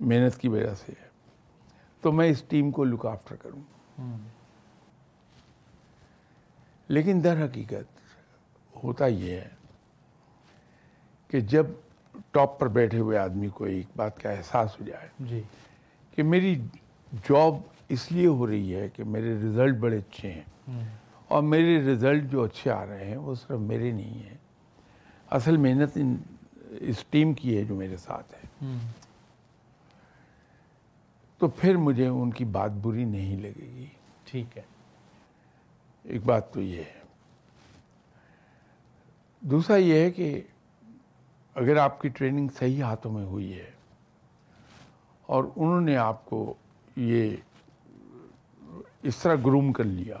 محنت 0.00 0.38
کی 0.38 0.48
وجہ 0.48 0.74
سے 0.86 0.92
ہے۔ 1.02 1.08
تو 2.00 2.12
میں 2.12 2.26
اس 2.26 2.42
ٹیم 2.42 2.70
کو 2.70 2.84
لک 2.84 3.06
آفٹر 3.06 3.36
کروں۔ 3.36 3.60
لیکن 6.88 7.20
در 7.24 7.44
حقیقت 7.44 7.98
ہوتا 8.84 9.06
یہ 9.06 9.32
ہے 9.32 9.48
کہ 11.28 11.40
جب 11.40 11.66
ٹاپ 12.30 12.60
پر 12.60 12.68
بیٹھے 12.68 12.98
ہوئے 12.98 13.18
آدمی 13.18 13.48
کو 13.48 13.64
ایک 13.64 13.86
بات 13.96 14.20
کا 14.20 14.30
احساس 14.30 14.80
ہو 14.80 14.84
جائے 14.84 15.08
جی۔ 15.20 15.42
کہ 16.14 16.22
میری 16.22 16.66
جاب 17.12 17.54
اس 17.88 18.12
لیے 18.12 18.26
ہو 18.26 18.46
رہی 18.46 18.74
ہے 18.74 18.88
کہ 18.88 19.04
میرے 19.04 19.34
رزلٹ 19.34 19.76
بڑے 19.76 19.98
اچھے 19.98 20.32
ہیں۔ 20.32 20.42
اور 21.28 21.42
میرے 21.42 21.92
رزلٹ 21.92 22.30
جو 22.30 22.42
اچھے 22.42 22.70
آ 22.70 22.86
رہے 22.86 23.04
ہیں 23.04 23.16
وہ 23.16 23.34
صرف 23.34 23.58
میرے 23.58 23.90
نہیں 23.90 24.22
ہیں۔ 24.28 24.36
اصل 25.30 25.56
محنت 25.56 25.90
ان 25.94 26.16
اس 26.70 27.04
ٹیم 27.10 27.34
کی 27.34 27.58
ہے 27.58 27.64
جو 27.64 27.74
میرے 27.74 27.96
ساتھ 27.96 28.34
ہے۔ 28.34 28.66
تو 31.38 31.48
پھر 31.48 31.76
مجھے 31.76 32.08
ان 32.08 32.30
کی 32.30 32.44
بات 32.44 32.70
بری 32.70 33.04
نہیں 33.04 33.36
لگے 33.36 33.66
گی۔ 33.74 33.86
ٹھیک 34.24 34.58
ہے۔ 34.58 34.62
ایک 36.02 36.24
بات 36.24 36.52
تو 36.52 36.60
یہ 36.60 36.78
ہے۔ 36.78 36.98
دوسرا 39.40 39.76
یہ 39.76 39.94
ہے 39.94 40.10
کہ 40.10 40.40
اگر 41.54 41.76
آپ 41.76 42.00
کی 42.00 42.08
ٹریننگ 42.08 42.48
صحیح 42.58 42.82
ہاتھوں 42.82 43.12
میں 43.12 43.24
ہوئی 43.24 43.58
ہے 43.58 43.70
اور 45.22 45.44
انہوں 45.44 45.80
نے 45.80 45.96
آپ 45.96 46.24
کو 46.24 46.54
یہ 46.96 47.36
اس 49.02 49.16
طرح 49.16 49.34
گروم 49.34 49.72
کر 49.72 49.84
لیا 49.84 50.16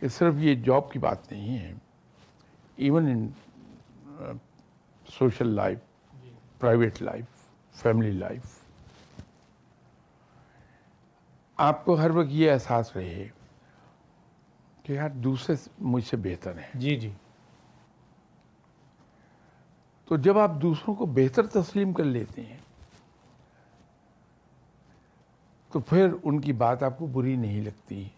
کہ 0.00 0.08
صرف 0.08 0.34
یہ 0.38 0.54
جاب 0.54 0.92
کی 0.92 0.98
بات 0.98 1.32
نہیں 1.32 1.58
ہے 1.58 1.74
even 2.76 3.06
in 3.06 3.28
social 5.18 5.48
life 5.48 5.78
private 6.58 7.02
life 7.02 7.24
family 7.82 8.10
life 8.10 8.55
آپ 11.56 11.84
کو 11.84 11.94
ہر 11.94 12.10
وقت 12.10 12.28
یہ 12.30 12.50
احساس 12.52 12.96
رہے 12.96 13.28
کہ 14.82 14.92
یار 14.92 15.10
دوسرے 15.10 15.56
مجھ 15.78 16.04
سے 16.04 16.16
بہتر 16.16 16.58
ہیں۔ 16.58 16.80
جی 16.80 16.96
جی۔ 16.96 17.10
تو 20.04 20.16
جب 20.16 20.38
آپ 20.38 20.50
دوسروں 20.62 20.94
کو 20.94 21.06
بہتر 21.06 21.46
تسلیم 21.46 21.92
کر 21.92 22.04
لیتے 22.04 22.42
ہیں 22.42 22.56
تو 25.70 25.80
پھر 25.80 26.08
ان 26.22 26.40
کی 26.40 26.52
بات 26.52 26.82
آپ 26.82 26.98
کو 26.98 27.06
بری 27.06 27.36
نہیں 27.36 27.62
لگتی 27.62 28.08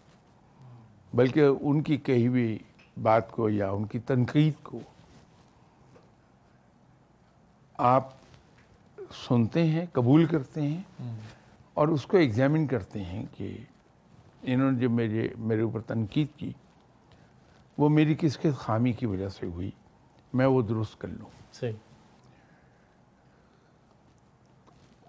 بلکہ 1.14 1.41
ان 1.61 1.82
کی 1.82 1.97
کہی 1.97 2.26
ہوئی 2.26 2.59
بات 3.03 3.30
کو 3.30 3.49
یا 3.49 3.70
ان 3.70 3.86
کی 3.86 3.99
تنقید 3.99 4.53
کو 4.62 4.80
آپ 7.78 8.09
سنتے 9.28 9.64
ہیں 9.66 9.86
قبول 9.93 10.24
کرتے 10.26 10.62
ہیں۔ 10.62 10.82
اور 11.79 11.89
اس 11.89 12.07
کو 12.07 12.16
ایگزامن 12.16 12.66
کرتے 12.66 13.05
ہیں 13.05 13.26
کہ 13.33 13.57
انہوں 14.43 14.72
نے 14.72 14.79
جو 14.79 14.91
میرے 14.91 15.29
میرے 15.39 15.61
اوپر 15.61 15.81
تنقید 15.81 16.29
کی 16.37 16.53
وہ 17.79 17.89
میری 17.89 18.14
کس 18.18 18.39
کس 18.39 18.55
خامی 18.55 18.93
کی 18.93 19.07
وجہ 19.07 19.29
سے 19.29 19.47
ہوئی 19.47 19.70
میں 20.33 20.47
وہ 20.47 20.62
درست 20.62 21.01
کر 21.01 21.09
لوں۔ 21.09 21.29
صحیح۔ 21.53 21.72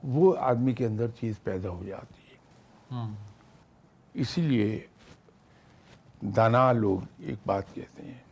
وہ 0.03 0.36
آدمی 0.39 0.74
کے 0.74 0.86
اندر 0.86 1.07
چیز 1.07 1.43
پیدا 1.43 1.70
ہو 1.70 1.84
جاتی 1.84 2.34
ہے۔ 2.34 2.38
اسی 4.13 4.41
لیے 4.41 4.88
دانا 6.22 6.72
لوگ 6.72 6.99
ایک 7.20 7.38
بات 7.45 7.76
کہتے 7.76 8.03
ہیں 8.03 8.24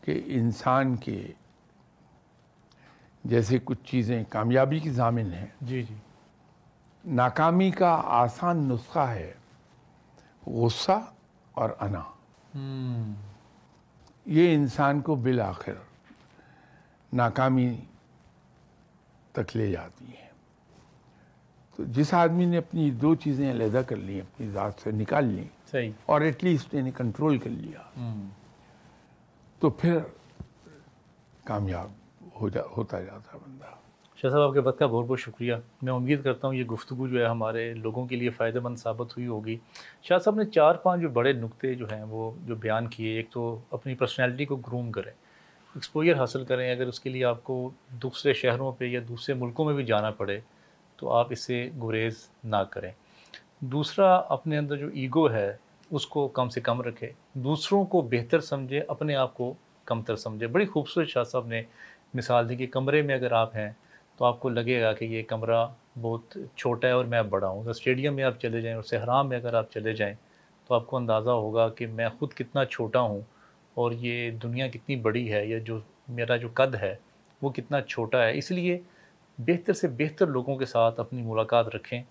کہ 0.00 0.22
انسان 0.26 0.96
کے 0.96 1.32
جیسے 3.24 3.58
کچھ 3.64 3.84
چیزیں 3.84 4.24
کامیابی 4.28 4.78
کی 4.78 4.90
ضامن 4.90 5.32
ہیں 5.32 5.46
جی 5.60 5.82
جی۔ 5.82 5.94
ناکامی 7.04 7.70
کا 7.70 8.00
آسان 8.04 8.56
نسخہ 8.56 8.98
ہے 8.98 9.32
غصہ 10.46 11.10
اور 11.52 11.70
انا۔ 11.80 12.02
یہ 14.26 14.54
انسان 14.54 15.00
کو 15.00 15.14
بالآخر 15.14 15.72
ناکامی 17.12 17.80
تک 19.32 19.56
لے 19.56 19.70
جاتی 19.70 20.04
ہیں 20.04 20.30
تو 21.76 21.84
جس 21.84 22.14
آدمی 22.14 22.44
نے 22.44 22.58
اپنی 22.58 22.90
دو 22.90 23.14
چیزیں 23.14 23.50
علیحدہ 23.52 23.82
کر 23.86 23.96
لی 23.96 24.20
اپنی 24.20 24.48
ذات 24.48 24.72
سے 24.82 24.90
نکال 24.90 25.24
لی 25.24 25.44
صحیح۔ 25.70 25.90
اور 26.06 26.20
ایٹ 26.20 26.44
لیسٹ 26.44 26.68
انہیں 26.72 26.92
کنٹرول 26.96 27.38
کر 27.38 27.50
لیا 27.50 28.12
تو 29.58 29.70
پھر 29.70 29.98
کامیاب 31.44 31.90
ہو 32.40 32.48
جا 32.48 32.60
ہوتا 32.76 33.00
جاتا 33.00 33.36
بندہ۔ 33.36 33.81
شاہ 34.22 34.30
صاحب، 34.30 34.42
آپ 34.42 34.52
کے 34.52 34.60
وقت 34.60 34.78
کا 34.78 34.86
بہت 34.86 35.06
بہت 35.06 35.20
شکریہ۔ 35.20 35.54
میں 35.82 35.92
امید 35.92 36.22
کرتا 36.24 36.46
ہوں 36.46 36.54
یہ 36.54 36.64
گفتگو 36.64 37.08
جو 37.08 37.20
ہے 37.20 37.26
ہمارے 37.26 37.74
لوگوں 37.74 38.06
کے 38.06 38.16
لیے 38.16 38.30
فائدہ 38.30 38.60
مند 38.60 38.76
ثابت 38.76 39.16
ہوئی 39.16 39.26
ہوگی۔ 39.26 39.56
شاہ 40.02 40.18
صاحب، 40.18 40.36
نے 40.36 40.44
چار 40.44 40.74
پانچ 40.74 41.00
جو 41.00 41.08
بڑے 41.08 41.32
نقطے 41.32 41.74
جو 41.74 41.86
ہیں 41.92 42.02
وہ 42.02 42.30
جو 42.46 42.54
بیان 42.54 42.86
کیے، 42.86 43.16
ایک 43.16 43.30
تو 43.30 43.60
اپنی 43.70 43.94
پرسنالٹی 43.94 44.44
کو 44.44 44.56
گروم 44.56 44.90
کریں 44.92 45.12
ایکسپوجر 45.74 46.18
حاصل 46.18 46.44
کریں۔ 46.44 46.70
اگر 46.72 46.86
اس 46.86 47.00
کے 47.00 47.10
لیے 47.10 47.24
آپ 47.24 47.44
کو 47.44 47.70
دوسرے 47.88 48.32
شہروں 48.32 48.72
پہ 48.72 48.84
یا 48.84 49.00
دوسرے 49.08 49.34
ملکوں 49.34 49.64
میں 49.64 49.74
بھی 49.74 49.84
جانا 49.84 50.10
پڑے، 50.10 50.40
تو 50.96 51.12
آپ 51.12 51.26
اس 51.30 51.40
سے 51.40 51.70
گریز 51.82 52.28
نہ 52.44 52.62
کریں۔ 52.70 52.90
دوسرا، 53.60 54.14
اپنے 54.14 54.58
اندر 54.58 54.76
جو 54.76 54.88
ایگو 54.94 55.30
ہے، 55.30 55.56
اس 55.90 56.06
کو 56.06 56.28
کم 56.28 56.48
سے 56.48 56.60
کم 56.60 56.82
رکھے 56.82 57.12
دوسروں 57.32 57.84
کو 57.84 58.00
بہتر 58.00 58.40
سمجھے 58.40 58.80
اپنے 58.88 59.14
آپ 59.14 59.34
کو 59.34 59.54
کمتر 59.84 60.16
سمجھے 60.16 60.46
بڑی 60.46 60.66
خوبصورت 60.66 61.08
شاہ 61.08 61.24
صاحب 61.24 61.46
نے 61.46 61.62
مثال 62.14 62.48
دی 62.48 62.56
کہ 62.56 62.66
کمرے 62.66 63.02
میں 63.02 63.14
اگر 63.14 63.32
آپ 63.32 63.56
ہیں 63.56 63.70
تو 64.16 64.24
آپ 64.24 64.40
کو 64.40 64.48
لگے 64.48 64.82
گا 64.82 64.92
کہ 64.92 65.04
یہ 65.04 65.22
کمرہ 65.22 65.66
بہت 66.00 66.36
چھوٹا 66.56 66.88
ہے 66.88 66.92
اور 66.92 67.04
میں 67.04 67.18
اب 67.18 67.26
بڑا 67.30 67.48
ہوں۔ 67.48 67.60
اگر 67.60 67.70
اسٹیڈیم 67.70 68.14
میں 68.14 68.24
آپ 68.24 68.40
چلے 68.40 68.60
جائیں 68.60 68.74
اور 68.74 68.82
صحرام 68.82 69.28
میں 69.28 69.36
اگر 69.36 69.54
آپ 69.54 69.70
چلے 69.70 69.92
جائیں 69.92 70.14
تو 70.68 70.74
آپ 70.74 70.86
کو 70.86 70.96
اندازہ 70.96 71.30
ہوگا 71.30 71.68
کہ 71.68 71.86
میں 71.86 72.08
خود 72.18 72.32
کتنا 72.32 72.64
چھوٹا 72.64 73.00
ہوں 73.00 73.20
اور 73.74 73.92
یہ 73.92 74.30
دنیا 74.30 74.68
کتنی 74.68 74.96
بڑی 74.96 75.32
ہے 75.32 75.46
یا 75.46 75.58
جو 75.58 75.78
میرا 76.08 76.36
جو 76.36 76.48
قد 76.54 76.74
ہے 76.74 76.94
وہ 77.42 77.50
کتنا 77.50 77.80
چھوٹا 77.80 78.26
ہے۔ 78.26 78.38
اس 78.38 78.50
لیے 78.50 78.80
بہتر 79.38 79.72
سے 79.72 79.88
بہتر 79.88 80.26
لوگوں 80.26 80.56
کے 80.56 80.64
ساتھ 80.64 81.00
اپنی 81.00 81.22
ملاقات 81.22 81.68
رکھیں 81.68 82.02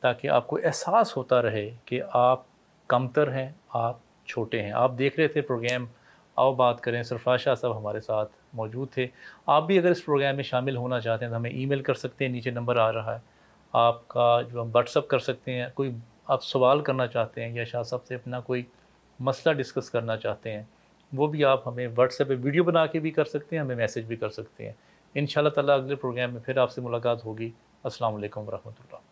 تاکہ 0.00 0.28
آپ 0.28 0.46
کو 0.46 0.58
احساس 0.64 1.16
ہوتا 1.16 1.42
رہے 1.42 1.70
کہ 1.84 2.02
آپ 2.12 2.42
کمتر 2.86 3.32
ہیں، 3.32 3.52
آپ 3.68 3.98
چھوٹے 4.26 4.62
ہیں۔ 4.62 4.72
آپ 4.72 4.92
دیکھ 4.98 5.20
رہے 5.20 5.28
تھے 5.28 5.40
پروگرام 5.40 5.86
آؤ 6.36 6.54
بات 6.54 6.80
کریں، 6.80 7.02
سرفراز 7.02 7.40
شاہ 7.40 7.54
صاحب 7.54 7.78
ہمارے 7.78 8.00
ساتھ 8.00 8.32
موجود 8.52 8.90
تھے۔ 8.90 9.06
آپ 9.46 9.62
بھی 9.62 9.78
اگر 9.78 9.90
اس 9.90 10.04
پروگرام 10.04 10.34
میں 10.34 10.44
شامل 10.44 10.76
ہونا 10.76 11.00
چاہتے 11.00 11.24
ہیں 11.24 11.30
تو 11.30 11.36
ہمیں 11.36 11.50
ای 11.50 11.66
میل 11.66 11.82
کر 11.82 11.94
سکتے 11.94 12.24
ہیں، 12.24 12.32
نیچے 12.32 12.50
نمبر 12.50 12.76
آ 12.76 12.92
رہا 12.92 13.14
ہے۔ 13.14 13.18
آپ 13.72 14.08
کا 14.08 14.40
جو 14.52 14.62
ہم 14.62 14.70
واٹس 14.74 14.96
اپ 14.96 15.08
کر 15.08 15.18
سکتے 15.18 15.52
ہیں، 15.52 15.66
کوئی 15.74 15.90
آپ 16.26 16.42
سوال 16.42 16.80
کرنا 16.80 17.06
چاہتے 17.06 17.44
ہیں 17.44 17.54
یا 17.54 17.64
شاہ 17.64 17.82
صاحب 17.82 18.04
سے 18.04 18.14
اپنا 18.14 18.40
کوئی 18.40 18.62
مسئلہ 19.20 19.54
ڈسکس 19.54 19.90
کرنا 19.90 20.16
چاہتے 20.16 20.52
ہیں، 20.52 20.62
وہ 21.12 21.26
بھی 21.26 21.44
آپ 21.44 21.68
ہمیں 21.68 21.88
واٹس 21.96 22.20
ایپ 22.20 22.28
پہ 22.28 22.34
ویڈیو 22.42 22.64
بنا 22.64 22.86
کے 22.86 22.98
بھی 22.98 23.10
کر 23.10 23.24
سکتے 23.24 23.56
ہیں، 23.56 23.62
ہمیں 23.62 23.76
میسیج 23.76 24.04
بھی 24.04 24.16
کر 24.16 24.28
سکتے 24.28 24.64
ہیں۔ 24.64 24.72
ان 25.14 25.26
شاء 25.26 25.40
اللہ 25.40 25.50
تعالیٰ 25.50 25.74
اگلے 25.74 25.94
پروگرام 25.94 26.32
میں 26.32 26.40
پھر 26.40 26.56
آپ 26.56 26.70
سے 26.70 26.80
ملاقات 26.80 27.24
ہوگی۔ 27.24 27.50
السلام 27.82 28.14
علیکم 28.14 28.48
ورحمۃ 28.48 28.80
اللہ۔ 28.80 29.11